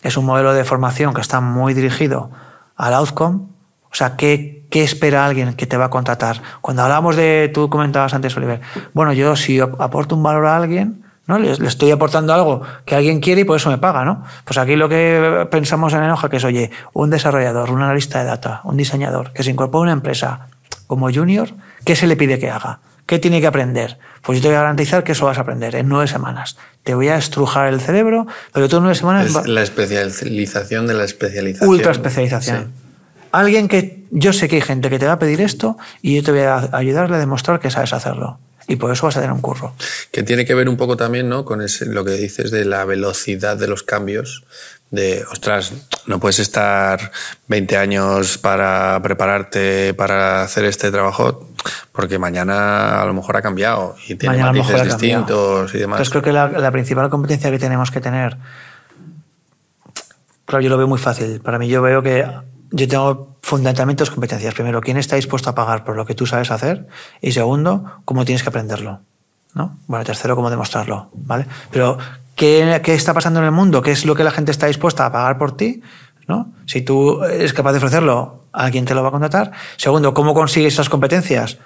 es 0.02 0.16
un 0.16 0.26
modelo 0.26 0.52
de 0.52 0.64
formación 0.64 1.14
que 1.14 1.20
está 1.20 1.40
muy 1.40 1.74
dirigido 1.74 2.30
al 2.76 2.94
outcome, 2.94 3.51
o 3.92 3.94
sea, 3.94 4.16
¿qué, 4.16 4.64
¿qué 4.70 4.83
espera 4.83 5.26
alguien 5.26 5.52
que 5.52 5.66
te 5.66 5.76
va 5.76 5.87
a 5.87 5.90
contratar? 5.90 6.40
Cuando 6.62 6.83
hablamos 6.83 7.14
de, 7.14 7.50
tú 7.52 7.68
comentabas 7.68 8.14
antes, 8.14 8.35
Oliver, 8.37 8.61
bueno, 8.94 9.12
yo 9.12 9.37
si 9.37 9.61
aporto 9.61 10.16
un 10.16 10.22
valor 10.22 10.46
a 10.46 10.57
alguien, 10.57 11.05
¿no? 11.26 11.38
Le, 11.38 11.52
estoy 11.52 11.90
aportando 11.90 12.33
algo 12.33 12.62
que 12.87 12.94
alguien 12.94 13.20
quiere 13.20 13.42
y 13.42 13.44
por 13.44 13.57
eso 13.57 13.68
me 13.68 13.76
paga, 13.76 14.05
¿no? 14.07 14.24
Pues 14.44 14.57
aquí 14.57 14.76
lo 14.76 14.88
que 14.88 15.46
pensamos 15.50 15.92
en 15.92 16.02
Enoja 16.05 16.31
que 16.31 16.38
es, 16.38 16.44
oye, 16.44 16.70
un 16.94 17.11
desarrollador, 17.11 17.70
un 17.70 17.83
analista 17.83 18.20
de 18.20 18.24
data, 18.24 18.62
un 18.64 18.78
diseñador 18.78 19.33
que 19.35 19.42
se 19.42 19.50
incorpora 19.50 19.81
a 19.81 19.83
una 19.83 19.92
empresa 19.92 20.48
como 20.87 21.12
junior, 21.12 21.50
¿qué 21.85 21.94
se 21.94 22.07
le 22.07 22.16
pide 22.16 22.38
que 22.38 22.50
haga? 22.50 22.81
¿Qué 23.05 23.18
tiene 23.18 23.42
que 23.42 23.46
aprender? 23.46 23.98
Pues 24.22 24.38
yo 24.38 24.42
te 24.42 24.48
voy 24.48 24.57
a 24.57 24.61
garantizar 24.61 25.05
que 25.05 25.12
eso 25.12 25.26
vas 25.26 25.37
a 25.37 25.42
aprender 25.42 25.74
en 25.74 25.88
nueve 25.88 26.07
semanas. 26.07 26.57
Te 26.83 26.94
voy 26.94 27.09
a 27.09 27.16
estrujar 27.16 27.68
el 27.68 27.81
cerebro, 27.81 28.26
pero 28.55 28.68
tú 28.70 28.76
en 28.76 28.85
nueve 28.85 28.94
semanas... 28.94 29.26
Es 29.26 29.46
la 29.46 29.62
especialización 29.62 30.87
de 30.87 30.94
la 30.94 31.05
especialización. 31.05 31.68
Ultra 31.68 31.92
especialización. 31.92 32.72
Alguien 33.32 33.66
que 33.66 34.04
yo 34.10 34.32
sé 34.32 34.46
que 34.46 34.56
hay 34.56 34.62
gente 34.62 34.90
que 34.90 34.98
te 34.98 35.06
va 35.06 35.12
a 35.12 35.18
pedir 35.18 35.40
esto 35.40 35.78
y 36.02 36.16
yo 36.16 36.22
te 36.22 36.32
voy 36.32 36.42
a 36.42 36.68
ayudarle 36.72 37.16
a 37.16 37.18
demostrar 37.18 37.60
que 37.60 37.70
sabes 37.70 37.94
hacerlo. 37.94 38.38
Y 38.68 38.76
por 38.76 38.92
eso 38.92 39.06
vas 39.06 39.16
a 39.16 39.20
tener 39.20 39.34
un 39.34 39.40
curro. 39.40 39.74
Que 40.12 40.22
tiene 40.22 40.44
que 40.44 40.54
ver 40.54 40.68
un 40.68 40.76
poco 40.76 40.96
también 40.96 41.28
¿no? 41.28 41.44
con 41.44 41.60
lo 41.60 42.04
que 42.04 42.12
dices 42.12 42.50
de 42.50 42.64
la 42.64 42.85
velocidad 42.85 43.56
de 43.56 43.66
los 43.66 43.83
cambios. 43.83 44.44
De, 44.90 45.24
ostras, 45.33 45.72
no 46.06 46.20
puedes 46.20 46.38
estar 46.38 47.10
20 47.48 47.76
años 47.78 48.37
para 48.37 49.00
prepararte 49.02 49.94
para 49.94 50.42
hacer 50.42 50.66
este 50.66 50.90
trabajo 50.90 51.48
porque 51.92 52.18
mañana 52.18 53.00
a 53.00 53.06
lo 53.06 53.14
mejor 53.14 53.38
ha 53.38 53.42
cambiado 53.42 53.96
y 54.06 54.16
tiene 54.16 54.37
matices 54.38 54.85
distintos 54.85 55.74
y 55.74 55.78
demás. 55.78 55.96
Entonces 55.96 56.10
creo 56.10 56.22
que 56.22 56.33
la, 56.33 56.48
la 56.48 56.70
principal 56.70 57.08
competencia 57.08 57.50
que 57.50 57.58
tenemos 57.58 57.90
que 57.90 58.02
tener, 58.02 58.37
claro, 60.44 60.62
yo 60.62 60.68
lo 60.68 60.76
veo 60.76 60.87
muy 60.87 60.98
fácil. 60.98 61.40
Para 61.40 61.58
mí 61.58 61.68
yo 61.68 61.80
veo 61.80 62.02
que 62.02 62.26
yo 62.73 62.88
tengo 62.88 63.37
fundamentalmente 63.42 64.02
dos 64.02 64.10
competencias. 64.10 64.54
Primero, 64.54 64.81
¿quién 64.81 64.96
está 64.96 65.16
dispuesto 65.16 65.50
a 65.50 65.54
pagar 65.54 65.85
por 65.85 65.96
lo 65.96 66.04
que 66.04 66.14
tú 66.14 66.27
sabes 66.27 66.50
hacer? 66.50 66.88
Y 67.20 67.33
segundo, 67.33 67.85
¿cómo 68.04 68.25
tienes 68.25 68.42
que 68.42 68.48
aprenderlo? 68.48 69.00
¿No? 69.54 69.79
Bueno, 69.87 70.04
tercero, 70.04 70.35
¿cómo 70.35 70.50
demostrarlo? 70.50 71.10
¿Vale? 71.12 71.46
Pero, 71.70 71.98
¿qué, 72.35 72.81
¿qué, 72.83 72.94
está 72.94 73.14
pasando 73.14 73.40
en 73.40 73.46
el 73.46 73.52
mundo? 73.52 73.83
¿Qué 73.83 73.92
es 73.92 74.04
lo 74.04 74.14
que 74.14 74.25
la 74.25 74.31
gente 74.31 74.50
está 74.50 74.66
dispuesta 74.66 75.06
a 75.06 75.12
pagar 75.12 75.38
por 75.38 75.56
ti? 75.56 75.83
¿No? 76.27 76.52
Si 76.66 76.83
tú 76.83 77.23
eres 77.25 77.52
capaz 77.52 77.73
de 77.73 77.79
ofrecerlo, 77.79 78.44
¿a 78.52 78.70
quién 78.70 78.85
te 78.85 78.94
lo 78.94 79.02
va 79.02 79.08
a 79.08 79.12
contratar? 79.12 79.52
Segundo, 79.77 80.14
¿cómo 80.14 80.35
consigues 80.35 80.73
esas 80.73 80.88
competencias? 80.88 81.58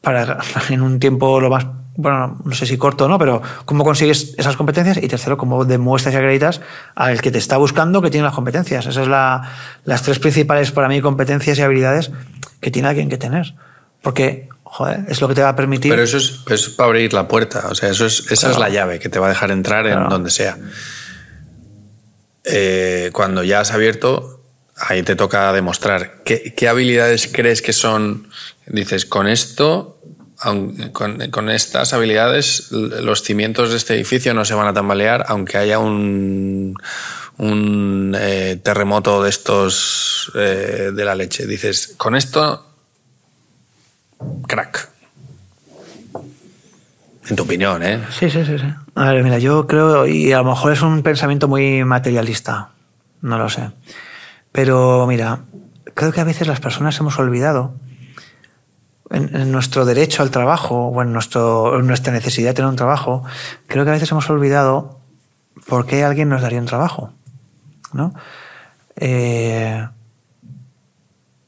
para 0.00 0.38
en 0.70 0.82
un 0.82 1.00
tiempo 1.00 1.40
lo 1.40 1.50
más 1.50 1.66
bueno, 1.98 2.40
no 2.44 2.54
sé 2.54 2.64
si 2.64 2.78
corto 2.78 3.06
o 3.06 3.08
no, 3.08 3.18
pero 3.18 3.42
cómo 3.64 3.82
consigues 3.82 4.32
esas 4.38 4.56
competencias 4.56 4.98
y 5.02 5.08
tercero, 5.08 5.36
cómo 5.36 5.64
demuestras 5.64 6.14
y 6.14 6.16
acreditas 6.16 6.60
al 6.94 7.20
que 7.20 7.32
te 7.32 7.38
está 7.38 7.56
buscando 7.56 8.00
que 8.00 8.08
tiene 8.08 8.24
las 8.24 8.36
competencias. 8.36 8.84
Esas 8.84 8.94
son 8.94 9.10
la, 9.10 9.42
las 9.84 10.02
tres 10.04 10.20
principales 10.20 10.70
para 10.70 10.86
mí 10.86 11.00
competencias 11.00 11.58
y 11.58 11.62
habilidades 11.62 12.12
que 12.60 12.70
tiene 12.70 12.86
alguien 12.86 13.08
que 13.08 13.18
tener. 13.18 13.52
Porque, 14.00 14.48
joder, 14.62 15.06
es 15.08 15.20
lo 15.20 15.26
que 15.26 15.34
te 15.34 15.42
va 15.42 15.48
a 15.48 15.56
permitir... 15.56 15.90
Pero 15.90 16.04
eso 16.04 16.18
es, 16.18 16.68
para 16.68 16.86
abrir 16.86 17.12
la 17.12 17.26
puerta, 17.26 17.66
o 17.68 17.74
sea, 17.74 17.90
eso 17.90 18.06
es, 18.06 18.30
esa 18.30 18.52
es 18.52 18.58
la 18.58 18.68
llave 18.68 19.00
que 19.00 19.08
te 19.08 19.18
va 19.18 19.26
a 19.26 19.30
dejar 19.30 19.50
entrar 19.50 19.84
en 19.88 20.08
donde 20.08 20.30
sea. 20.30 20.56
Eh, 22.44 23.10
cuando 23.12 23.42
ya 23.42 23.58
has 23.58 23.72
abierto, 23.72 24.40
ahí 24.76 25.02
te 25.02 25.16
toca 25.16 25.52
demostrar 25.52 26.22
qué, 26.24 26.54
qué 26.56 26.68
habilidades 26.68 27.26
crees 27.26 27.60
que 27.60 27.72
son, 27.72 28.28
dices, 28.68 29.04
con 29.04 29.26
esto 29.26 29.98
con, 30.92 31.50
estas 31.50 31.92
habilidades, 31.92 32.70
los 32.70 33.22
cimientos 33.22 33.70
de 33.70 33.76
este 33.76 33.94
edificio 33.94 34.34
no 34.34 34.44
se 34.44 34.54
van 34.54 34.68
a 34.68 34.72
tambalear, 34.72 35.24
aunque 35.28 35.58
haya 35.58 35.78
un, 35.80 36.76
eh, 37.40 38.60
terremoto 38.62 39.22
de 39.22 39.30
estos 39.30 40.30
eh, 40.36 40.90
de 40.94 41.04
la 41.04 41.14
leche. 41.14 41.46
Dices, 41.46 41.94
con 41.96 42.14
esto, 42.14 42.66
crack. 44.46 44.90
En 47.28 47.36
tu 47.36 47.42
opinión, 47.42 47.82
¿eh? 47.82 48.00
Sí, 48.10 48.30
sí, 48.30 48.44
sí, 48.44 48.58
sí. 48.58 48.66
A 48.94 49.12
ver, 49.12 49.22
mira, 49.22 49.38
yo 49.38 49.66
creo, 49.66 50.06
y 50.06 50.32
a 50.32 50.38
lo 50.38 50.44
mejor 50.44 50.72
es 50.72 50.82
un 50.82 51.02
pensamiento 51.02 51.46
muy 51.46 51.84
materialista, 51.84 52.70
no 53.20 53.38
lo 53.38 53.50
sé. 53.50 53.70
Pero 54.52 55.06
mira, 55.06 55.40
creo 55.94 56.12
que 56.12 56.20
a 56.20 56.24
veces 56.24 56.46
las 56.46 56.60
personas 56.60 56.98
hemos 57.00 57.18
olvidado 57.18 57.74
en, 59.10 59.52
nuestro 59.52 59.84
derecho 59.84 60.22
al 60.22 60.30
trabajo 60.30 60.88
o 60.88 61.02
en, 61.02 61.12
nuestro, 61.12 61.80
nuestra 61.82 62.12
necesidad 62.12 62.50
de 62.50 62.54
tener 62.54 62.70
un 62.70 62.76
trabajo, 62.76 63.24
creo 63.66 63.84
que 63.84 63.90
a 63.90 63.94
veces 63.94 64.10
hemos 64.10 64.28
olvidado 64.30 64.98
por 65.66 65.86
qué 65.86 66.04
alguien 66.04 66.28
nos 66.28 66.42
daría 66.42 66.60
un 66.60 66.66
trabajo. 66.66 67.12
¿no? 67.92 68.14
Eh, 68.96 69.86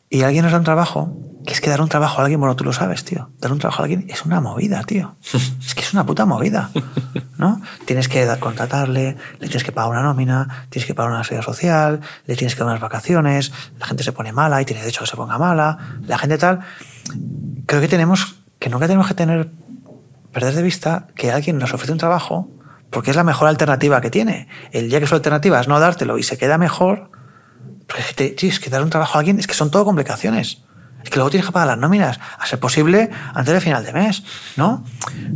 y 0.08 0.22
alguien 0.22 0.44
nos 0.44 0.52
da 0.52 0.58
un 0.58 0.64
trabajo, 0.64 1.12
que 1.46 1.52
es 1.52 1.60
que 1.60 1.70
dar 1.70 1.80
un 1.80 1.88
trabajo 1.88 2.20
a 2.20 2.24
alguien, 2.24 2.40
bueno, 2.40 2.56
tú 2.56 2.64
lo 2.64 2.72
sabes, 2.72 3.04
tío. 3.04 3.30
Dar 3.38 3.52
un 3.52 3.58
trabajo 3.58 3.82
a 3.82 3.84
alguien 3.84 4.06
es 4.08 4.24
una 4.24 4.40
movida, 4.40 4.82
tío. 4.84 5.16
Es 5.60 5.74
que 5.74 5.82
es 5.82 5.92
una 5.92 6.04
puta 6.04 6.26
movida. 6.26 6.70
¿no? 7.38 7.60
Tienes 7.86 8.08
que 8.08 8.26
contratarle, 8.38 9.16
le 9.38 9.46
tienes 9.46 9.64
que 9.64 9.72
pagar 9.72 9.90
una 9.90 10.02
nómina, 10.02 10.66
tienes 10.68 10.86
que 10.86 10.94
pagar 10.94 11.12
una 11.12 11.24
seguridad 11.24 11.46
social, 11.46 12.00
le 12.26 12.36
tienes 12.36 12.54
que 12.54 12.60
dar 12.60 12.68
unas 12.68 12.80
vacaciones, 12.80 13.52
la 13.78 13.86
gente 13.86 14.02
se 14.02 14.12
pone 14.12 14.32
mala 14.32 14.60
y 14.60 14.64
tiene 14.64 14.80
derecho 14.82 15.00
a 15.00 15.04
que 15.04 15.10
se 15.10 15.16
ponga 15.16 15.38
mala, 15.38 15.78
la 16.06 16.18
gente 16.18 16.36
tal 16.38 16.60
creo 17.66 17.80
que 17.80 17.88
tenemos, 17.88 18.36
que 18.58 18.68
nunca 18.68 18.86
tenemos 18.86 19.06
que 19.06 19.14
tener, 19.14 19.50
perder 20.32 20.54
de 20.54 20.62
vista 20.62 21.06
que 21.14 21.30
alguien 21.30 21.58
nos 21.58 21.72
ofrece 21.72 21.92
un 21.92 21.98
trabajo 21.98 22.50
porque 22.90 23.10
es 23.10 23.16
la 23.16 23.22
mejor 23.22 23.46
alternativa 23.46 24.00
que 24.00 24.10
tiene. 24.10 24.48
El 24.72 24.90
día 24.90 24.98
que 24.98 25.06
su 25.06 25.14
alternativa 25.14 25.60
es 25.60 25.68
no 25.68 25.78
dártelo 25.78 26.18
y 26.18 26.24
se 26.24 26.36
queda 26.36 26.58
mejor, 26.58 27.10
porque 27.86 28.34
es 28.40 28.58
que 28.58 28.70
dar 28.70 28.82
un 28.82 28.90
trabajo 28.90 29.16
a 29.16 29.20
alguien 29.20 29.38
es 29.38 29.46
que 29.46 29.54
son 29.54 29.70
todo 29.70 29.84
complicaciones. 29.84 30.64
Es 31.02 31.10
que 31.10 31.16
luego 31.16 31.30
tienes 31.30 31.46
que 31.46 31.52
pagar 31.52 31.68
las 31.68 31.78
nóminas, 31.78 32.20
a 32.38 32.46
ser 32.46 32.58
posible 32.58 33.10
antes 33.34 33.52
del 33.52 33.62
final 33.62 33.84
de 33.84 33.92
mes, 33.92 34.22
¿no? 34.56 34.84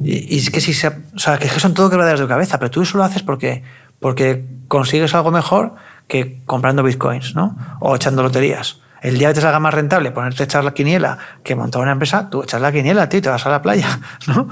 Y, 0.03 0.39
es 0.39 0.51
que 0.51 0.61
si 0.61 0.75
se, 0.75 0.89
o 0.89 1.19
sea, 1.19 1.39
que 1.39 1.49
son 1.49 1.75
todo 1.75 1.91
quebraderas 1.91 2.21
de 2.21 2.27
cabeza, 2.27 2.59
pero 2.59 2.71
tú 2.71 2.83
eso 2.83 2.99
lo 2.99 3.05
haces 3.05 3.23
porque, 3.23 3.63
porque 4.01 4.45
consigues 4.69 5.15
algo 5.15 5.31
mejor 5.31 5.75
que 6.09 6.43
comprando 6.47 6.83
bitcoins, 6.83 7.35
¿no? 7.35 7.57
O 7.81 7.97
echando 7.97 8.23
loterías 8.23 8.79
el 9.05 9.19
día 9.19 9.29
que 9.29 9.35
te 9.35 9.41
salga 9.43 9.61
más 9.61 9.75
rentable 9.75 10.11
ponerte 10.11 10.43
a 10.43 10.47
echar 10.47 10.65
la 10.65 10.73
quiniela 10.73 11.19
que 11.45 11.55
montar 11.55 11.83
una 11.83 11.93
empresa, 11.93 12.31
tú 12.31 12.43
echas 12.43 12.61
la 12.61 12.73
quiniela, 12.73 13.07
tío, 13.11 13.19
y 13.19 13.21
te 13.21 13.29
vas 13.29 13.45
a 13.45 13.51
la 13.51 13.61
playa, 13.61 14.01
¿no? 14.27 14.49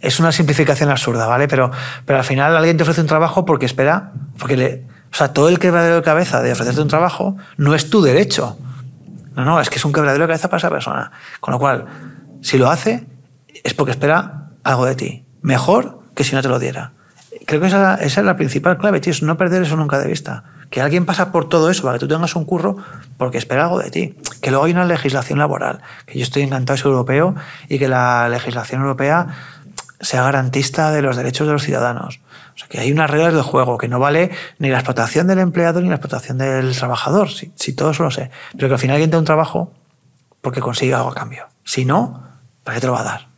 Es 0.00 0.20
una 0.20 0.30
simplificación 0.30 0.90
absurda, 0.90 1.26
¿vale? 1.26 1.48
Pero, 1.48 1.70
pero 2.04 2.18
al 2.18 2.24
final 2.24 2.54
alguien 2.54 2.76
te 2.76 2.82
ofrece 2.82 3.00
un 3.00 3.06
trabajo 3.06 3.46
porque 3.46 3.64
espera, 3.64 4.12
porque 4.38 4.56
le, 4.58 4.84
o 5.10 5.16
sea, 5.16 5.32
todo 5.32 5.48
el 5.48 5.58
quebradero 5.58 5.96
de 5.96 6.02
cabeza 6.02 6.42
de 6.42 6.52
ofrecerte 6.52 6.82
un 6.82 6.88
trabajo 6.88 7.36
no 7.56 7.74
es 7.74 7.88
tu 7.88 8.02
derecho. 8.02 8.58
No, 9.34 9.44
no, 9.44 9.60
es 9.60 9.70
que 9.70 9.76
es 9.76 9.84
un 9.84 9.92
quebradero 9.92 10.24
de 10.24 10.28
cabeza 10.28 10.48
para 10.48 10.58
esa 10.58 10.70
persona. 10.70 11.12
Con 11.40 11.52
lo 11.52 11.58
cual, 11.58 11.86
si 12.40 12.58
lo 12.58 12.70
hace, 12.70 13.06
es 13.64 13.74
porque 13.74 13.92
espera 13.92 14.50
algo 14.62 14.84
de 14.84 14.94
ti. 14.94 15.26
Mejor 15.40 16.00
que 16.14 16.24
si 16.24 16.34
no 16.34 16.42
te 16.42 16.48
lo 16.48 16.58
diera. 16.58 16.92
Creo 17.46 17.60
que 17.60 17.66
esa, 17.66 17.94
es 17.96 18.16
la 18.18 18.36
principal 18.36 18.78
clave, 18.78 19.00
tío, 19.00 19.12
es 19.12 19.22
no 19.22 19.36
perder 19.36 19.62
eso 19.62 19.76
nunca 19.76 19.98
de 19.98 20.08
vista 20.08 20.44
que 20.72 20.80
alguien 20.80 21.04
pasa 21.04 21.30
por 21.30 21.50
todo 21.50 21.70
eso 21.70 21.82
para 21.82 21.98
que 21.98 22.00
tú 22.00 22.08
tengas 22.08 22.34
un 22.34 22.46
curro 22.46 22.78
porque 23.18 23.36
espera 23.36 23.64
algo 23.64 23.78
de 23.78 23.90
ti. 23.90 24.16
Que 24.40 24.50
luego 24.50 24.64
hay 24.64 24.72
una 24.72 24.86
legislación 24.86 25.38
laboral, 25.38 25.82
que 26.06 26.18
yo 26.18 26.24
estoy 26.24 26.42
encantado 26.42 26.78
ser 26.78 26.86
europeo 26.86 27.36
y 27.68 27.78
que 27.78 27.88
la 27.88 28.28
legislación 28.30 28.80
europea 28.80 29.26
sea 30.00 30.22
garantista 30.22 30.90
de 30.90 31.02
los 31.02 31.16
derechos 31.16 31.46
de 31.46 31.52
los 31.52 31.62
ciudadanos. 31.62 32.20
O 32.54 32.58
sea, 32.58 32.68
que 32.68 32.80
hay 32.80 32.92
unas 32.92 33.10
reglas 33.10 33.32
del 33.32 33.42
juego, 33.42 33.78
que 33.78 33.88
no 33.88 33.98
vale 33.98 34.30
ni 34.58 34.68
la 34.68 34.78
explotación 34.78 35.26
del 35.26 35.38
empleado 35.38 35.80
ni 35.80 35.88
la 35.88 35.96
explotación 35.96 36.38
del 36.38 36.76
trabajador, 36.76 37.30
si, 37.30 37.52
si 37.56 37.72
todo 37.72 37.90
eso 37.90 38.02
lo 38.02 38.10
sé. 38.10 38.30
Pero 38.52 38.68
que 38.68 38.74
al 38.74 38.80
final 38.80 38.96
alguien 38.96 39.10
te 39.10 39.16
un 39.16 39.24
trabajo 39.24 39.72
porque 40.40 40.60
consigue 40.60 40.94
algo 40.94 41.10
a 41.10 41.14
cambio. 41.14 41.48
Si 41.64 41.84
no, 41.84 42.22
¿para 42.64 42.74
qué 42.74 42.80
te 42.80 42.86
lo 42.86 42.92
va 42.92 43.00
a 43.00 43.04
dar? 43.04 43.28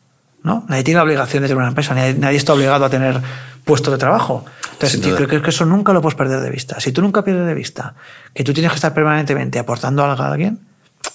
¿No? 0.42 0.64
Nadie 0.68 0.82
tiene 0.82 0.98
la 0.98 1.04
obligación 1.04 1.42
de 1.42 1.48
tener 1.48 1.58
una 1.58 1.68
empresa, 1.68 1.94
nadie 1.94 2.36
está 2.36 2.52
obligado 2.52 2.84
a 2.84 2.90
tener 2.90 3.20
puesto 3.64 3.90
de 3.90 3.98
trabajo. 3.98 4.44
Entonces, 4.72 5.00
yo 5.00 5.14
creo 5.14 5.42
que 5.42 5.50
eso 5.50 5.64
nunca 5.64 5.92
lo 5.92 6.02
puedes 6.02 6.16
perder 6.16 6.40
de 6.40 6.50
vista. 6.50 6.80
Si 6.80 6.92
tú 6.92 7.00
nunca 7.00 7.22
pierdes 7.24 7.46
de 7.46 7.54
vista 7.54 7.94
que 8.34 8.44
tú 8.44 8.52
tienes 8.52 8.72
que 8.72 8.76
estar 8.76 8.92
permanentemente 8.92 9.58
aportando 9.58 10.04
algo 10.04 10.22
a 10.22 10.32
alguien, 10.32 10.60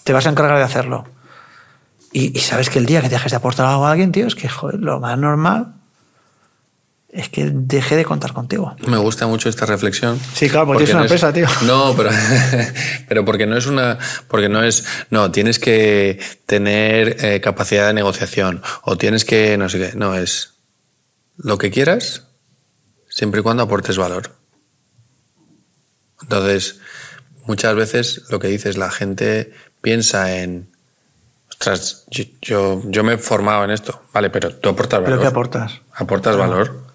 te 0.03 0.13
vas 0.13 0.25
a 0.25 0.29
encargar 0.29 0.57
de 0.57 0.63
hacerlo. 0.63 1.05
Y, 2.11 2.39
sabes 2.39 2.69
que 2.71 2.79
el 2.79 2.87
día 2.87 3.01
que 3.01 3.09
dejes 3.09 3.31
de 3.31 3.37
aportar 3.37 3.67
algo 3.67 3.85
a 3.85 3.91
alguien, 3.91 4.11
tío, 4.11 4.25
es 4.25 4.33
que 4.33 4.49
joder, 4.49 4.79
lo 4.79 4.99
más 4.99 5.17
normal 5.17 5.73
es 7.11 7.29
que 7.29 7.49
deje 7.51 7.95
de 7.95 8.05
contar 8.05 8.33
contigo. 8.33 8.75
Me 8.85 8.97
gusta 8.97 9.25
mucho 9.25 9.49
esta 9.49 9.65
reflexión. 9.65 10.19
Sí, 10.33 10.49
claro, 10.49 10.67
porque, 10.67 10.83
tienes 10.83 10.93
una 10.93 11.03
empresa, 11.03 11.33
tío. 11.33 11.47
No, 11.65 11.95
pero, 11.97 12.11
pero 13.07 13.25
porque 13.25 13.47
no 13.47 13.57
es 13.57 13.65
una. 13.65 13.97
Porque 14.27 14.47
no 14.47 14.63
es. 14.63 14.85
No, 15.09 15.31
tienes 15.31 15.57
que 15.57 16.19
tener 16.45 17.17
eh, 17.25 17.41
capacidad 17.41 17.87
de 17.87 17.93
negociación. 17.93 18.61
O 18.83 18.97
tienes 18.97 19.25
que. 19.25 19.57
No 19.57 19.69
sé 19.69 19.79
qué. 19.79 19.91
No, 19.95 20.15
es. 20.15 20.53
Lo 21.37 21.57
que 21.57 21.71
quieras, 21.71 22.27
siempre 23.09 23.39
y 23.39 23.43
cuando 23.43 23.63
aportes 23.63 23.97
valor. 23.97 24.35
Entonces, 26.21 26.79
muchas 27.45 27.75
veces 27.75 28.23
lo 28.29 28.39
que 28.39 28.49
dices, 28.49 28.77
la 28.77 28.91
gente 28.91 29.53
piensa 29.81 30.35
en, 30.35 30.69
ostras, 31.49 32.03
yo, 32.09 32.81
yo, 32.83 33.03
me 33.03 33.13
he 33.13 33.17
formado 33.17 33.63
en 33.63 33.71
esto, 33.71 34.03
vale, 34.13 34.29
pero 34.29 34.53
tú 34.53 34.67
aportas 34.67 34.99
valor. 34.99 35.09
¿Pero 35.17 35.21
qué 35.21 35.27
aportas? 35.27 35.81
Aportas 35.93 36.35
valor. 36.35 36.88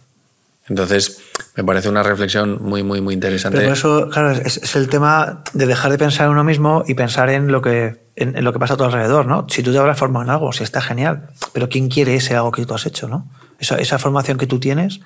Entonces, 0.68 1.20
me 1.56 1.64
parece 1.64 1.90
una 1.90 2.02
reflexión 2.02 2.62
muy, 2.62 2.82
muy, 2.82 3.00
muy 3.00 3.14
interesante. 3.14 3.58
Pero 3.58 3.72
eso, 3.72 4.08
claro, 4.10 4.30
es, 4.30 4.74
el 4.76 4.88
tema 4.88 5.42
de 5.52 5.66
dejar 5.66 5.90
de 5.90 5.98
pensar 5.98 6.26
en 6.26 6.32
uno 6.32 6.44
mismo 6.44 6.84
y 6.86 6.94
pensar 6.94 7.28
en 7.28 7.52
lo 7.52 7.60
que, 7.60 8.00
en, 8.16 8.42
lo 8.42 8.52
que 8.52 8.58
pasa 8.58 8.74
a 8.74 8.76
tu 8.76 8.84
alrededor, 8.84 9.26
¿no? 9.26 9.46
Si 9.50 9.62
tú 9.62 9.72
te 9.72 9.78
habrás 9.78 9.98
formado 9.98 10.24
en 10.24 10.30
algo, 10.30 10.52
si 10.52 10.64
está 10.64 10.80
genial, 10.80 11.28
pero 11.52 11.68
¿quién 11.68 11.88
quiere 11.88 12.14
ese 12.14 12.34
algo 12.34 12.50
que 12.50 12.64
tú 12.64 12.74
has 12.74 12.86
hecho, 12.86 13.08
¿no? 13.08 13.28
Esa, 13.58 13.76
esa 13.76 13.98
formación 13.98 14.38
que 14.38 14.46
tú 14.46 14.58
tienes, 14.58 15.00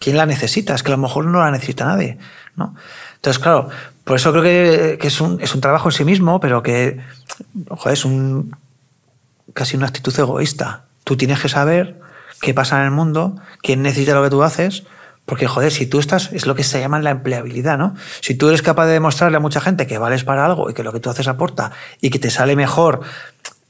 ¿quién 0.00 0.16
la 0.16 0.26
necesita? 0.26 0.74
Es 0.74 0.82
que 0.82 0.90
a 0.90 0.96
lo 0.96 1.02
mejor 1.02 1.26
no 1.26 1.38
la 1.38 1.52
necesita 1.52 1.84
nadie, 1.84 2.18
¿no? 2.56 2.74
Entonces, 3.14 3.40
claro, 3.40 3.68
por 4.02 4.16
eso 4.16 4.32
creo 4.32 4.42
que, 4.42 4.98
es, 5.00 5.20
un, 5.20 5.40
es, 5.40 5.54
un, 5.54 5.60
trabajo 5.60 5.90
en 5.90 5.92
sí 5.92 6.04
mismo, 6.04 6.40
pero 6.40 6.60
que 6.60 6.98
joder, 7.68 7.92
es 7.92 8.04
un, 8.04 8.56
casi 9.54 9.76
una 9.76 9.86
actitud 9.86 10.18
egoísta. 10.18 10.86
Tú 11.04 11.16
tienes 11.16 11.40
que 11.40 11.48
saber 11.48 12.01
qué 12.42 12.52
pasa 12.52 12.80
en 12.80 12.86
el 12.86 12.90
mundo, 12.90 13.36
quién 13.62 13.82
necesita 13.82 14.14
lo 14.14 14.22
que 14.24 14.28
tú 14.28 14.42
haces, 14.42 14.82
porque, 15.24 15.46
joder, 15.46 15.70
si 15.70 15.86
tú 15.86 16.00
estás, 16.00 16.32
es 16.32 16.44
lo 16.44 16.56
que 16.56 16.64
se 16.64 16.80
llama 16.80 16.98
la 16.98 17.10
empleabilidad, 17.10 17.78
¿no? 17.78 17.94
Si 18.20 18.34
tú 18.34 18.48
eres 18.48 18.62
capaz 18.62 18.86
de 18.86 18.94
demostrarle 18.94 19.36
a 19.36 19.40
mucha 19.40 19.60
gente 19.60 19.86
que 19.86 19.96
vales 19.96 20.24
para 20.24 20.44
algo 20.44 20.68
y 20.68 20.74
que 20.74 20.82
lo 20.82 20.92
que 20.92 20.98
tú 20.98 21.08
haces 21.08 21.28
aporta 21.28 21.70
y 22.00 22.10
que 22.10 22.18
te 22.18 22.30
sale 22.30 22.56
mejor 22.56 23.00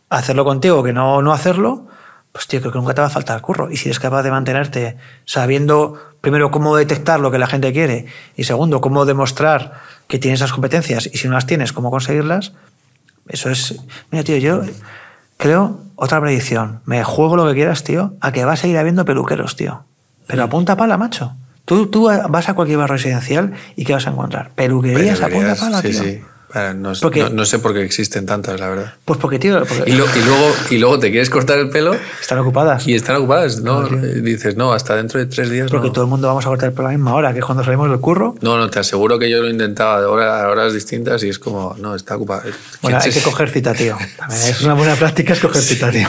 hacerlo 0.09 0.47
contigo 0.47 0.83
que 0.83 0.95
no, 0.95 1.21
no 1.21 1.35
hacerlo, 1.35 1.87
pues 2.33 2.47
tío, 2.47 2.61
creo 2.61 2.73
que 2.73 2.79
nunca 2.79 2.95
te 2.95 3.03
va 3.03 3.09
a 3.09 3.11
faltar 3.11 3.43
curro. 3.43 3.71
Y 3.71 3.77
si 3.77 3.91
eres 3.91 4.01
capaz 4.01 4.23
de 4.23 4.31
mantenerte 4.31 4.97
sabiendo, 5.27 6.01
primero, 6.23 6.51
cómo 6.51 6.75
detectar 6.75 7.21
lo 7.21 7.31
que 7.31 7.39
la 7.39 7.47
gente 7.47 7.75
quiere 7.75 8.07
y 8.37 8.45
segundo, 8.45 8.81
cómo 8.81 9.05
demostrar 9.05 9.75
que 10.09 10.19
tienes 10.19 10.41
esas 10.41 10.53
competencias 10.53 11.11
y 11.13 11.19
si 11.19 11.29
no 11.29 11.35
las 11.35 11.45
tienes, 11.45 11.75
cómo 11.75 11.91
conseguirlas, 11.91 12.55
eso 13.29 13.51
es... 13.51 13.79
Mira, 14.11 14.25
tío, 14.25 14.39
yo 14.39 14.63
creo 15.43 15.81
otra 15.97 16.21
predicción. 16.21 16.81
Me 16.85 17.03
juego 17.03 17.37
lo 17.37 17.47
que 17.49 17.55
quieras, 17.55 17.83
tío, 17.83 18.15
a 18.21 18.33
que 18.33 18.45
vas 18.45 18.63
a 18.63 18.69
ir 18.69 18.79
habiendo 18.79 19.05
peluqueros, 19.05 19.57
tío. 19.57 19.85
Pero 20.29 20.45
apunta 20.45 20.77
pala, 20.77 20.97
macho. 20.97 21.35
Tú, 21.65 21.89
tú 21.89 22.11
vas 22.29 22.49
a 22.49 22.55
cualquier 22.55 22.79
barrio 22.79 22.95
residencial 22.95 23.53
y 23.77 23.85
¿qué 23.85 23.93
vas 23.93 24.07
a 24.07 24.11
encontrar? 24.11 24.51
Peluquerías, 24.55 25.21
a 25.21 25.29
punta 25.29 25.57
pala, 25.57 25.83
tío. 25.83 26.03
Sí. 26.03 26.23
Bueno, 26.55 26.75
no, 26.75 26.93
Porque- 27.01 27.21
no- 27.23 27.31
no 27.31 27.45
sé 27.47 27.59
por 27.59 27.73
qué 27.73 27.83
existen 27.83 28.27
tantas, 28.27 28.61
la 28.61 28.69
verdad. 28.69 28.95
Pues 29.05 29.19
porque, 29.19 29.39
tío, 29.39 29.59
porque 29.65 29.91
Y, 29.91 29.93
lo- 29.95 30.05
y 30.05 30.23
luego, 30.25 30.53
y 30.71 30.79
luego 30.79 30.99
te 30.99 31.11
quieres 31.11 31.31
cortar 31.31 31.59
el 31.59 31.71
pelo 31.71 31.95
están 32.21 32.39
ocupadas. 32.39 32.87
y 32.87 32.95
están 32.95 33.17
ocupadas, 33.17 33.61
¿no? 33.63 33.83
Dices, 33.89 34.57
no, 34.57 34.73
hasta 34.73 34.97
dentro 34.97 35.19
de 35.19 35.27
tres 35.27 35.49
días 35.51 35.71
Porque 35.71 35.91
todo 35.91 36.05
el 36.05 36.11
mundo 36.11 36.29
vamos 36.29 36.45
a 36.45 36.49
cortar 36.49 36.69
el 36.69 36.75
pelo 36.75 36.89
a 36.89 36.93
la 36.93 36.99
misma 36.99 37.15
hora, 37.15 37.33
que 37.33 37.39
es 37.39 37.45
cuando 37.45 37.65
salimos 37.65 37.89
del 37.91 38.01
curro. 38.01 38.35
No, 38.43 38.59
no, 38.59 38.69
te 38.71 38.79
aseguro 38.81 39.19
que 39.19 39.31
yo 39.31 39.41
lo 39.43 39.49
intentaba 39.49 40.01
de 40.01 40.07
horas 40.07 40.73
distintas 40.75 41.23
y 41.25 41.29
es 41.31 41.39
como, 41.39 41.75
no, 41.79 41.95
está 41.95 42.17
ocupado. 42.17 42.43
Bueno, 42.83 42.99
hay 42.99 43.03
¿Quién 43.11 43.15
que 43.15 43.23
coger 43.31 43.49
cita, 43.51 43.73
tío. 43.75 43.97
También 44.19 44.41
es 44.43 44.61
una 44.63 44.75
buena 44.75 44.95
práctica 44.97 45.33
es 45.33 45.41
coger 45.41 45.63
cita, 45.63 45.91
tío. 45.91 46.09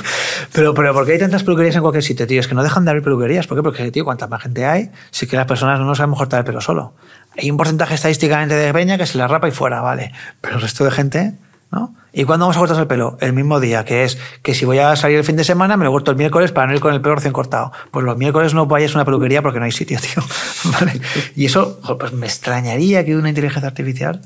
Pero, 0.51 0.73
pero 0.73 0.93
¿por 0.93 1.05
qué 1.05 1.13
hay 1.13 1.19
tantas 1.19 1.43
peluquerías 1.43 1.75
en 1.75 1.81
cualquier 1.81 2.03
sitio, 2.03 2.27
tío? 2.27 2.39
Es 2.39 2.47
que 2.47 2.55
no 2.55 2.63
dejan 2.63 2.83
de 2.85 2.91
haber 2.91 3.03
peluquerías. 3.03 3.47
¿Por 3.47 3.57
qué? 3.57 3.63
Porque, 3.63 3.91
tío, 3.91 4.03
cuanta 4.03 4.27
más 4.27 4.41
gente 4.43 4.65
hay, 4.65 4.89
sí 5.11 5.25
que 5.27 5.35
las 5.37 5.45
personas 5.45 5.79
no 5.79 5.95
sabemos 5.95 6.17
cortar 6.19 6.39
el 6.39 6.45
pelo 6.45 6.59
solo. 6.61 6.93
Hay 7.37 7.49
un 7.49 7.57
porcentaje 7.57 7.95
estadísticamente 7.95 8.55
de 8.55 8.73
peña 8.73 8.97
que 8.97 9.05
se 9.05 9.17
la 9.17 9.27
rapa 9.27 9.47
y 9.47 9.51
fuera, 9.51 9.81
vale. 9.81 10.11
Pero 10.41 10.55
el 10.55 10.61
resto 10.61 10.83
de 10.83 10.91
gente, 10.91 11.33
¿no? 11.71 11.95
¿Y 12.11 12.25
cuándo 12.25 12.45
vamos 12.45 12.57
a 12.57 12.59
cortarse 12.59 12.81
el 12.81 12.87
pelo? 12.87 13.17
El 13.21 13.33
mismo 13.33 13.59
día, 13.59 13.85
que 13.85 14.03
es 14.03 14.19
que 14.43 14.53
si 14.53 14.65
voy 14.65 14.77
a 14.77 14.95
salir 14.95 15.17
el 15.17 15.23
fin 15.23 15.35
de 15.35 15.43
semana, 15.43 15.77
me 15.77 15.85
lo 15.85 15.91
corto 15.91 16.11
el 16.11 16.17
miércoles 16.17 16.51
para 16.51 16.67
no 16.67 16.73
ir 16.73 16.79
con 16.79 16.93
el 16.93 17.01
pelo 17.01 17.15
recién 17.15 17.33
cortado. 17.33 17.71
Pues 17.89 18.05
los 18.05 18.15
miércoles 18.17 18.53
no 18.53 18.67
vayas 18.67 18.91
a 18.91 18.99
una 18.99 19.05
peluquería 19.05 19.41
porque 19.41 19.57
no 19.57 19.65
hay 19.65 19.71
sitio, 19.71 19.99
tío. 20.01 20.23
¿Vale? 20.65 21.01
Y 21.35 21.45
eso, 21.45 21.79
pues 21.99 22.13
me 22.13 22.27
extrañaría 22.27 23.03
que 23.03 23.15
una 23.15 23.29
inteligencia 23.29 23.67
artificial 23.67 24.21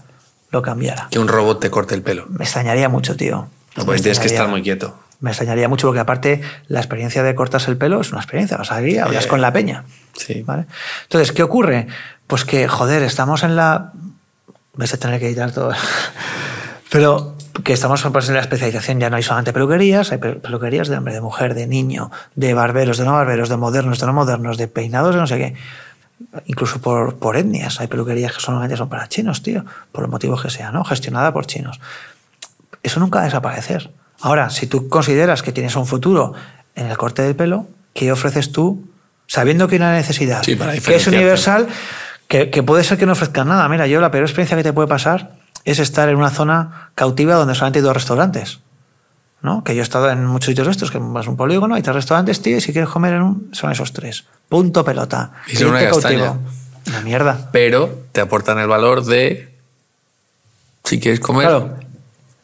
lo 0.52 0.62
cambiara. 0.62 1.08
Que 1.10 1.20
un 1.20 1.30
robot 1.30 1.62
te 1.62 1.70
corte 1.70 1.96
el 1.96 2.02
pelo. 2.02 2.26
Me 2.30 2.44
extrañaría 2.44 2.90
mucho, 2.90 3.16
tío. 3.16 3.48
No, 3.78 3.86
porque 3.86 4.02
tienes 4.02 4.20
que 4.20 4.28
estar 4.28 4.50
muy 4.50 4.62
quieto. 4.62 4.98
Me 5.20 5.32
extrañaría 5.32 5.68
mucho 5.68 5.88
porque 5.88 6.00
aparte 6.00 6.42
la 6.68 6.80
experiencia 6.80 7.24
de 7.24 7.34
cortarse 7.36 7.72
el 7.72 7.78
pelo 7.78 8.02
es 8.02 8.12
una 8.12 8.22
experiencia. 8.22 8.58
Vas 8.58 8.72
ahí, 8.72 8.98
hablas 8.98 9.26
con 9.28 9.42
la 9.42 9.52
peña. 9.52 9.84
Sí. 10.16 10.44
¿vale? 10.44 10.66
Entonces, 11.04 11.32
¿qué 11.32 11.44
ocurre? 11.44 11.88
Pues 12.28 12.46
que, 12.46 12.68
joder, 12.68 13.02
estamos 13.04 13.44
en 13.44 13.56
la... 13.56 13.92
Vais 14.76 14.94
a 14.94 14.98
tener 14.98 15.20
que 15.20 15.28
editar 15.28 15.52
todo. 15.52 15.72
Pero 16.92 17.36
que 17.64 17.74
estamos 17.74 18.04
pues, 18.04 18.28
en 18.30 18.36
la 18.36 18.42
especialización, 18.42 19.00
ya 19.00 19.10
no 19.10 19.16
hay 19.16 19.24
solamente 19.24 19.52
peluquerías, 19.52 20.12
hay 20.12 20.20
pe- 20.20 20.34
peluquerías 20.36 20.88
de 20.88 20.98
hombre, 20.98 21.14
de 21.14 21.22
mujer, 21.22 21.56
de 21.56 21.66
niño, 21.68 22.12
de 22.36 22.54
barberos, 22.54 22.98
de 23.00 23.06
no 23.06 23.14
barberos, 23.14 23.50
de 23.50 23.58
modernos, 23.58 24.00
de 24.00 24.06
no 24.06 24.14
modernos, 24.14 24.58
de 24.58 24.68
peinados, 24.68 25.16
de 25.16 25.22
no 25.22 25.28
sé 25.28 25.38
qué. 25.38 25.56
Incluso 26.46 26.80
por, 26.80 27.16
por 27.18 27.36
etnias. 27.36 27.80
Hay 27.82 27.88
peluquerías 27.88 28.34
que 28.34 28.40
solamente 28.40 28.78
son 28.78 28.90
para 28.90 29.08
chinos, 29.08 29.42
tío, 29.42 29.66
por 29.92 30.02
los 30.04 30.12
motivos 30.12 30.42
que 30.44 30.50
sean, 30.52 30.74
¿no? 30.74 30.84
Gestionada 30.84 31.34
por 31.34 31.48
chinos 31.48 31.80
eso 32.84 33.00
nunca 33.02 33.18
va 33.20 33.24
a 33.24 33.26
desaparecer. 33.26 33.92
Ahora, 34.22 34.50
si 34.50 34.68
tú 34.68 34.90
consideras 34.90 35.42
que 35.42 35.52
tienes 35.52 35.76
un 35.76 35.86
futuro 35.86 36.34
en 36.76 36.88
el 36.88 36.98
corte 36.98 37.22
del 37.22 37.36
pelo, 37.36 37.68
¿qué 37.94 38.12
ofreces 38.12 38.52
tú? 38.52 38.86
Sabiendo 39.28 39.68
que 39.68 39.76
hay 39.76 39.82
una 39.82 39.94
necesidad, 39.94 40.44
Sí, 40.44 40.56
para 40.56 40.78
que 40.78 40.96
es 40.96 41.08
universal, 41.08 41.68
que, 42.28 42.50
que 42.50 42.64
puede 42.64 42.84
ser 42.84 42.98
que 42.98 43.06
no 43.06 43.12
ofrezcan 43.14 43.48
nada. 43.48 43.68
Mira, 43.70 43.88
yo 43.88 44.02
la 44.02 44.12
peor 44.12 44.24
experiencia 44.24 44.58
que 44.58 44.64
te 44.64 44.74
puede 44.74 44.88
pasar 44.88 45.36
es 45.66 45.80
estar 45.80 46.08
en 46.10 46.16
una 46.16 46.30
zona 46.30 46.92
cautiva 46.96 47.36
donde 47.36 47.54
solamente 47.54 47.80
hay 47.80 47.84
dos 47.84 47.94
restaurantes. 47.94 48.60
¿no? 49.42 49.64
Que 49.64 49.76
yo 49.76 49.82
he 49.82 49.84
estado 49.84 50.10
en 50.10 50.26
muchos 50.26 50.48
sitios 50.48 50.68
de 50.68 50.72
estos, 50.72 50.92
que 50.92 50.98
es 50.98 51.28
un 51.28 51.38
polígono, 51.38 51.76
hay 51.76 51.82
tres 51.82 51.96
restaurantes, 51.96 52.42
tío, 52.42 52.58
y 52.58 52.62
si 52.62 52.72
quieres 52.72 52.90
comer 52.90 53.14
en 53.14 53.22
un, 53.22 53.50
son 53.54 53.72
esos 53.72 53.94
tres. 53.94 54.26
Punto 54.50 54.84
pelota. 54.84 55.32
Y 55.48 55.56
son 55.56 55.70
una 55.70 55.88
castaña. 55.88 56.34
Una 56.88 57.02
mierda. 57.02 57.50
Pero 57.52 58.06
te 58.12 58.22
aportan 58.22 58.60
el 58.60 58.68
valor 58.68 59.04
de, 59.06 59.54
si 60.84 61.00
quieres 61.00 61.20
comer, 61.20 61.48
Claro. 61.48 61.76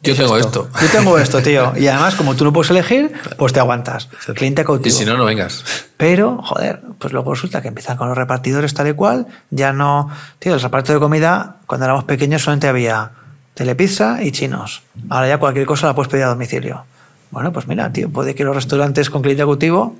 Yo 0.04 0.12
Es 0.12 0.18
tengo 0.18 0.36
esto. 0.36 0.68
Yo 0.80 0.88
tengo 0.88 1.18
esto, 1.18 1.42
tío. 1.42 1.72
Y 1.76 1.86
además, 1.88 2.14
como 2.14 2.34
tú 2.36 2.44
no 2.44 2.52
puedes 2.52 2.70
elegir, 2.70 3.12
pues 3.36 3.52
te 3.52 3.60
aguantas. 3.60 4.08
Cliente 4.34 4.62
Y 4.62 4.64
cautivo. 4.64 4.94
si 4.96 5.04
no, 5.04 5.16
no 5.16 5.24
vengas. 5.24 5.64
Pero, 5.96 6.40
joder, 6.42 6.80
pues 6.98 7.12
luego 7.12 7.34
resulta 7.34 7.60
que 7.62 7.68
empiezan 7.68 7.96
con 7.96 8.08
los 8.08 8.16
repartidores 8.16 8.72
tal 8.74 8.88
y 8.88 8.92
cual. 8.94 9.26
Ya 9.50 9.72
no. 9.72 10.10
Tío, 10.38 10.54
el 10.54 10.60
reparto 10.60 10.92
de 10.92 10.98
comida, 11.00 11.56
cuando 11.66 11.86
éramos 11.86 12.04
pequeños, 12.04 12.42
solamente 12.42 12.68
había 12.68 13.10
telepizza 13.54 14.22
y 14.22 14.32
chinos. 14.32 14.82
Ahora 15.10 15.28
ya 15.28 15.38
cualquier 15.38 15.66
cosa 15.66 15.86
la 15.86 15.94
puedes 15.94 16.10
pedir 16.10 16.24
a 16.24 16.28
domicilio. 16.28 16.84
Bueno, 17.30 17.52
pues 17.52 17.66
mira, 17.66 17.92
tío, 17.92 18.10
puede 18.10 18.34
que 18.34 18.44
los 18.44 18.54
restaurantes 18.54 19.10
con 19.10 19.22
cliente 19.22 19.42
cautivo 19.44 19.96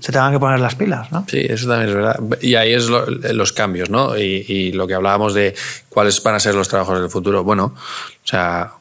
se 0.00 0.12
tengan 0.12 0.32
que 0.32 0.38
poner 0.38 0.60
las 0.60 0.74
pilas, 0.74 1.10
¿no? 1.10 1.24
Sí, 1.28 1.38
eso 1.48 1.66
también 1.68 1.88
es 1.88 1.94
verdad. 1.96 2.20
Y 2.40 2.54
ahí 2.54 2.72
es 2.74 2.86
lo- 2.88 3.06
los 3.06 3.52
cambios, 3.52 3.90
¿no? 3.90 4.16
Y, 4.16 4.44
y 4.46 4.72
lo 4.72 4.86
que 4.86 4.94
hablábamos 4.94 5.34
de 5.34 5.54
cuáles 5.88 6.22
van 6.22 6.34
a 6.36 6.40
ser 6.40 6.54
los 6.54 6.68
trabajos 6.68 7.00
del 7.00 7.10
futuro. 7.10 7.42
Bueno, 7.42 7.74
o 7.74 8.26
sea, 8.26 8.72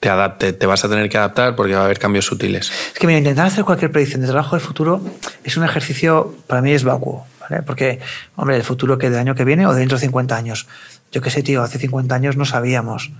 te, 0.00 0.08
adapte, 0.08 0.52
te 0.52 0.66
vas 0.66 0.84
a 0.84 0.88
tener 0.88 1.08
que 1.08 1.18
adaptar 1.18 1.54
porque 1.56 1.74
va 1.74 1.82
a 1.82 1.84
haber 1.84 1.98
cambios 1.98 2.26
sutiles. 2.26 2.70
Es 2.94 2.98
que 2.98 3.06
mira, 3.06 3.18
intentar 3.18 3.46
hacer 3.46 3.64
cualquier 3.64 3.90
predicción 3.92 4.20
de 4.22 4.26
trabajo 4.28 4.56
del 4.56 4.64
futuro 4.64 5.00
es 5.44 5.56
un 5.56 5.64
ejercicio, 5.64 6.34
para 6.46 6.62
mí 6.62 6.72
es 6.72 6.84
vacuo, 6.84 7.26
¿vale? 7.40 7.62
Porque, 7.62 8.00
hombre, 8.36 8.56
el 8.56 8.62
futuro 8.64 8.98
que 8.98 9.10
del 9.10 9.18
año 9.20 9.34
que 9.34 9.44
viene 9.44 9.66
o 9.66 9.72
de 9.72 9.80
dentro 9.80 9.98
de 9.98 10.02
50 10.02 10.36
años. 10.36 10.66
Yo 11.12 11.20
qué 11.20 11.30
sé, 11.30 11.42
tío, 11.42 11.62
hace 11.62 11.78
50 11.78 12.14
años 12.14 12.36
no 12.36 12.44
sabíamos 12.44 13.10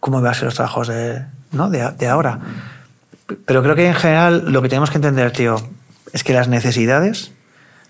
cómo 0.00 0.20
iban 0.20 0.30
a 0.32 0.34
ser 0.34 0.44
los 0.44 0.54
trabajos 0.54 0.88
de, 0.88 1.22
¿no? 1.52 1.70
de, 1.70 1.90
de 1.98 2.08
ahora. 2.08 2.38
Pero 3.46 3.62
creo 3.62 3.74
que 3.76 3.86
en 3.86 3.94
general 3.94 4.44
lo 4.52 4.62
que 4.62 4.68
tenemos 4.68 4.90
que 4.90 4.96
entender, 4.96 5.30
tío, 5.32 5.56
es 6.12 6.24
que 6.24 6.32
las 6.32 6.48
necesidades, 6.48 7.32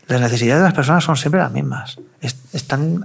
las 0.09 0.21
necesidades 0.21 0.61
de 0.63 0.65
las 0.69 0.75
personas 0.75 1.05
son 1.05 1.17
siempre 1.17 1.41
las 1.41 1.53
mismas. 1.53 1.99
Es- 2.21 2.37
están 2.53 3.05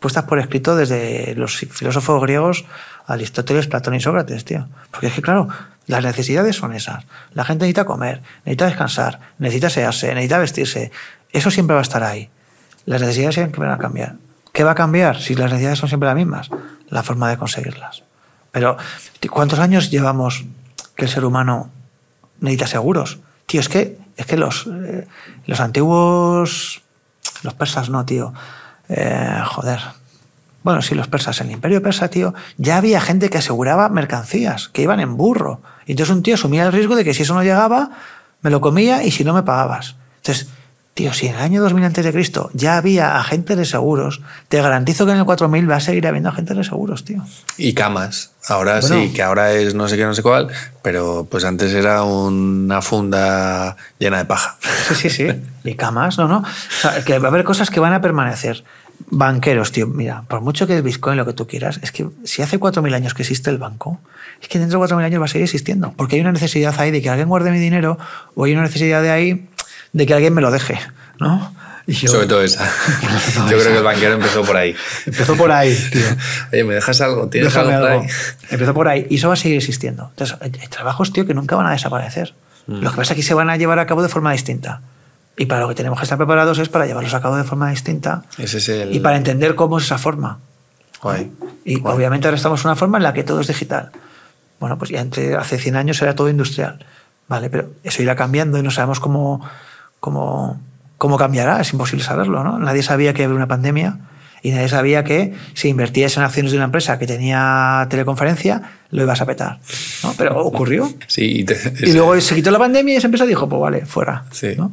puestas 0.00 0.24
por 0.24 0.40
escrito 0.40 0.74
desde 0.74 1.34
los 1.36 1.56
filósofos 1.56 2.20
griegos 2.22 2.64
Aristóteles, 3.06 3.66
Platón 3.66 3.94
y 3.94 4.00
Sócrates, 4.00 4.44
tío. 4.44 4.68
Porque 4.90 5.08
es 5.08 5.14
que, 5.14 5.22
claro, 5.22 5.48
las 5.86 6.04
necesidades 6.04 6.56
son 6.56 6.72
esas. 6.72 7.04
La 7.32 7.44
gente 7.44 7.64
necesita 7.64 7.84
comer, 7.84 8.22
necesita 8.44 8.66
descansar, 8.66 9.20
necesita 9.38 9.66
asearse, 9.68 10.08
necesita 10.08 10.38
vestirse. 10.38 10.92
Eso 11.32 11.50
siempre 11.50 11.74
va 11.74 11.80
a 11.80 11.82
estar 11.82 12.02
ahí. 12.02 12.30
Las 12.84 13.00
necesidades 13.00 13.34
siempre 13.34 13.60
van 13.60 13.70
a 13.70 13.78
cambiar. 13.78 14.16
¿Qué 14.52 14.64
va 14.64 14.72
a 14.72 14.74
cambiar 14.74 15.20
si 15.20 15.34
las 15.34 15.50
necesidades 15.50 15.78
son 15.78 15.88
siempre 15.88 16.08
las 16.08 16.16
mismas? 16.16 16.50
La 16.88 17.02
forma 17.02 17.30
de 17.30 17.38
conseguirlas. 17.38 18.02
Pero, 18.50 18.76
¿cuántos 19.30 19.58
años 19.58 19.90
llevamos 19.90 20.44
que 20.94 21.06
el 21.06 21.10
ser 21.10 21.24
humano 21.24 21.70
necesita 22.40 22.66
seguros? 22.66 23.18
Tío, 23.46 23.60
es 23.60 23.68
que, 23.68 23.98
es 24.16 24.26
que 24.26 24.36
los, 24.36 24.66
eh, 24.66 25.06
los 25.46 25.60
antiguos. 25.60 26.82
Los 27.42 27.54
persas 27.54 27.88
no, 27.88 28.04
tío. 28.04 28.32
Eh, 28.88 29.42
joder. 29.46 29.80
Bueno, 30.62 30.82
sí, 30.82 30.94
los 30.94 31.08
persas. 31.08 31.40
En 31.40 31.48
el 31.48 31.54
imperio 31.54 31.82
persa, 31.82 32.08
tío, 32.08 32.34
ya 32.56 32.76
había 32.76 33.00
gente 33.00 33.30
que 33.30 33.38
aseguraba 33.38 33.88
mercancías, 33.88 34.68
que 34.68 34.82
iban 34.82 35.00
en 35.00 35.16
burro. 35.16 35.60
Y 35.86 35.92
entonces 35.92 36.14
un 36.14 36.22
tío 36.22 36.34
asumía 36.34 36.64
el 36.64 36.72
riesgo 36.72 36.94
de 36.96 37.04
que 37.04 37.14
si 37.14 37.22
eso 37.22 37.34
no 37.34 37.42
llegaba, 37.42 37.90
me 38.42 38.50
lo 38.50 38.60
comía 38.60 39.02
y 39.04 39.10
si 39.10 39.24
no 39.24 39.34
me 39.34 39.42
pagabas. 39.42 39.96
Entonces, 40.18 40.48
tío, 40.94 41.12
si 41.12 41.26
en 41.26 41.34
el 41.36 41.40
año 41.40 41.62
2000 41.62 41.84
antes 41.84 42.04
de 42.04 42.12
Cristo 42.12 42.50
ya 42.54 42.76
había 42.76 43.16
agentes 43.18 43.56
de 43.56 43.64
seguros, 43.64 44.20
te 44.48 44.60
garantizo 44.62 45.04
que 45.06 45.12
en 45.12 45.18
el 45.18 45.24
4000 45.24 45.68
va 45.70 45.76
a 45.76 45.80
seguir 45.80 46.06
habiendo 46.06 46.28
agentes 46.28 46.56
de 46.56 46.62
seguros, 46.64 47.04
tío. 47.04 47.24
Y 47.56 47.74
camas. 47.74 48.30
Ahora 48.48 48.80
Bueno. 48.80 48.96
sí, 48.96 49.12
que 49.12 49.22
ahora 49.22 49.52
es 49.52 49.74
no 49.74 49.88
sé 49.88 49.96
qué, 49.96 50.04
no 50.04 50.14
sé 50.14 50.22
cuál, 50.22 50.48
pero 50.82 51.26
pues 51.30 51.44
antes 51.44 51.72
era 51.72 52.02
una 52.02 52.82
funda 52.82 53.76
llena 53.98 54.18
de 54.18 54.24
paja. 54.24 54.56
Sí, 54.88 54.94
sí, 54.94 55.10
sí. 55.10 55.26
Y 55.64 55.74
camas, 55.76 56.18
no, 56.18 56.26
no. 56.28 56.38
O 56.38 56.44
sea, 56.80 57.04
que 57.04 57.18
va 57.18 57.28
a 57.28 57.30
haber 57.30 57.44
cosas 57.44 57.70
que 57.70 57.78
van 57.80 57.92
a 57.92 58.00
permanecer. 58.00 58.64
Banqueros, 59.10 59.72
tío. 59.72 59.86
Mira, 59.86 60.22
por 60.28 60.40
mucho 60.40 60.66
que 60.66 60.76
el 60.76 60.82
Bitcoin, 60.82 61.16
lo 61.16 61.26
que 61.26 61.32
tú 61.32 61.46
quieras, 61.46 61.78
es 61.82 61.92
que 61.92 62.06
si 62.24 62.42
hace 62.42 62.58
4.000 62.58 62.94
años 62.94 63.14
que 63.14 63.22
existe 63.22 63.50
el 63.50 63.58
banco, 63.58 64.00
es 64.40 64.48
que 64.48 64.58
dentro 64.58 64.80
de 64.80 64.86
4.000 64.86 65.04
años 65.04 65.20
va 65.20 65.24
a 65.26 65.28
seguir 65.28 65.44
existiendo. 65.44 65.92
Porque 65.96 66.16
hay 66.16 66.22
una 66.22 66.32
necesidad 66.32 66.74
ahí 66.78 66.90
de 66.90 67.02
que 67.02 67.10
alguien 67.10 67.28
guarde 67.28 67.50
mi 67.50 67.58
dinero 67.58 67.98
o 68.34 68.44
hay 68.44 68.52
una 68.52 68.62
necesidad 68.62 69.02
de 69.02 69.10
ahí 69.10 69.48
de 69.92 70.06
que 70.06 70.14
alguien 70.14 70.32
me 70.34 70.40
lo 70.40 70.50
deje, 70.50 70.78
¿no? 71.20 71.54
Y 71.86 71.94
yo- 71.94 72.08
Sobre 72.10 72.26
todo 72.26 72.42
esa. 72.42 72.64
todo 73.34 73.50
Yo 73.50 73.56
esa. 73.56 73.64
creo 73.64 73.72
que 73.72 73.78
el 73.78 73.84
banquero 73.84 74.14
empezó 74.14 74.42
por 74.44 74.56
ahí. 74.56 74.74
Empezó 75.04 75.36
por 75.36 75.50
ahí, 75.50 75.74
tío. 75.92 76.02
Oye, 76.52 76.64
¿me 76.64 76.74
dejas 76.74 77.00
algo? 77.00 77.28
¿Tienes 77.28 77.52
Déjame 77.52 77.74
algo 77.74 77.84
por 77.86 77.92
algo. 77.92 78.04
ahí? 78.04 78.10
Empezó 78.50 78.74
por 78.74 78.88
ahí 78.88 79.06
y 79.10 79.16
eso 79.16 79.28
va 79.28 79.34
a 79.34 79.36
seguir 79.36 79.58
existiendo. 79.58 80.08
Entonces, 80.10 80.36
hay 80.40 80.50
trabajos, 80.68 81.12
tío, 81.12 81.26
que 81.26 81.34
nunca 81.34 81.56
van 81.56 81.66
a 81.66 81.72
desaparecer. 81.72 82.34
Mm. 82.68 82.82
Lo 82.82 82.90
que 82.92 82.96
pasa 82.98 83.14
es 83.14 83.16
que 83.16 83.22
se 83.24 83.34
van 83.34 83.50
a 83.50 83.56
llevar 83.56 83.80
a 83.80 83.86
cabo 83.86 84.00
de 84.02 84.08
forma 84.08 84.30
distinta. 84.32 84.80
Y 85.36 85.46
para 85.46 85.62
lo 85.62 85.68
que 85.68 85.74
tenemos 85.74 85.98
que 85.98 86.04
estar 86.04 86.18
preparados 86.18 86.58
es 86.58 86.68
para 86.68 86.86
llevarlos 86.86 87.14
a 87.14 87.20
cabo 87.22 87.36
de 87.36 87.44
forma 87.44 87.70
distinta 87.70 88.24
Ese 88.38 88.58
es 88.58 88.68
el. 88.68 88.94
y 88.94 89.00
para 89.00 89.16
entender 89.16 89.54
cómo 89.54 89.78
es 89.78 89.84
esa 89.84 89.98
forma. 89.98 90.38
Guay. 91.02 91.30
Y 91.64 91.76
Guay. 91.80 91.94
obviamente 91.96 92.26
ahora 92.28 92.36
estamos 92.36 92.60
en 92.62 92.66
una 92.68 92.76
forma 92.76 92.98
en 92.98 93.04
la 93.04 93.12
que 93.12 93.24
todo 93.24 93.40
es 93.40 93.46
digital. 93.46 93.90
Bueno, 94.60 94.78
pues 94.78 94.90
ya 94.90 95.00
entre, 95.00 95.34
hace 95.36 95.58
100 95.58 95.76
años 95.76 96.00
era 96.02 96.14
todo 96.14 96.28
industrial. 96.28 96.84
Vale, 97.28 97.48
pero 97.50 97.70
eso 97.82 98.02
irá 98.02 98.14
cambiando 98.14 98.58
y 98.58 98.62
no 98.62 98.70
sabemos 98.70 99.00
cómo, 99.00 99.40
cómo, 100.00 100.60
cómo 100.98 101.16
cambiará. 101.16 101.60
Es 101.60 101.72
imposible 101.72 102.04
saberlo, 102.04 102.44
¿no? 102.44 102.58
Nadie 102.58 102.82
sabía 102.82 103.14
que 103.14 103.24
había 103.24 103.34
una 103.34 103.48
pandemia 103.48 103.98
y 104.42 104.50
nadie 104.50 104.68
sabía 104.68 105.02
que 105.02 105.34
si 105.54 105.68
invertías 105.68 106.16
en 106.16 106.24
acciones 106.24 106.52
de 106.52 106.58
una 106.58 106.66
empresa 106.66 106.98
que 106.98 107.06
tenía 107.06 107.86
teleconferencia, 107.90 108.62
lo 108.90 109.02
ibas 109.02 109.20
a 109.20 109.26
petar. 109.26 109.58
¿no? 110.04 110.14
Pero 110.18 110.38
ocurrió. 110.44 110.92
Sí, 111.06 111.44
te- 111.44 111.72
Y 111.86 111.92
luego 111.94 112.20
se 112.20 112.34
quitó 112.34 112.50
la 112.50 112.58
pandemia 112.58 112.94
y 112.94 112.96
esa 112.98 113.06
empresa 113.06 113.24
dijo, 113.26 113.48
pues 113.48 113.60
vale, 113.62 113.86
fuera. 113.86 114.24
Sí. 114.30 114.54
¿no? 114.56 114.70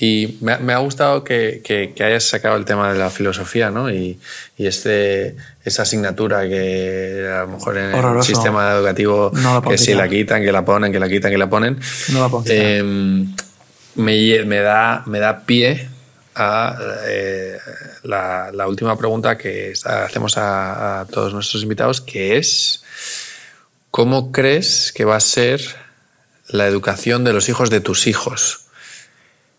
Y 0.00 0.38
me, 0.40 0.52
ha- 0.52 0.58
me 0.58 0.72
ha 0.72 0.78
gustado 0.78 1.22
que, 1.22 1.60
que- 1.64 1.92
que 1.94 2.04
hayas 2.04 2.24
sacado 2.24 2.56
el 2.56 2.64
tema 2.64 2.92
de 2.92 2.98
la 2.98 3.10
filosofía, 3.10 3.70
¿no? 3.70 3.90
Y, 3.90 4.18
y 4.58 4.66
este, 4.66 5.36
esa 5.64 5.82
asignatura 5.82 6.48
que 6.48 7.28
a 7.32 7.42
lo 7.42 7.48
mejor 7.48 7.78
en 7.78 7.94
el 7.94 8.22
sistema 8.22 8.72
educativo, 8.72 9.30
No 9.34 9.62
que 9.62 9.78
si 9.78 9.94
la 9.94 10.08
quitan, 10.08 10.42
que 10.42 10.52
la 10.52 10.64
ponen, 10.64 10.90
que 10.92 10.98
la 10.98 11.08
quitan, 11.08 11.30
que 11.30 11.38
la 11.38 11.48
ponen, 11.48 11.78
No 12.08 12.20
la 12.20 12.42
eh, 12.46 12.82
me, 13.94 14.58
da, 14.60 15.02
me 15.06 15.18
da 15.20 15.44
pie 15.46 15.88
a 16.34 16.76
eh, 17.06 17.58
la, 18.02 18.50
la, 18.52 18.66
última 18.66 18.98
pregunta 18.98 19.38
que 19.38 19.72
hacemos 19.84 20.36
a, 20.36 21.00
a, 21.02 21.04
todos 21.06 21.32
nuestros 21.32 21.62
invitados, 21.62 22.00
que 22.00 22.36
es, 22.36 22.82
¿cómo 23.90 24.32
crees 24.32 24.92
que 24.92 25.04
va 25.04 25.16
a 25.16 25.20
ser 25.20 25.62
la 26.48 26.66
educación 26.66 27.22
de 27.24 27.32
los 27.32 27.48
hijos 27.48 27.70
de 27.70 27.80
tus 27.80 28.06
hijos? 28.08 28.63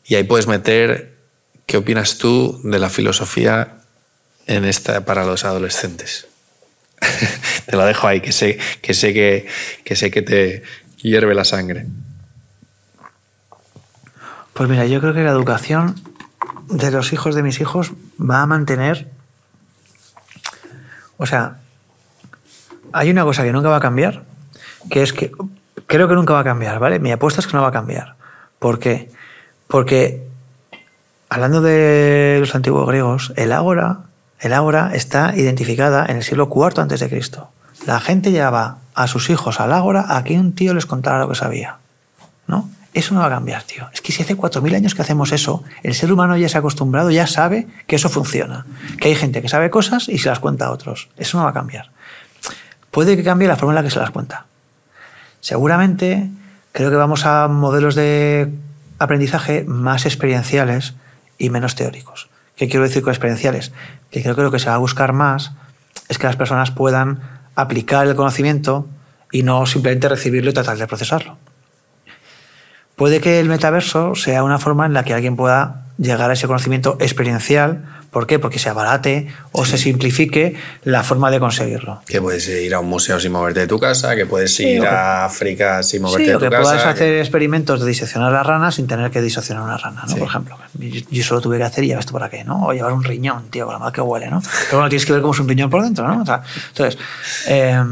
Y 0.05 0.15
ahí 0.15 0.23
puedes 0.23 0.47
meter, 0.47 1.17
¿qué 1.65 1.77
opinas 1.77 2.17
tú 2.17 2.61
de 2.63 2.79
la 2.79 2.89
filosofía 2.89 3.77
en 4.45 4.65
esta 4.65 5.03
para 5.05 5.25
los 5.25 5.45
adolescentes? 5.45 6.27
te 7.65 7.75
lo 7.75 7.85
dejo 7.85 8.07
ahí, 8.07 8.21
que 8.21 8.31
sé 8.31 8.59
que, 8.81 8.93
sé 8.93 9.13
que, 9.13 9.47
que 9.83 9.95
sé 9.95 10.11
que 10.11 10.21
te 10.21 10.63
hierve 10.97 11.33
la 11.33 11.43
sangre. 11.43 11.87
Pues 14.53 14.69
mira, 14.69 14.85
yo 14.85 15.01
creo 15.01 15.13
que 15.13 15.23
la 15.23 15.31
educación 15.31 15.95
de 16.69 16.91
los 16.91 17.11
hijos 17.11 17.35
de 17.35 17.43
mis 17.43 17.59
hijos 17.59 17.91
va 18.19 18.41
a 18.41 18.45
mantener. 18.45 19.09
O 21.17 21.25
sea, 21.25 21.57
hay 22.93 23.09
una 23.09 23.23
cosa 23.23 23.43
que 23.43 23.51
nunca 23.51 23.69
va 23.69 23.77
a 23.77 23.81
cambiar, 23.81 24.23
que 24.89 25.01
es 25.01 25.13
que 25.13 25.31
creo 25.87 26.07
que 26.07 26.15
nunca 26.15 26.33
va 26.33 26.41
a 26.41 26.45
cambiar, 26.45 26.79
¿vale? 26.79 26.99
Mi 26.99 27.11
apuesta 27.11 27.41
es 27.41 27.47
que 27.47 27.53
no 27.53 27.63
va 27.63 27.69
a 27.69 27.73
cambiar. 27.73 28.15
¿Por 28.59 28.79
qué? 28.79 29.09
Porque, 29.09 29.15
hablando 31.29 31.61
de 31.61 32.37
los 32.39 32.55
antiguos 32.55 32.87
griegos, 32.87 33.33
el 33.35 33.51
ágora, 33.51 33.99
el 34.39 34.53
ágora 34.53 34.91
está 34.93 35.35
identificada 35.35 36.05
en 36.07 36.17
el 36.17 36.23
siglo 36.23 36.49
IV 36.53 37.09
Cristo. 37.09 37.49
La 37.85 37.99
gente 37.99 38.31
llevaba 38.31 38.77
a 38.93 39.07
sus 39.07 39.29
hijos 39.29 39.59
al 39.59 39.73
ágora 39.73 40.17
a 40.17 40.23
que 40.23 40.39
un 40.39 40.53
tío 40.53 40.73
les 40.73 40.85
contara 40.85 41.19
lo 41.19 41.29
que 41.29 41.35
sabía, 41.35 41.77
¿no? 42.47 42.69
Eso 42.93 43.13
no 43.13 43.19
va 43.19 43.25
a 43.25 43.29
cambiar, 43.29 43.63
tío. 43.63 43.89
Es 43.93 43.99
que 43.99 44.13
si 44.13 44.23
hace 44.23 44.37
4.000 44.37 44.73
años 44.73 44.95
que 44.95 45.01
hacemos 45.01 45.33
eso, 45.33 45.63
el 45.83 45.93
ser 45.93 46.13
humano 46.13 46.37
ya 46.37 46.47
se 46.47 46.55
ha 46.55 46.59
acostumbrado, 46.59 47.11
ya 47.11 47.27
sabe 47.27 47.67
que 47.87 47.97
eso 47.97 48.07
funciona. 48.07 48.65
Que 49.01 49.09
hay 49.09 49.15
gente 49.15 49.41
que 49.41 49.49
sabe 49.49 49.69
cosas 49.69 50.07
y 50.07 50.17
se 50.17 50.29
las 50.29 50.39
cuenta 50.39 50.67
a 50.67 50.71
otros. 50.71 51.09
Eso 51.17 51.37
no 51.37 51.43
va 51.43 51.49
a 51.49 51.53
cambiar. 51.53 51.89
Puede 52.91 53.17
que 53.17 53.23
cambie 53.25 53.49
la 53.49 53.57
forma 53.57 53.73
en 53.73 53.75
la 53.75 53.83
que 53.83 53.89
se 53.89 53.99
las 53.99 54.11
cuenta. 54.11 54.45
Seguramente 55.41 56.29
creo 56.71 56.89
que 56.89 56.95
vamos 56.95 57.25
a 57.25 57.49
modelos 57.49 57.95
de 57.95 58.49
aprendizaje 58.99 59.63
más 59.65 60.05
experienciales 60.05 60.93
y 61.37 61.49
menos 61.49 61.75
teóricos. 61.75 62.29
¿Qué 62.55 62.69
quiero 62.69 62.83
decir 62.83 63.03
con 63.03 63.11
experienciales? 63.11 63.71
Que 64.11 64.21
creo 64.21 64.35
que 64.35 64.43
lo 64.43 64.51
que 64.51 64.59
se 64.59 64.69
va 64.69 64.75
a 64.75 64.79
buscar 64.79 65.13
más 65.13 65.51
es 66.07 66.17
que 66.17 66.27
las 66.27 66.35
personas 66.35 66.71
puedan 66.71 67.21
aplicar 67.55 68.07
el 68.07 68.15
conocimiento 68.15 68.87
y 69.31 69.43
no 69.43 69.65
simplemente 69.65 70.07
recibirlo 70.07 70.51
y 70.51 70.53
tratar 70.53 70.77
de 70.77 70.87
procesarlo. 70.87 71.37
Puede 72.95 73.19
que 73.19 73.39
el 73.39 73.49
metaverso 73.49 74.15
sea 74.15 74.43
una 74.43 74.59
forma 74.59 74.85
en 74.85 74.93
la 74.93 75.03
que 75.03 75.13
alguien 75.13 75.35
pueda 75.35 75.85
llegar 75.97 76.29
a 76.29 76.33
ese 76.33 76.47
conocimiento 76.47 76.97
experiencial. 77.01 77.85
¿Por 78.15 78.27
qué? 78.27 78.39
Porque 78.39 78.59
se 78.59 78.69
abarate 78.69 79.27
o 79.51 79.65
se 79.65 79.77
simplifique 79.77 80.55
la 80.85 81.03
forma 81.03 81.29
de 81.31 81.41
conseguirlo. 81.41 82.01
Que 82.07 82.21
puedes 82.21 82.47
ir 82.47 82.73
a 82.73 82.79
un 82.79 82.87
museo 82.87 83.19
sin 83.19 83.33
moverte 83.33 83.59
de 83.59 83.67
tu 83.67 83.77
casa, 83.77 84.15
que 84.15 84.25
puedes 84.25 84.57
ir 84.61 84.79
sí, 84.79 84.85
a 84.85 85.25
África 85.25 85.83
sin 85.83 86.01
moverte 86.01 86.23
sí, 86.23 86.31
de 86.31 86.37
tu 86.37 86.37
o 86.37 86.39
que 86.39 86.49
casa. 86.49 86.61
puedas 86.61 86.85
hacer 86.85 87.17
experimentos 87.17 87.81
de 87.81 87.87
diseccionar 87.87 88.33
a 88.33 88.41
ranas 88.41 88.75
sin 88.75 88.87
tener 88.87 89.11
que 89.11 89.21
diseccionar 89.21 89.63
una 89.63 89.75
rana, 89.75 90.03
¿no? 90.03 90.13
Sí. 90.13 90.15
Por 90.17 90.29
ejemplo. 90.29 90.57
Yo, 90.79 91.01
yo 91.11 91.23
solo 91.25 91.41
tuve 91.41 91.57
que 91.57 91.65
hacer 91.65 91.83
y 91.83 91.87
ya 91.87 91.97
ves 91.97 92.05
tú 92.05 92.13
para 92.13 92.29
qué, 92.29 92.45
¿no? 92.45 92.67
O 92.67 92.71
llevar 92.71 92.93
un 92.93 93.03
riñón, 93.03 93.49
tío, 93.49 93.65
con 93.65 93.73
la 93.73 93.79
mal 93.79 93.91
que 93.91 93.99
huele, 93.99 94.29
¿no? 94.29 94.41
Pero 94.67 94.77
bueno, 94.77 94.87
tienes 94.87 95.05
que 95.05 95.11
ver 95.11 95.21
cómo 95.21 95.33
es 95.33 95.39
un 95.41 95.49
riñón 95.49 95.69
por 95.69 95.83
dentro, 95.83 96.07
¿no? 96.07 96.21
O 96.21 96.25
sea, 96.25 96.41
entonces, 96.69 96.97
eh, 97.49 97.83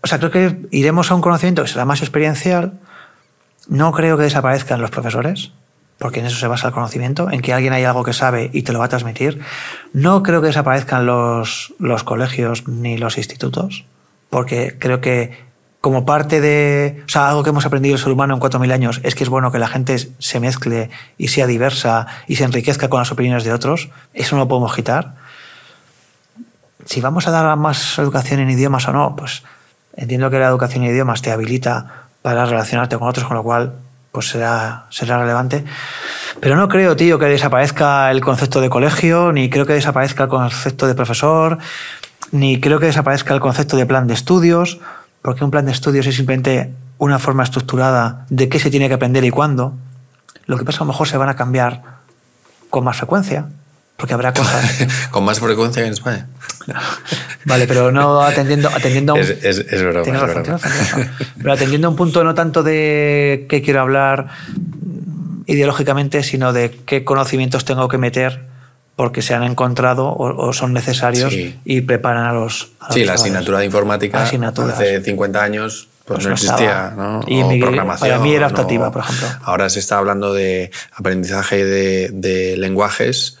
o 0.00 0.06
sea, 0.06 0.18
creo 0.20 0.30
que 0.30 0.60
iremos 0.70 1.10
a 1.10 1.16
un 1.16 1.22
conocimiento 1.22 1.64
que 1.64 1.68
será 1.68 1.84
más 1.84 2.02
experiencial. 2.02 2.74
No 3.66 3.90
creo 3.90 4.16
que 4.16 4.22
desaparezcan 4.22 4.80
los 4.80 4.92
profesores, 4.92 5.50
porque 5.98 6.20
en 6.20 6.26
eso 6.26 6.38
se 6.38 6.46
basa 6.46 6.68
el 6.68 6.74
conocimiento, 6.74 7.30
en 7.30 7.40
que 7.40 7.52
alguien 7.52 7.72
hay 7.72 7.84
algo 7.84 8.04
que 8.04 8.12
sabe 8.12 8.50
y 8.52 8.62
te 8.62 8.72
lo 8.72 8.78
va 8.78 8.86
a 8.86 8.88
transmitir. 8.88 9.40
No 9.92 10.22
creo 10.22 10.40
que 10.40 10.48
desaparezcan 10.48 11.06
los, 11.06 11.74
los 11.78 12.04
colegios 12.04 12.68
ni 12.68 12.98
los 12.98 13.16
institutos, 13.16 13.84
porque 14.28 14.76
creo 14.78 15.00
que 15.00 15.46
como 15.86 16.04
parte 16.04 16.40
de, 16.40 17.04
o 17.06 17.08
sea, 17.08 17.28
algo 17.28 17.44
que 17.44 17.50
hemos 17.50 17.64
aprendido 17.64 17.94
el 17.94 18.00
ser 18.00 18.10
humano 18.10 18.34
en 18.34 18.40
4.000 18.40 18.72
años 18.72 19.00
es 19.04 19.14
que 19.14 19.22
es 19.22 19.30
bueno 19.30 19.52
que 19.52 19.60
la 19.60 19.68
gente 19.68 19.96
se 20.18 20.40
mezcle 20.40 20.90
y 21.16 21.28
sea 21.28 21.46
diversa 21.46 22.08
y 22.26 22.34
se 22.34 22.42
enriquezca 22.42 22.88
con 22.88 22.98
las 22.98 23.12
opiniones 23.12 23.44
de 23.44 23.52
otros. 23.52 23.88
Eso 24.12 24.34
no 24.34 24.42
lo 24.42 24.48
podemos 24.48 24.74
quitar. 24.74 25.14
Si 26.86 27.00
vamos 27.00 27.28
a 27.28 27.30
dar 27.30 27.56
más 27.56 27.98
educación 28.00 28.40
en 28.40 28.50
idiomas 28.50 28.88
o 28.88 28.92
no, 28.92 29.14
pues 29.14 29.44
entiendo 29.96 30.28
que 30.28 30.40
la 30.40 30.48
educación 30.48 30.82
en 30.82 30.90
idiomas 30.90 31.22
te 31.22 31.30
habilita 31.30 32.08
para 32.20 32.44
relacionarte 32.46 32.98
con 32.98 33.08
otros, 33.08 33.24
con 33.26 33.36
lo 33.36 33.44
cual 33.44 33.74
pues 34.16 34.30
será, 34.30 34.86
será 34.88 35.18
relevante. 35.18 35.62
Pero 36.40 36.56
no 36.56 36.68
creo, 36.68 36.96
tío, 36.96 37.18
que 37.18 37.26
desaparezca 37.26 38.10
el 38.10 38.22
concepto 38.22 38.62
de 38.62 38.70
colegio, 38.70 39.30
ni 39.30 39.50
creo 39.50 39.66
que 39.66 39.74
desaparezca 39.74 40.22
el 40.22 40.30
concepto 40.30 40.86
de 40.86 40.94
profesor, 40.94 41.58
ni 42.32 42.58
creo 42.58 42.80
que 42.80 42.86
desaparezca 42.86 43.34
el 43.34 43.40
concepto 43.40 43.76
de 43.76 43.84
plan 43.84 44.06
de 44.06 44.14
estudios, 44.14 44.80
porque 45.20 45.44
un 45.44 45.50
plan 45.50 45.66
de 45.66 45.72
estudios 45.72 46.06
es 46.06 46.16
simplemente 46.16 46.72
una 46.96 47.18
forma 47.18 47.42
estructurada 47.42 48.24
de 48.30 48.48
qué 48.48 48.58
se 48.58 48.70
tiene 48.70 48.88
que 48.88 48.94
aprender 48.94 49.22
y 49.22 49.28
cuándo. 49.28 49.74
Lo 50.46 50.56
que 50.56 50.64
pasa 50.64 50.78
a 50.78 50.86
lo 50.86 50.92
mejor 50.92 51.08
se 51.08 51.18
van 51.18 51.28
a 51.28 51.36
cambiar 51.36 51.82
con 52.70 52.84
más 52.84 52.96
frecuencia, 52.96 53.50
porque 53.98 54.14
habrá 54.14 54.32
cosas. 54.32 54.86
con 55.10 55.26
más 55.26 55.40
frecuencia 55.40 55.84
en 55.84 55.92
España. 55.92 56.26
Vale, 57.44 57.66
pero 57.66 57.92
no 57.92 58.22
atendiendo, 58.22 58.68
atendiendo 58.68 59.12
a 59.12 59.14
un... 59.16 59.20
Es, 59.20 59.30
es, 59.30 59.58
es 59.58 59.82
broma, 59.82 60.02
Tienes 60.02 60.22
es 60.22 60.28
razón, 60.28 60.42
broma. 60.42 60.58
tienes 60.58 60.62
razón, 60.62 60.72
tienes 60.72 60.90
razón. 61.18 61.28
Pero 61.38 61.52
atendiendo 61.52 61.86
a 61.86 61.90
un 61.90 61.96
punto 61.96 62.24
no 62.24 62.34
tanto 62.34 62.62
de 62.62 63.46
qué 63.48 63.62
quiero 63.62 63.80
hablar 63.80 64.26
ideológicamente, 65.46 66.22
sino 66.22 66.52
de 66.52 66.70
qué 66.84 67.04
conocimientos 67.04 67.64
tengo 67.64 67.88
que 67.88 67.98
meter 67.98 68.44
porque 68.96 69.20
se 69.22 69.34
han 69.34 69.42
encontrado 69.42 70.06
o, 70.08 70.46
o 70.48 70.52
son 70.52 70.72
necesarios 70.72 71.32
Sí. 71.32 71.58
y 71.64 71.82
preparan 71.82 72.24
a 72.24 72.32
los. 72.32 72.70
a 72.80 72.86
los 72.86 72.94
Sí, 72.94 73.00
la 73.00 73.06
chavales. 73.06 73.20
asignatura 73.20 73.58
de 73.58 73.66
informática 73.66 74.22
Asignaturas. 74.22 74.74
hace 74.74 75.02
50 75.02 75.42
años 75.42 75.88
pues, 76.06 76.16
Pues 76.16 76.26
no 76.28 76.32
existía. 76.32 76.94
Y 77.26 77.42
o 77.42 77.48
mi- 77.48 77.60
programación. 77.60 78.08
para 78.08 78.20
mí 78.22 78.32
era 78.34 78.46
optativa, 78.46 78.90
por 78.90 79.02
ejemplo. 79.02 79.28
Ahora 79.42 79.68
se 79.68 79.80
está 79.80 79.98
hablando 79.98 80.32
de 80.32 80.70
aprendizaje 80.92 81.64
de, 81.64 82.10
de 82.12 82.56
lenguajes, 82.56 83.38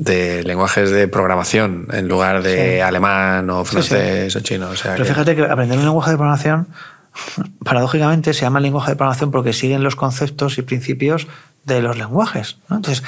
de 0.00 0.42
lenguajes 0.44 0.90
de 0.90 1.08
programación 1.08 1.86
en 1.92 2.08
lugar 2.08 2.42
de 2.42 2.76
Sí. 2.76 2.80
alemán 2.80 3.48
o 3.50 3.64
Sí, 3.64 3.70
sí. 3.70 3.70
francés 3.88 4.36
o 4.36 4.40
chino. 4.40 4.70
O 4.70 4.76
sea 4.76 4.92
Pero 4.92 5.04
que- 5.04 5.10
fíjate 5.10 5.36
que 5.36 5.42
aprender 5.44 5.78
un 5.78 5.84
lenguaje 5.84 6.10
de 6.12 6.16
programación, 6.16 6.68
paradójicamente, 7.64 8.32
se 8.34 8.42
llama 8.42 8.60
lenguaje 8.60 8.92
de 8.92 8.96
programación 8.96 9.30
porque 9.30 9.52
siguen 9.52 9.82
los 9.82 9.96
conceptos 9.96 10.58
y 10.58 10.62
principios 10.62 11.26
de 11.64 11.82
los 11.82 11.98
lenguajes. 11.98 12.56
¿no? 12.68 12.76
Entonces, 12.76 13.04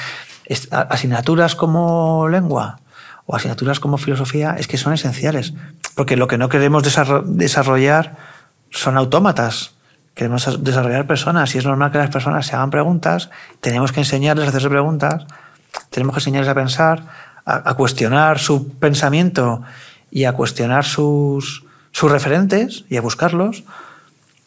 asignaturas 0.71 1.55
como 1.55 2.27
lengua 2.29 2.79
o 3.25 3.35
asignaturas 3.35 3.79
como 3.79 3.97
filosofía 3.97 4.55
es 4.59 4.67
que 4.67 4.77
son 4.77 4.93
esenciales. 4.93 5.53
Porque 5.95 6.17
lo 6.17 6.27
que 6.27 6.37
no 6.37 6.49
queremos 6.49 6.83
desarro- 6.83 7.23
desarrollar 7.25 8.15
son 8.69 8.97
autómatas. 8.97 9.71
Queremos 10.13 10.63
desarrollar 10.63 11.07
personas 11.07 11.55
y 11.55 11.57
es 11.57 11.65
normal 11.65 11.91
que 11.91 11.97
las 11.97 12.09
personas 12.11 12.45
se 12.45 12.55
hagan 12.55 12.69
preguntas. 12.69 13.31
Tenemos 13.61 13.91
que 13.91 14.01
enseñarles 14.01 14.45
a 14.45 14.49
hacerse 14.49 14.69
preguntas. 14.69 15.25
Tenemos 15.89 16.15
que 16.15 16.19
enseñarles 16.19 16.49
a 16.49 16.55
pensar, 16.55 17.03
a, 17.45 17.73
cuestionar 17.75 18.39
su 18.39 18.69
pensamiento 18.69 19.61
y 20.11 20.25
a 20.25 20.33
cuestionar 20.33 20.85
sus, 20.85 21.65
sus 21.91 22.11
referentes 22.11 22.85
y 22.89 22.97
a 22.97 23.01
buscarlos. 23.01 23.63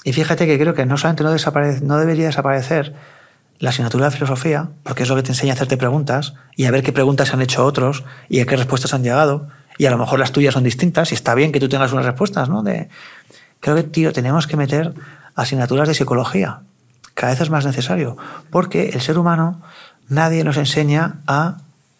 Y 0.04 0.12
fíjate 0.12 0.46
que 0.46 0.58
creo 0.58 0.74
que 0.74 0.86
no 0.86 0.96
solamente 0.96 1.24
no, 1.24 1.34
no 1.82 1.98
debería 1.98 2.26
desaparecer 2.26 2.94
la 3.58 3.70
asignatura 3.70 4.06
de 4.06 4.10
filosofía, 4.12 4.68
porque 4.82 5.02
es 5.02 5.08
lo 5.08 5.16
que 5.16 5.22
te 5.22 5.30
enseña 5.30 5.52
a 5.52 5.54
hacerte 5.54 5.76
preguntas 5.76 6.34
y 6.56 6.66
a 6.66 6.70
ver 6.70 6.82
qué 6.82 6.92
preguntas 6.92 7.32
han 7.32 7.42
hecho 7.42 7.64
otros 7.64 8.04
y 8.28 8.40
a 8.40 8.46
qué 8.46 8.56
respuestas 8.56 8.94
han 8.94 9.02
llegado. 9.02 9.48
Y 9.78 9.86
a 9.86 9.90
lo 9.90 9.98
mejor 9.98 10.18
las 10.18 10.32
tuyas 10.32 10.54
son 10.54 10.64
distintas 10.64 11.12
y 11.12 11.14
está 11.14 11.34
bien 11.34 11.52
que 11.52 11.60
tú 11.60 11.68
tengas 11.68 11.92
unas 11.92 12.04
respuestas, 12.04 12.48
¿no? 12.48 12.62
De, 12.62 12.88
creo 13.60 13.76
que, 13.76 13.82
tío, 13.82 14.12
tenemos 14.12 14.46
que 14.46 14.56
meter 14.56 14.94
asignaturas 15.34 15.88
de 15.88 15.94
psicología. 15.94 16.60
Cada 17.14 17.32
vez 17.32 17.40
es 17.40 17.50
más 17.50 17.64
necesario, 17.64 18.16
porque 18.50 18.90
el 18.90 19.00
ser 19.00 19.18
humano 19.18 19.62
nadie 20.08 20.44
nos 20.44 20.56
enseña 20.56 21.16
a 21.26 21.58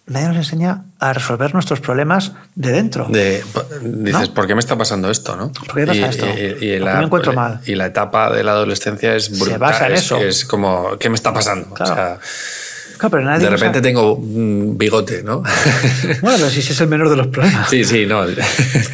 nadie 0.08 0.28
nos 0.28 0.36
enseña 0.36 0.82
a 1.00 1.12
resolver 1.12 1.52
nuestros 1.52 1.80
problemas 1.80 2.32
de 2.54 2.70
dentro. 2.70 3.06
de- 3.10 3.42
dices, 3.82 4.28
¿No? 4.28 4.34
¿por 4.34 4.46
qué 4.46 4.54
me 4.54 4.60
está 4.60 4.78
pasando 4.78 5.10
esto? 5.10 5.34
¿no? 5.34 5.50
¿Por 5.52 5.74
qué 5.74 5.80
me 5.80 5.86
pasa 5.86 5.96
y, 5.98 6.04
esto? 6.04 6.26
y- 6.26 6.30
y 6.30 6.50
¿Por 6.50 6.58
qué 6.60 6.80
la, 6.80 6.94
me 6.98 7.04
encuentro 7.06 7.32
mal? 7.32 7.60
Y 7.66 7.74
la 7.74 7.86
etapa 7.86 8.32
de 8.32 8.44
la 8.44 8.52
adolescencia 8.52 9.16
es 9.16 9.36
brutal. 9.36 9.58
basa 9.58 9.88
en 9.88 9.94
es, 9.94 10.00
eso. 10.02 10.16
es 10.18 10.44
como, 10.44 10.96
¿qué 10.98 11.08
me 11.08 11.16
está 11.16 11.32
pasando? 11.34 11.74
Claro. 11.74 11.92
O 11.92 11.94
sea, 11.96 12.18
Claro, 12.98 13.10
pero 13.10 13.24
nadie 13.24 13.44
de 13.44 13.50
repente 13.50 13.82
tengo 13.82 14.14
un 14.14 14.78
bigote, 14.78 15.22
¿no? 15.22 15.42
Bueno, 16.22 16.48
si 16.48 16.60
es 16.60 16.80
el 16.80 16.86
menor 16.88 17.10
de 17.10 17.16
los 17.16 17.26
problemas. 17.26 17.68
sí, 17.68 17.84
sí, 17.84 18.06
no. 18.06 18.26
Ya, 18.30 18.40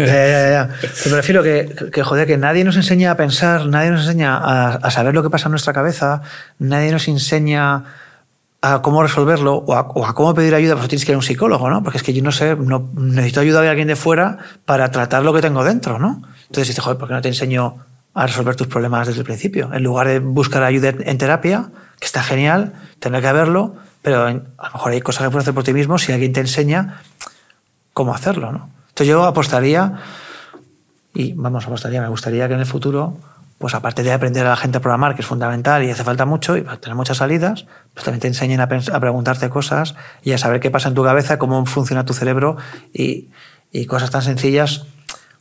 ya, 0.06 0.50
ya. 0.50 0.68
Pero 0.80 1.10
me 1.10 1.16
refiero 1.18 1.42
que, 1.44 1.72
que, 1.92 2.02
joder, 2.02 2.26
que 2.26 2.36
nadie 2.36 2.64
nos 2.64 2.74
enseña 2.76 3.12
a 3.12 3.16
pensar, 3.16 3.66
nadie 3.66 3.90
nos 3.90 4.00
enseña 4.00 4.38
a, 4.38 4.72
a 4.76 4.90
saber 4.90 5.14
lo 5.14 5.22
que 5.22 5.30
pasa 5.30 5.46
en 5.46 5.52
nuestra 5.52 5.72
cabeza, 5.72 6.22
nadie 6.58 6.90
nos 6.90 7.06
enseña 7.06 7.84
a 8.64 8.80
cómo 8.80 9.02
resolverlo 9.02 9.56
o 9.56 9.74
a, 9.74 10.14
cómo 10.14 10.34
pedir 10.34 10.54
ayuda, 10.54 10.76
pues 10.76 10.88
tienes 10.88 11.04
que 11.04 11.10
ir 11.10 11.16
a 11.16 11.18
un 11.18 11.24
psicólogo, 11.24 11.68
¿no? 11.68 11.82
Porque 11.82 11.98
es 11.98 12.04
que 12.04 12.12
yo 12.12 12.22
no 12.22 12.30
sé, 12.30 12.56
necesito 12.56 13.40
ayuda 13.40 13.60
de 13.60 13.68
alguien 13.68 13.88
de 13.88 13.96
fuera 13.96 14.38
para 14.64 14.88
tratar 14.92 15.24
lo 15.24 15.34
que 15.34 15.40
tengo 15.40 15.64
dentro, 15.64 15.98
¿no? 15.98 16.22
Entonces 16.42 16.68
dices, 16.68 16.82
joder, 16.82 16.96
¿por 16.96 17.08
qué 17.08 17.14
no 17.14 17.20
te 17.20 17.28
enseño 17.28 17.78
a 18.14 18.26
resolver 18.26 18.54
tus 18.54 18.68
problemas 18.68 19.08
desde 19.08 19.20
el 19.20 19.26
principio? 19.26 19.68
En 19.74 19.82
lugar 19.82 20.06
de 20.06 20.20
buscar 20.20 20.62
ayuda 20.62 20.94
en 20.96 21.18
terapia, 21.18 21.70
que 21.98 22.06
está 22.06 22.22
genial, 22.22 22.74
tener 23.00 23.20
que 23.20 23.32
verlo, 23.32 23.74
pero 24.00 24.26
a 24.26 24.32
lo 24.32 24.72
mejor 24.74 24.92
hay 24.92 25.00
cosas 25.00 25.24
que 25.24 25.30
puedes 25.30 25.44
hacer 25.44 25.54
por 25.54 25.64
ti 25.64 25.72
mismo 25.72 25.98
si 25.98 26.12
alguien 26.12 26.32
te 26.32 26.40
enseña 26.40 27.00
cómo 27.92 28.14
hacerlo, 28.14 28.52
¿no? 28.52 28.70
Entonces 28.90 29.08
yo 29.08 29.24
apostaría, 29.24 29.94
y 31.14 31.32
vamos, 31.32 31.66
apostaría, 31.66 32.00
me 32.00 32.08
gustaría 32.08 32.46
que 32.46 32.54
en 32.54 32.60
el 32.60 32.66
futuro, 32.66 33.16
pues 33.62 33.76
aparte 33.76 34.02
de 34.02 34.12
aprender 34.12 34.44
a 34.44 34.48
la 34.48 34.56
gente 34.56 34.78
a 34.78 34.80
programar, 34.80 35.14
que 35.14 35.20
es 35.20 35.26
fundamental 35.28 35.84
y 35.84 35.90
hace 35.92 36.02
falta 36.02 36.24
mucho, 36.24 36.56
y 36.56 36.62
tener 36.62 36.96
muchas 36.96 37.18
salidas, 37.18 37.64
pues 37.94 38.04
también 38.04 38.18
te 38.18 38.26
enseñen 38.26 38.60
a, 38.60 38.66
preguntarte 38.66 39.48
cosas 39.50 39.94
y 40.24 40.32
a 40.32 40.38
saber 40.38 40.58
qué 40.58 40.72
pasa 40.72 40.88
en 40.88 40.96
tu 40.96 41.04
cabeza, 41.04 41.38
cómo 41.38 41.64
funciona 41.64 42.04
tu 42.04 42.12
cerebro 42.12 42.56
y, 42.92 43.28
cosas 43.86 44.10
tan 44.10 44.22
sencillas 44.22 44.86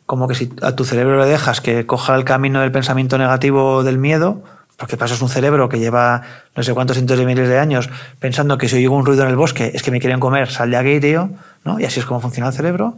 como 0.06 0.28
que 0.28 0.36
si 0.36 0.54
a 0.62 0.76
tu 0.76 0.86
cerebro 0.86 1.18
le 1.18 1.26
dejas 1.26 1.62
que 1.62 1.88
coja 1.88 2.14
el 2.14 2.24
camino 2.24 2.62
del 2.62 2.72
pensamiento 2.72 3.18
negativo 3.18 3.84
del 3.84 3.98
miedo, 3.98 4.44
porque 4.78 4.98
pasas 4.98 5.18
es 5.18 5.24
un 5.24 5.30
cerebro 5.30 5.68
que 5.68 5.80
lleva 5.80 6.22
no 6.56 6.62
sé 6.62 6.76
cuántos 6.76 6.98
cientos 6.98 7.18
de 7.18 7.26
miles 7.26 7.50
de 7.50 7.58
años 7.58 7.90
pensando 8.20 8.60
que 8.60 8.70
si 8.70 8.76
oigo 8.76 8.96
un 8.96 9.04
ruido 9.04 9.24
en 9.24 9.30
el 9.30 9.36
bosque 9.36 9.72
es 9.74 9.82
que 9.82 9.90
me 9.90 10.00
quieren 10.00 10.20
comer, 10.20 10.52
sal 10.52 10.70
de 10.70 10.78
aquí, 10.78 11.00
tío, 11.00 11.32
¿no? 11.66 11.80
Y 11.80 11.86
así 11.86 12.00
es 12.00 12.06
como 12.06 12.22
funciona 12.22 12.50
el 12.50 12.54
cerebro, 12.54 12.98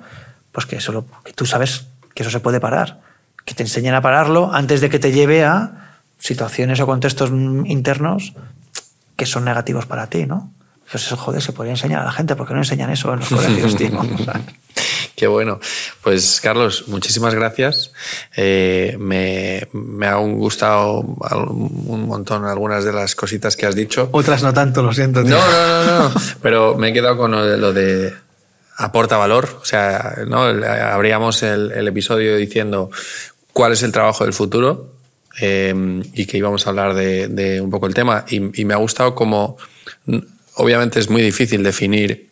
pues 0.51 0.65
que, 0.65 0.76
eso 0.76 1.05
que 1.24 1.32
tú 1.32 1.45
sabes 1.45 1.88
que 2.13 2.24
eso 2.24 2.30
se 2.30 2.41
puede 2.41 2.59
parar, 2.59 2.99
que 3.45 3.53
te 3.53 3.63
enseñen 3.63 3.93
a 3.93 4.01
pararlo 4.01 4.53
antes 4.53 4.81
de 4.81 4.89
que 4.89 4.99
te 4.99 5.11
lleve 5.11 5.43
a 5.43 5.97
situaciones 6.19 6.79
o 6.79 6.85
contextos 6.85 7.29
internos 7.65 8.33
que 9.15 9.25
son 9.25 9.45
negativos 9.45 9.85
para 9.85 10.07
ti, 10.07 10.25
¿no? 10.25 10.51
Pues 10.89 11.05
eso, 11.05 11.17
joder, 11.17 11.41
se 11.41 11.53
podría 11.53 11.73
enseñar 11.73 12.01
a 12.01 12.05
la 12.05 12.11
gente, 12.11 12.35
porque 12.35 12.53
no 12.53 12.59
enseñan 12.59 12.89
eso 12.89 13.13
en 13.13 13.19
los 13.19 13.29
colegios, 13.29 13.75
tío. 13.75 13.91
Qué 15.15 15.27
bueno. 15.27 15.59
Pues 16.01 16.39
Carlos, 16.41 16.85
muchísimas 16.87 17.33
gracias. 17.33 17.91
Eh, 18.35 18.95
me, 18.99 19.67
me 19.71 20.07
ha 20.07 20.15
gustado 20.15 20.99
un 20.99 22.07
montón 22.07 22.45
algunas 22.45 22.83
de 22.83 22.93
las 22.93 23.15
cositas 23.15 23.55
que 23.55 23.65
has 23.65 23.75
dicho. 23.75 24.09
Otras 24.11 24.43
no 24.43 24.53
tanto, 24.53 24.81
lo 24.81 24.93
siento. 24.93 25.23
No, 25.23 25.29
no, 25.29 25.85
no, 25.85 26.09
no. 26.09 26.13
Pero 26.41 26.75
me 26.77 26.89
he 26.89 26.93
quedado 26.93 27.17
con 27.17 27.31
lo 27.31 27.73
de, 27.73 28.13
aporta 28.77 29.17
valor. 29.17 29.59
O 29.61 29.65
sea, 29.65 30.15
¿no? 30.27 30.41
abríamos 30.41 31.43
el, 31.43 31.87
episodio 31.87 32.35
diciendo 32.37 32.89
cuál 33.53 33.71
es 33.71 33.83
el 33.83 33.91
trabajo 33.91 34.23
del 34.25 34.33
futuro 34.33 34.93
eh, 35.39 36.01
y 36.13 36.25
que 36.25 36.37
íbamos 36.37 36.65
a 36.65 36.71
hablar 36.71 36.93
de, 36.93 37.61
un 37.61 37.69
poco 37.69 37.87
el 37.87 37.93
tema. 37.93 38.25
Y, 38.29 38.65
me 38.65 38.73
ha 38.73 38.77
gustado 38.77 39.15
como, 39.15 39.57
obviamente 40.55 40.99
es 40.99 41.09
muy 41.09 41.21
difícil 41.21 41.63
definir 41.63 42.29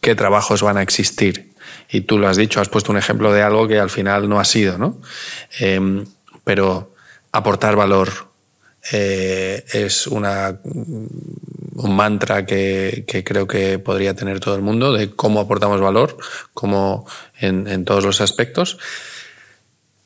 qué 0.00 0.14
trabajos 0.14 0.62
van 0.62 0.76
a 0.76 0.82
existir 0.82 1.50
y 1.90 2.02
tú 2.02 2.18
lo 2.18 2.28
has 2.28 2.36
dicho, 2.36 2.60
has 2.60 2.68
puesto 2.68 2.92
un 2.92 2.98
ejemplo 2.98 3.32
de 3.32 3.42
algo 3.42 3.66
que 3.66 3.78
al 3.78 3.90
final 3.90 4.28
no 4.28 4.38
ha 4.38 4.44
sido, 4.44 4.78
¿no? 4.78 5.00
Em, 5.58 6.04
pero 6.44 6.94
aportar 7.32 7.76
valor 7.76 8.30
eh, 8.92 9.64
es 9.72 10.06
una, 10.06 10.58
un 10.64 11.96
mantra 11.96 12.46
que, 12.46 13.04
creo 13.24 13.46
que 13.46 13.78
podría 13.78 14.14
tener 14.14 14.40
todo 14.40 14.54
el 14.54 14.62
mundo 14.62 14.92
de 14.92 15.10
cómo 15.10 15.40
aportamos 15.40 15.80
valor, 15.80 16.16
cómo 16.54 17.06
en, 17.38 17.84
todos 17.84 18.04
los 18.04 18.20
aspectos. 18.20 18.78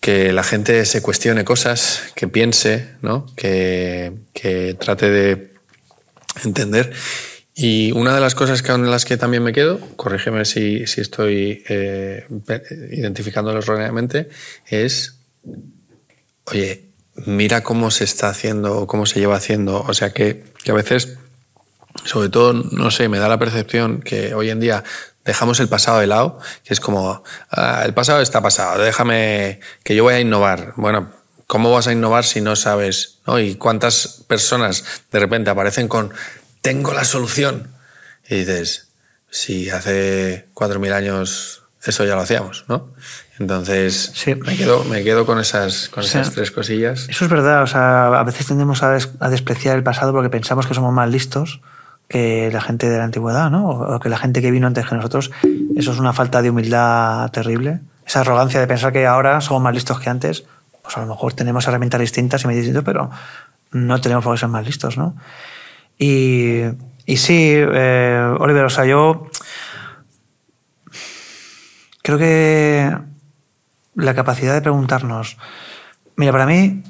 Que 0.04 0.34
la 0.34 0.44
gente 0.44 0.84
se 0.84 1.00
cuestione 1.00 1.44
cosas, 1.44 2.12
que 2.14 2.28
piense, 2.28 2.90
¿no? 3.00 3.24
que, 3.36 4.12
que 4.34 4.76
trate 4.78 5.08
de 5.08 5.54
entender 6.44 6.92
y 7.54 7.92
una 7.92 8.14
de 8.14 8.20
las 8.20 8.34
cosas 8.34 8.62
con 8.62 8.90
las 8.90 9.04
que 9.04 9.16
también 9.16 9.44
me 9.44 9.52
quedo, 9.52 9.78
corrígeme 9.94 10.44
si, 10.44 10.88
si 10.88 11.00
estoy 11.00 11.62
eh, 11.68 12.26
identificándolo 12.90 13.60
erróneamente, 13.60 14.28
es, 14.66 15.20
oye, 16.46 16.90
mira 17.26 17.62
cómo 17.62 17.92
se 17.92 18.02
está 18.02 18.28
haciendo, 18.28 18.88
cómo 18.88 19.06
se 19.06 19.20
lleva 19.20 19.36
haciendo. 19.36 19.82
O 19.82 19.94
sea 19.94 20.12
que, 20.12 20.42
que 20.64 20.72
a 20.72 20.74
veces, 20.74 21.16
sobre 22.04 22.28
todo, 22.28 22.54
no 22.54 22.90
sé, 22.90 23.08
me 23.08 23.18
da 23.18 23.28
la 23.28 23.38
percepción 23.38 24.00
que 24.00 24.34
hoy 24.34 24.50
en 24.50 24.58
día 24.58 24.82
dejamos 25.24 25.60
el 25.60 25.68
pasado 25.68 26.00
de 26.00 26.06
lado, 26.06 26.38
que 26.64 26.74
es 26.74 26.80
como, 26.80 27.22
ah, 27.50 27.82
el 27.84 27.94
pasado 27.94 28.20
está 28.20 28.42
pasado, 28.42 28.82
déjame 28.82 29.60
que 29.82 29.94
yo 29.94 30.04
voy 30.04 30.14
a 30.14 30.20
innovar. 30.20 30.74
Bueno, 30.76 31.10
¿cómo 31.46 31.72
vas 31.72 31.86
a 31.86 31.92
innovar 31.92 32.24
si 32.24 32.40
no 32.40 32.56
sabes? 32.56 33.18
¿no? 33.26 33.38
¿Y 33.38 33.54
cuántas 33.54 34.24
personas 34.26 34.84
de 35.10 35.18
repente 35.20 35.50
aparecen 35.50 35.88
con 35.88 36.12
tengo 36.64 36.94
la 36.94 37.04
solución. 37.04 37.68
Y 38.26 38.36
dices, 38.36 38.88
si 39.28 39.68
hace 39.68 40.48
4.000 40.54 40.92
años 40.94 41.62
eso 41.84 42.06
ya 42.06 42.14
lo 42.14 42.22
hacíamos, 42.22 42.64
¿no? 42.68 42.94
Entonces, 43.38 44.12
sí. 44.14 44.34
me, 44.34 44.56
quedo, 44.56 44.84
me 44.84 45.04
quedo 45.04 45.26
con 45.26 45.38
esas, 45.38 45.90
con 45.90 46.02
esas 46.02 46.32
tres 46.32 46.50
cosillas. 46.50 47.06
Eso 47.10 47.26
es 47.26 47.30
verdad, 47.30 47.62
o 47.62 47.66
sea, 47.66 48.06
a 48.06 48.24
veces 48.24 48.46
tendemos 48.46 48.82
a, 48.82 48.96
despreciar 49.28 49.76
el 49.76 49.82
pasado 49.82 50.12
porque 50.12 50.30
pensamos 50.30 50.66
que 50.66 50.72
somos 50.72 50.94
más 50.94 51.10
listos 51.10 51.60
que 52.08 52.50
la 52.52 52.60
gente 52.60 52.88
de 52.88 52.98
la 52.98 53.04
antigüedad, 53.04 53.50
¿no? 53.50 53.68
O 53.68 54.00
que 54.00 54.08
la 54.08 54.16
gente 54.16 54.42
que 54.42 54.50
vino 54.50 54.66
antes 54.66 54.86
que 54.86 54.94
nosotros. 54.94 55.30
Eso 55.76 55.92
es 55.92 55.98
una 55.98 56.12
falta 56.12 56.42
de 56.42 56.50
humildad 56.50 57.30
terrible. 57.30 57.80
Esa 58.06 58.20
arrogancia 58.20 58.60
de 58.60 58.66
pensar 58.66 58.92
que 58.92 59.06
ahora 59.06 59.40
somos 59.40 59.62
más 59.62 59.74
listos 59.74 59.98
que 59.98 60.10
antes, 60.10 60.44
pues 60.82 60.96
a 60.96 61.00
lo 61.00 61.06
mejor 61.06 61.32
tenemos 61.32 61.66
herramientas 61.66 62.00
distintas 62.00 62.44
y 62.44 62.46
medios 62.46 62.64
distintos, 62.64 62.84
pero 62.84 63.10
no 63.72 64.00
tenemos 64.00 64.22
por 64.22 64.34
qué 64.34 64.40
ser 64.40 64.48
más 64.48 64.64
listos, 64.64 64.98
¿no? 64.98 65.16
Y, 65.98 66.60
y 67.06 67.16
sí, 67.16 67.52
eh, 67.56 68.34
Oliver, 68.38 68.64
o 68.64 68.70
sea, 68.70 68.84
yo 68.84 69.28
creo 72.02 72.18
que 72.18 72.94
la 73.94 74.14
capacidad 74.14 74.52
de 74.52 74.60
preguntarnos, 74.60 75.38
mira, 76.16 76.32
para 76.32 76.46
mí, 76.46 76.82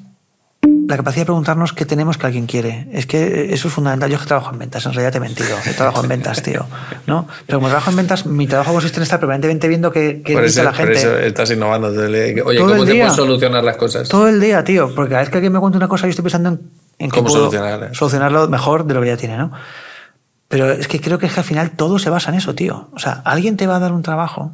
la 0.94 0.98
capacidad 0.98 1.22
de 1.22 1.26
preguntarnos 1.26 1.72
qué 1.72 1.84
tenemos 1.84 2.18
que 2.18 2.26
alguien 2.26 2.46
quiere. 2.46 2.88
Es 2.92 3.06
que 3.06 3.52
eso 3.52 3.68
es 3.68 3.74
fundamental. 3.74 4.10
Yo 4.10 4.18
que 4.18 4.26
trabajo 4.26 4.52
en 4.52 4.58
ventas, 4.58 4.86
en 4.86 4.92
realidad 4.92 5.12
te 5.12 5.18
he 5.18 5.20
mentido. 5.20 5.56
Yo 5.66 5.74
trabajo 5.74 6.02
en 6.02 6.08
ventas, 6.08 6.42
tío. 6.42 6.66
¿no? 7.06 7.26
Pero 7.46 7.58
como 7.58 7.68
trabajo 7.68 7.90
en 7.90 7.96
ventas, 7.96 8.26
mi 8.26 8.46
trabajo 8.46 8.72
consiste 8.72 8.98
en 8.98 9.02
estar 9.02 9.18
permanentemente 9.20 9.68
viendo 9.68 9.90
qué, 9.90 10.22
qué 10.24 10.40
dice 10.40 10.62
la 10.62 10.72
gente. 10.72 10.92
Por 10.92 11.00
eso 11.00 11.18
estás 11.18 11.50
innovando. 11.50 11.88
Oye, 11.88 12.42
¿cómo 12.42 12.86
se 12.86 12.94
pueden 12.94 13.10
solucionar 13.10 13.64
las 13.64 13.76
cosas? 13.76 14.08
Todo 14.08 14.28
el 14.28 14.40
día, 14.40 14.64
tío. 14.64 14.94
Porque 14.94 15.10
cada 15.10 15.22
vez 15.22 15.30
que 15.30 15.36
alguien 15.36 15.52
me 15.52 15.60
cuenta 15.60 15.78
una 15.78 15.88
cosa, 15.88 16.06
yo 16.06 16.10
estoy 16.10 16.22
pensando 16.22 16.48
en 16.50 16.84
en 16.98 17.10
cómo 17.10 17.28
solucionarlo 17.28 18.48
mejor 18.48 18.86
de 18.86 18.94
lo 18.94 19.00
que 19.00 19.08
ya 19.08 19.16
tiene, 19.16 19.36
¿no? 19.36 19.50
Pero 20.48 20.70
es 20.70 20.88
que 20.88 21.00
creo 21.00 21.18
que, 21.18 21.26
es 21.26 21.32
que 21.32 21.40
al 21.40 21.46
final 21.46 21.70
todo 21.72 21.98
se 21.98 22.10
basa 22.10 22.30
en 22.30 22.36
eso, 22.36 22.54
tío. 22.54 22.88
O 22.92 22.98
sea, 22.98 23.22
alguien 23.24 23.56
te 23.56 23.66
va 23.66 23.76
a 23.76 23.78
dar 23.80 23.92
un 23.92 24.02
trabajo 24.02 24.52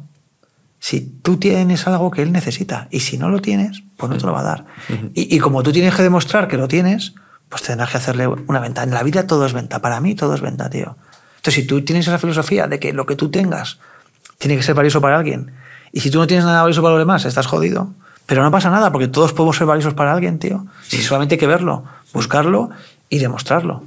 si 0.81 0.99
tú 0.99 1.37
tienes 1.37 1.87
algo 1.87 2.09
que 2.09 2.23
él 2.23 2.31
necesita. 2.31 2.87
Y 2.89 3.01
si 3.01 3.17
no 3.17 3.29
lo 3.29 3.39
tienes, 3.39 3.83
pues 3.95 4.09
no 4.09 4.17
te 4.17 4.25
lo 4.25 4.33
va 4.33 4.39
a 4.39 4.43
dar. 4.43 4.65
y, 5.13 5.37
como 5.37 5.61
tú 5.61 5.71
tienes 5.71 5.95
que 5.95 6.01
demostrar 6.01 6.47
que 6.47 6.57
lo 6.57 6.67
tienes, 6.67 7.13
pues 7.47 7.61
tendrás 7.61 7.91
que 7.91 7.97
hacerle 7.97 8.27
una 8.27 8.59
venta. 8.59 8.81
En 8.83 8.91
la 8.91 9.03
vida 9.03 9.27
todo 9.27 9.45
es 9.45 9.53
venta. 9.53 9.79
Para 9.79 10.01
mí 10.01 10.15
todo 10.15 10.33
es 10.35 10.41
venta, 10.41 10.69
tío. 10.69 10.97
Entonces, 11.37 11.53
si 11.53 11.67
tú 11.67 11.85
tienes 11.85 12.07
esa 12.07 12.17
filosofía 12.17 12.67
de 12.67 12.79
que 12.79 12.93
lo 12.93 13.05
que 13.05 13.15
tú 13.15 13.29
tengas 13.29 13.79
tiene 14.39 14.57
que 14.57 14.63
ser 14.63 14.73
valioso 14.75 14.99
para 14.99 15.17
alguien, 15.17 15.51
y 15.91 15.99
si 15.99 16.09
tú 16.09 16.17
no 16.17 16.27
tienes 16.27 16.45
nada 16.45 16.61
valioso 16.61 16.81
para 16.81 16.95
los 16.95 17.01
demás, 17.01 17.25
estás 17.25 17.45
jodido. 17.45 17.93
Pero 18.25 18.43
no 18.43 18.49
pasa 18.49 18.69
nada, 18.69 18.91
porque 18.91 19.07
todos 19.07 19.33
podemos 19.33 19.57
ser 19.57 19.67
valiosos 19.67 19.93
para 19.93 20.11
alguien, 20.11 20.39
tío. 20.39 20.65
Si 20.87 21.01
solamente 21.01 21.35
hay 21.35 21.39
que 21.39 21.47
verlo 21.47 21.83
buscarlo 22.13 22.69
y 23.09 23.19
demostrarlo. 23.19 23.83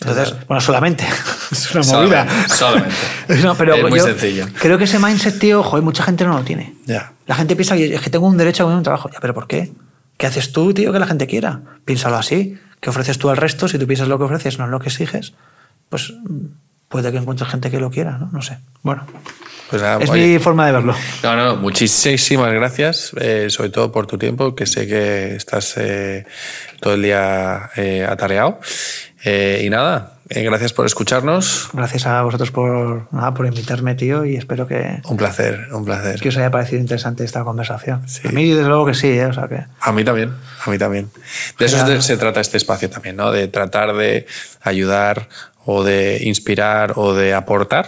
Entonces, 0.00 0.34
bueno, 0.46 0.60
solamente. 0.60 1.04
es 1.50 1.74
una 1.74 1.84
movida. 1.84 2.48
Solamente. 2.48 2.94
pero 3.58 3.74
es 3.74 3.90
muy 3.90 4.00
sencillo. 4.00 4.46
Creo 4.60 4.76
que 4.78 4.84
ese 4.84 4.98
mindset, 4.98 5.38
tío, 5.38 5.62
joder, 5.62 5.82
mucha 5.82 6.02
gente 6.02 6.24
no 6.24 6.36
lo 6.36 6.44
tiene. 6.44 6.74
Ya. 6.86 7.12
La 7.26 7.34
gente 7.34 7.56
piensa 7.56 7.76
que, 7.76 7.94
es 7.94 8.00
que 8.00 8.10
tengo 8.10 8.26
un 8.26 8.36
derecho 8.36 8.68
a 8.68 8.76
un 8.76 8.82
trabajo. 8.82 9.10
Ya, 9.10 9.20
pero 9.20 9.32
¿por 9.34 9.46
qué? 9.46 9.72
¿Qué 10.18 10.26
haces 10.26 10.52
tú, 10.52 10.74
tío, 10.74 10.92
que 10.92 10.98
la 10.98 11.06
gente 11.06 11.26
quiera? 11.26 11.60
Piénsalo 11.84 12.16
así. 12.16 12.58
¿Qué 12.80 12.90
ofreces 12.90 13.18
tú 13.18 13.30
al 13.30 13.36
resto? 13.36 13.68
Si 13.68 13.78
tú 13.78 13.86
piensas 13.86 14.08
lo 14.08 14.18
que 14.18 14.24
ofreces, 14.24 14.58
no 14.58 14.66
es 14.66 14.70
lo 14.70 14.80
que 14.80 14.88
exiges, 14.88 15.32
pues 15.88 16.12
puede 16.88 17.10
que 17.10 17.18
encuentres 17.18 17.50
gente 17.50 17.70
que 17.70 17.80
lo 17.80 17.90
quiera, 17.90 18.18
¿no? 18.18 18.30
No 18.32 18.42
sé. 18.42 18.58
Bueno. 18.82 19.06
Pues 19.70 19.82
es 19.82 20.10
mi 20.12 20.38
forma 20.38 20.66
de 20.66 20.72
verlo. 20.72 20.94
No, 21.24 21.34
no, 21.34 21.56
muchísimas 21.56 22.52
gracias, 22.52 23.12
eh, 23.18 23.46
sobre 23.50 23.70
todo 23.70 23.90
por 23.90 24.06
tu 24.06 24.16
tiempo, 24.16 24.54
que 24.54 24.64
sé 24.64 24.86
que 24.86 25.34
estás 25.34 25.74
eh, 25.76 26.24
todo 26.80 26.94
el 26.94 27.02
día 27.02 27.70
eh, 27.74 28.06
atareado. 28.08 28.60
Y 29.26 29.70
nada, 29.70 30.12
gracias 30.28 30.72
por 30.72 30.86
escucharnos. 30.86 31.68
Gracias 31.72 32.06
a 32.06 32.22
vosotros 32.22 32.50
por, 32.50 33.12
nada, 33.12 33.34
por 33.34 33.46
invitarme, 33.46 33.94
tío, 33.94 34.24
y 34.24 34.36
espero 34.36 34.66
que... 34.66 35.00
Un 35.08 35.16
placer, 35.16 35.68
un 35.72 35.84
placer. 35.84 36.20
Que 36.20 36.28
os 36.28 36.36
haya 36.36 36.50
parecido 36.50 36.80
interesante 36.80 37.24
esta 37.24 37.42
conversación. 37.44 38.04
A 38.24 38.28
mí, 38.30 38.50
desde 38.50 38.68
luego 38.68 38.86
que 38.86 38.94
sí, 38.94 39.18
o 39.18 39.32
sea 39.32 39.48
que... 39.48 39.64
A 39.80 39.92
mí 39.92 40.04
también, 40.04 40.32
a 40.64 40.70
mí 40.70 40.78
también. 40.78 41.10
De 41.58 41.66
eso 41.66 42.02
se 42.02 42.16
trata 42.16 42.40
este 42.40 42.56
espacio 42.56 42.88
también, 42.88 43.16
¿no? 43.16 43.32
De 43.32 43.48
tratar 43.48 43.94
de 43.96 44.26
ayudar 44.62 45.28
o 45.64 45.82
de 45.82 46.20
inspirar 46.22 46.92
o 46.96 47.14
de 47.14 47.34
aportar 47.34 47.86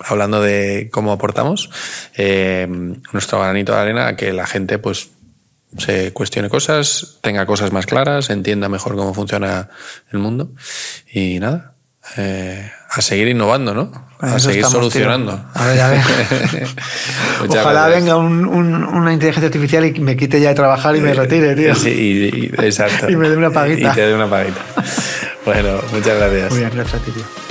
hablando 0.00 0.40
de 0.40 0.90
cómo 0.92 1.12
aportamos 1.12 1.70
eh, 2.16 2.66
nuestro 3.12 3.40
granito 3.40 3.72
de 3.72 3.80
arena 3.80 4.06
a 4.06 4.16
que 4.16 4.32
la 4.32 4.46
gente 4.46 4.78
pues 4.78 5.10
se 5.76 6.12
cuestione 6.12 6.48
cosas, 6.48 7.18
tenga 7.20 7.44
cosas 7.46 7.72
más 7.72 7.86
claras, 7.86 8.30
entienda 8.30 8.68
mejor 8.68 8.96
cómo 8.96 9.12
funciona 9.12 9.68
el 10.12 10.18
mundo 10.18 10.52
y 11.12 11.38
nada, 11.40 11.74
eh, 12.16 12.70
a 12.90 13.02
seguir 13.02 13.28
innovando, 13.28 13.74
¿no? 13.74 14.08
a 14.20 14.38
seguir 14.38 14.64
solucionando. 14.64 15.40
A 15.54 15.66
ver, 15.66 15.80
a 15.80 15.90
ver. 15.90 16.02
Ojalá 17.48 17.88
venga 17.88 18.16
una 18.16 19.12
inteligencia 19.12 19.46
artificial 19.46 19.84
y 19.84 20.00
me 20.00 20.16
quite 20.16 20.40
ya 20.40 20.48
de 20.50 20.54
trabajar 20.54 20.96
y 20.96 21.00
me 21.00 21.14
retire, 21.14 21.54
tío. 21.54 21.74
Sí, 21.74 22.50
exacto. 22.58 23.10
y 23.10 23.16
me 23.16 23.28
dé 23.28 23.36
una 23.36 23.50
paguita. 23.50 23.92
Y 23.92 23.94
te 23.94 24.06
dé 24.06 24.14
una 24.14 24.28
paguita. 24.28 24.60
bueno, 25.44 25.80
muchas 25.92 26.18
gracias. 26.18 26.50
Muy 26.50 26.60
bien, 26.60 26.70
gracias 26.74 27.00
a 27.00 27.04
ti, 27.04 27.10
tío. 27.12 27.47